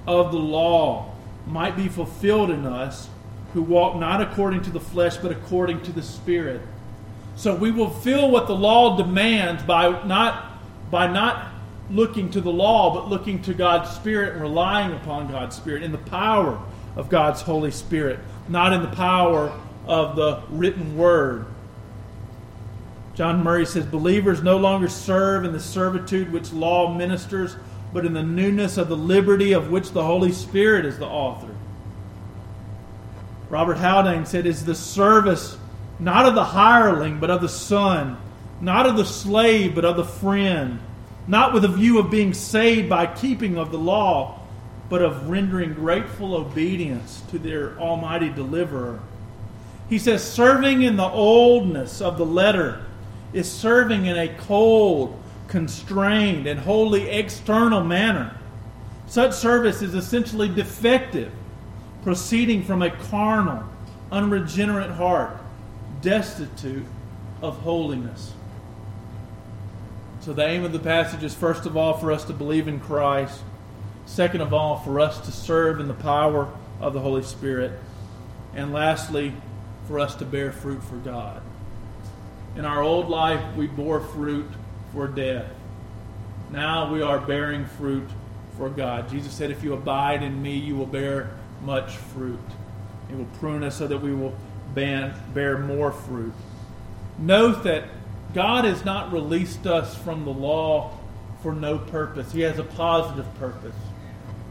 of 0.05 0.31
the 0.31 0.37
law 0.37 1.13
might 1.45 1.75
be 1.75 1.87
fulfilled 1.87 2.49
in 2.49 2.65
us 2.65 3.09
who 3.53 3.61
walk 3.61 3.95
not 3.95 4.21
according 4.21 4.61
to 4.63 4.69
the 4.69 4.79
flesh, 4.79 5.17
but 5.17 5.31
according 5.31 5.81
to 5.83 5.91
the 5.91 6.01
Spirit. 6.01 6.61
So 7.35 7.55
we 7.55 7.71
will 7.71 7.89
feel 7.89 8.29
what 8.29 8.47
the 8.47 8.55
law 8.55 8.97
demands 8.97 9.63
by 9.63 10.03
not, 10.05 10.59
by 10.91 11.07
not 11.07 11.47
looking 11.89 12.29
to 12.31 12.41
the 12.41 12.51
law, 12.51 12.93
but 12.93 13.09
looking 13.09 13.41
to 13.43 13.53
God's 13.53 13.89
Spirit 13.91 14.33
and 14.33 14.41
relying 14.41 14.93
upon 14.93 15.29
God's 15.29 15.55
Spirit 15.55 15.83
in 15.83 15.91
the 15.91 15.97
power 15.97 16.61
of 16.95 17.09
God's 17.09 17.41
Holy 17.41 17.71
Spirit, 17.71 18.19
not 18.49 18.73
in 18.73 18.81
the 18.81 18.89
power 18.89 19.51
of 19.85 20.15
the 20.15 20.41
written 20.49 20.97
word. 20.97 21.45
John 23.15 23.43
Murray 23.43 23.65
says 23.65 23.85
believers 23.85 24.43
no 24.43 24.57
longer 24.57 24.87
serve 24.87 25.43
in 25.43 25.51
the 25.51 25.59
servitude 25.59 26.31
which 26.31 26.53
law 26.53 26.93
ministers, 26.93 27.55
but 27.93 28.05
in 28.05 28.13
the 28.13 28.23
newness 28.23 28.77
of 28.77 28.89
the 28.89 28.97
liberty 28.97 29.53
of 29.53 29.71
which 29.71 29.91
the 29.91 30.03
Holy 30.03 30.31
Spirit 30.31 30.85
is 30.85 30.99
the 30.99 31.05
author. 31.05 31.55
Robert 33.49 33.77
Haldane 33.77 34.25
said, 34.25 34.45
Is 34.45 34.65
the 34.65 34.75
service 34.75 35.57
not 35.99 36.25
of 36.25 36.35
the 36.35 36.43
hireling, 36.43 37.19
but 37.19 37.31
of 37.31 37.41
the 37.41 37.49
son, 37.49 38.17
not 38.61 38.85
of 38.85 38.97
the 38.97 39.05
slave, 39.05 39.73
but 39.73 39.85
of 39.85 39.97
the 39.97 40.03
friend, 40.03 40.79
not 41.27 41.53
with 41.53 41.65
a 41.65 41.69
view 41.69 41.99
of 41.99 42.09
being 42.09 42.33
saved 42.33 42.89
by 42.89 43.05
keeping 43.05 43.57
of 43.57 43.71
the 43.71 43.77
law, 43.77 44.39
but 44.89 45.01
of 45.01 45.29
rendering 45.29 45.73
grateful 45.73 46.33
obedience 46.33 47.21
to 47.29 47.37
their 47.37 47.77
almighty 47.77 48.29
deliverer. 48.29 48.99
He 49.89 49.99
says, 49.99 50.23
serving 50.23 50.83
in 50.83 50.95
the 50.95 51.09
oldness 51.09 52.01
of 52.01 52.17
the 52.17 52.25
letter 52.25 52.83
is 53.33 53.51
serving 53.51 54.05
in 54.05 54.17
a 54.17 54.29
cold, 54.39 55.21
constrained, 55.47 56.47
and 56.47 56.59
wholly 56.59 57.09
external 57.09 57.83
manner. 57.83 58.37
Such 59.07 59.33
service 59.33 59.81
is 59.81 59.93
essentially 59.93 60.49
defective, 60.49 61.31
proceeding 62.03 62.63
from 62.63 62.81
a 62.81 62.91
carnal, 62.91 63.63
unregenerate 64.11 64.91
heart, 64.91 65.37
destitute 66.01 66.85
of 67.41 67.57
holiness. 67.57 68.33
So, 70.27 70.33
the 70.33 70.45
aim 70.45 70.65
of 70.65 70.73
the 70.73 70.79
passage 70.79 71.23
is 71.23 71.33
first 71.33 71.65
of 71.65 71.77
all 71.77 71.93
for 71.93 72.11
us 72.11 72.25
to 72.25 72.33
believe 72.33 72.67
in 72.67 72.81
Christ, 72.81 73.39
second 74.05 74.41
of 74.41 74.51
all, 74.51 74.77
for 74.77 74.99
us 74.99 75.21
to 75.21 75.31
serve 75.31 75.79
in 75.79 75.87
the 75.87 75.93
power 75.93 76.51
of 76.81 76.91
the 76.91 76.99
Holy 76.99 77.23
Spirit, 77.23 77.71
and 78.53 78.73
lastly, 78.73 79.31
for 79.87 80.01
us 80.01 80.15
to 80.15 80.25
bear 80.25 80.51
fruit 80.51 80.83
for 80.83 80.97
God. 80.97 81.41
In 82.57 82.65
our 82.65 82.81
old 82.81 83.07
life, 83.07 83.55
we 83.55 83.67
bore 83.67 84.01
fruit 84.01 84.49
for 84.91 85.07
death. 85.07 85.49
Now 86.51 86.91
we 86.91 87.01
are 87.01 87.21
bearing 87.21 87.65
fruit 87.65 88.09
for 88.57 88.69
God. 88.69 89.09
Jesus 89.09 89.31
said, 89.31 89.49
If 89.49 89.63
you 89.63 89.71
abide 89.71 90.23
in 90.23 90.41
me, 90.41 90.57
you 90.57 90.75
will 90.75 90.87
bear 90.87 91.29
much 91.61 91.95
fruit. 91.95 92.37
He 93.07 93.15
will 93.15 93.29
prune 93.39 93.63
us 93.63 93.77
so 93.77 93.87
that 93.87 93.99
we 93.99 94.13
will 94.13 94.35
bear 94.75 95.57
more 95.57 95.93
fruit. 95.93 96.33
Note 97.17 97.63
that 97.63 97.85
God 98.33 98.65
has 98.65 98.83
not 98.85 99.11
released 99.11 99.65
us 99.65 99.95
from 99.95 100.25
the 100.25 100.31
law 100.31 100.97
for 101.41 101.53
no 101.53 101.77
purpose. 101.77 102.31
He 102.31 102.41
has 102.41 102.59
a 102.59 102.63
positive 102.63 103.25
purpose. 103.35 103.75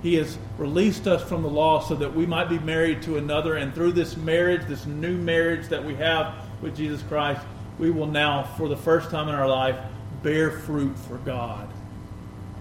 He 0.03 0.15
has 0.15 0.39
released 0.59 1.07
us 1.07 1.27
from 1.29 1.43
the 1.43 1.49
law 1.49 1.81
so 1.81 1.95
that 1.97 2.15
we 2.15 2.27
might 2.27 2.49
be 2.49 2.59
married 2.59 3.03
to 3.03 3.17
another, 3.17 3.57
and 3.57 3.75
through 3.75 3.93
this 3.93 4.17
marriage, 4.17 4.63
this 4.69 4.87
new 4.87 5.17
marriage 5.17 5.69
that 5.69 5.85
we 5.85 5.95
have 5.97 6.35
with 6.63 6.77
Jesus 6.77 7.03
Christ, 7.03 7.41
we 7.79 7.91
will 7.91 8.07
now, 8.07 8.45
for 8.57 8.69
the 8.69 8.77
first 8.77 9.11
time 9.11 9.29
in 9.29 9.35
our 9.35 9.49
life, 9.49 9.77
bear 10.23 10.51
fruit 10.51 10.97
for 10.99 11.17
God. 11.19 11.69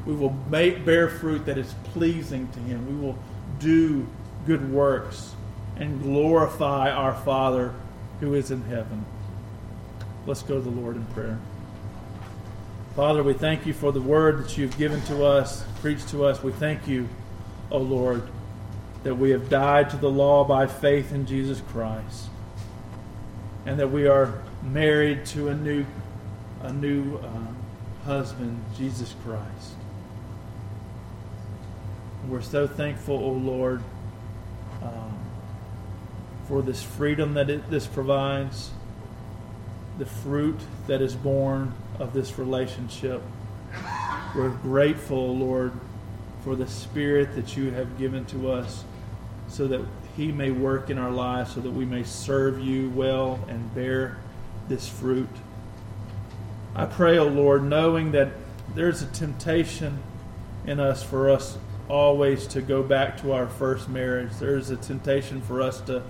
We 0.06 0.14
will 0.14 0.36
make, 0.50 0.86
bear 0.86 1.10
fruit 1.10 1.46
that 1.46 1.58
is 1.58 1.74
pleasing 1.86 2.48
to 2.50 2.60
Him. 2.60 2.88
We 2.88 3.06
will 3.06 3.18
do 3.60 4.08
good 4.46 4.72
works 4.72 5.34
and 5.78 6.02
glorify 6.02 6.92
our 6.92 7.16
Father 7.24 7.74
who 8.20 8.34
is 8.34 8.52
in 8.52 8.64
heaven. 8.64 9.06
Let's 10.28 10.42
go 10.42 10.56
to 10.56 10.62
the 10.62 10.72
Lord 10.72 10.96
in 10.96 11.06
prayer. 11.08 11.38
Father, 12.96 13.22
we 13.22 13.34
thank 13.34 13.68
you 13.68 13.74
for 13.74 13.92
the 13.92 14.02
word 14.02 14.44
that 14.44 14.58
you've 14.58 14.76
given 14.76 15.00
to 15.04 15.24
us, 15.24 15.64
preached 15.82 16.10
to 16.10 16.26
us. 16.26 16.42
We 16.42 16.52
thank 16.52 16.88
you, 16.88 17.08
O 17.70 17.78
Lord, 17.78 18.28
that 19.04 19.14
we 19.14 19.30
have 19.30 19.50
died 19.50 19.92
to 19.92 19.98
the 19.98 20.10
law 20.10 20.44
by 20.44 20.66
faith 20.66 21.12
in 21.12 21.28
Jesus 21.28 21.62
Christ, 21.68 22.30
and 23.68 23.80
that 23.80 23.92
we 23.92 24.08
are 24.08 24.42
married 24.64 25.28
to 25.28 25.50
a 25.50 25.54
new, 25.54 25.86
a 26.64 26.74
new 26.74 27.18
uh, 27.18 28.06
husband, 28.06 28.64
Jesus 28.76 29.14
Christ. 29.24 29.76
We're 32.28 32.42
so 32.42 32.66
thankful, 32.66 33.18
O 33.18 33.30
Lord, 33.30 33.84
um, 34.82 35.20
for 36.48 36.64
this 36.64 36.82
freedom 36.82 37.36
that 37.36 37.52
it, 37.52 37.70
this 37.70 37.86
provides 37.86 38.72
the 39.98 40.06
fruit 40.06 40.60
that 40.88 41.02
is 41.02 41.16
born 41.16 41.74
of 42.00 42.14
this 42.14 42.38
relationship. 42.38 43.22
We're 44.36 44.50
grateful, 44.50 45.36
Lord, 45.38 45.72
for 46.44 46.56
the 46.56 46.68
Spirit 46.68 47.36
that 47.36 47.56
you 47.56 47.72
have 47.72 47.98
given 47.98 48.26
to 48.26 48.52
us 48.52 48.84
so 49.48 49.68
that 49.68 49.82
He 50.18 50.32
may 50.32 50.52
work 50.52 50.90
in 50.90 50.98
our 50.98 51.12
lives, 51.12 51.54
so 51.54 51.62
that 51.62 51.72
we 51.72 51.86
may 51.86 52.04
serve 52.04 52.60
you 52.60 52.90
well 52.90 53.40
and 53.48 53.74
bear 53.74 54.18
this 54.68 54.88
fruit. 54.88 55.30
I 56.76 56.86
pray, 56.86 57.18
O 57.18 57.26
oh 57.26 57.28
Lord, 57.28 57.64
knowing 57.64 58.12
that 58.12 58.30
there's 58.74 59.02
a 59.02 59.08
temptation 59.08 60.00
in 60.66 60.80
us 60.80 61.04
for 61.04 61.30
us 61.30 61.58
always 61.88 62.48
to 62.48 62.62
go 62.62 62.84
back 62.84 63.22
to 63.22 63.32
our 63.32 63.48
first 63.48 63.88
marriage. 63.88 64.32
There's 64.40 64.72
a 64.72 64.76
temptation 64.76 65.42
for 65.42 65.62
us 65.62 65.80
to 65.82 66.04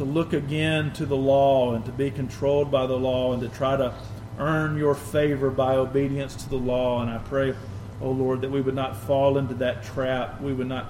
to 0.00 0.04
look 0.06 0.32
again 0.32 0.90
to 0.94 1.04
the 1.04 1.16
law 1.16 1.74
and 1.74 1.84
to 1.84 1.92
be 1.92 2.10
controlled 2.10 2.70
by 2.70 2.86
the 2.86 2.96
law 2.96 3.34
and 3.34 3.42
to 3.42 3.48
try 3.50 3.76
to 3.76 3.92
earn 4.38 4.78
your 4.78 4.94
favor 4.94 5.50
by 5.50 5.76
obedience 5.76 6.34
to 6.34 6.48
the 6.48 6.56
law. 6.56 7.02
And 7.02 7.10
I 7.10 7.18
pray, 7.18 7.54
oh 8.00 8.10
Lord, 8.10 8.40
that 8.40 8.50
we 8.50 8.62
would 8.62 8.74
not 8.74 8.96
fall 8.96 9.36
into 9.36 9.52
that 9.56 9.84
trap. 9.84 10.40
We 10.40 10.54
would 10.54 10.68
not 10.68 10.86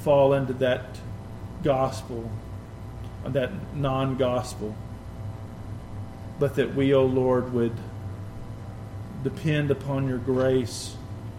fall 0.00 0.32
into 0.32 0.52
that 0.54 0.98
gospel, 1.62 2.28
that 3.24 3.52
non 3.72 4.16
gospel. 4.16 4.74
But 6.40 6.56
that 6.56 6.74
we, 6.74 6.92
oh 6.92 7.06
Lord, 7.06 7.52
would 7.52 7.76
depend 9.22 9.70
upon 9.70 10.08
your 10.08 10.18
grace 10.18 10.96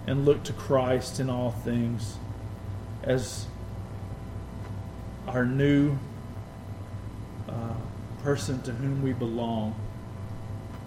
and 0.07 0.24
look 0.24 0.43
to 0.43 0.53
Christ 0.53 1.20
in 1.20 1.30
all 1.30 1.51
things 1.51 2.16
as 3.03 3.47
our 5.28 5.45
new 5.45 5.97
uh, 7.54 8.24
person 8.24 8.62
to 8.64 8.72
whom 8.72 9.02
we 9.02 9.14
belong. 9.14 9.76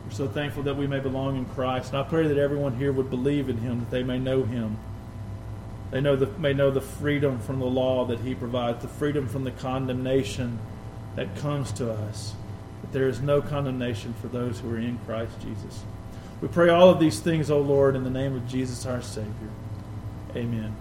We're 0.04 0.12
so 0.12 0.28
thankful 0.28 0.64
that 0.64 0.76
we 0.76 0.86
may 0.86 1.00
belong 1.00 1.36
in 1.36 1.44
Christ. 1.46 1.90
And 1.90 1.98
I 1.98 2.02
pray 2.02 2.26
that 2.26 2.36
everyone 2.36 2.76
here 2.76 2.92
would 2.92 3.10
believe 3.10 3.48
in 3.48 3.58
Him, 3.58 3.80
that 3.80 3.90
they 3.90 4.02
may 4.02 4.18
know 4.18 4.42
Him. 4.42 4.76
They 5.90 6.00
know 6.00 6.16
the, 6.16 6.26
may 6.38 6.52
know 6.52 6.70
the 6.70 6.80
freedom 6.80 7.38
from 7.38 7.58
the 7.60 7.66
law 7.66 8.04
that 8.06 8.20
He 8.20 8.34
provides, 8.34 8.82
the 8.82 8.88
freedom 8.88 9.28
from 9.28 9.44
the 9.44 9.50
condemnation 9.50 10.58
that 11.16 11.36
comes 11.36 11.72
to 11.72 11.90
us. 11.90 12.34
That 12.82 12.92
there 12.92 13.08
is 13.08 13.20
no 13.20 13.40
condemnation 13.40 14.14
for 14.20 14.28
those 14.28 14.60
who 14.60 14.70
are 14.70 14.78
in 14.78 14.98
Christ 15.06 15.40
Jesus. 15.40 15.84
We 16.40 16.48
pray 16.48 16.68
all 16.68 16.90
of 16.90 17.00
these 17.00 17.20
things, 17.20 17.50
O 17.50 17.60
Lord, 17.60 17.96
in 17.96 18.04
the 18.04 18.10
name 18.10 18.34
of 18.34 18.46
Jesus 18.46 18.84
our 18.84 19.00
Savior. 19.00 19.32
Amen. 20.36 20.76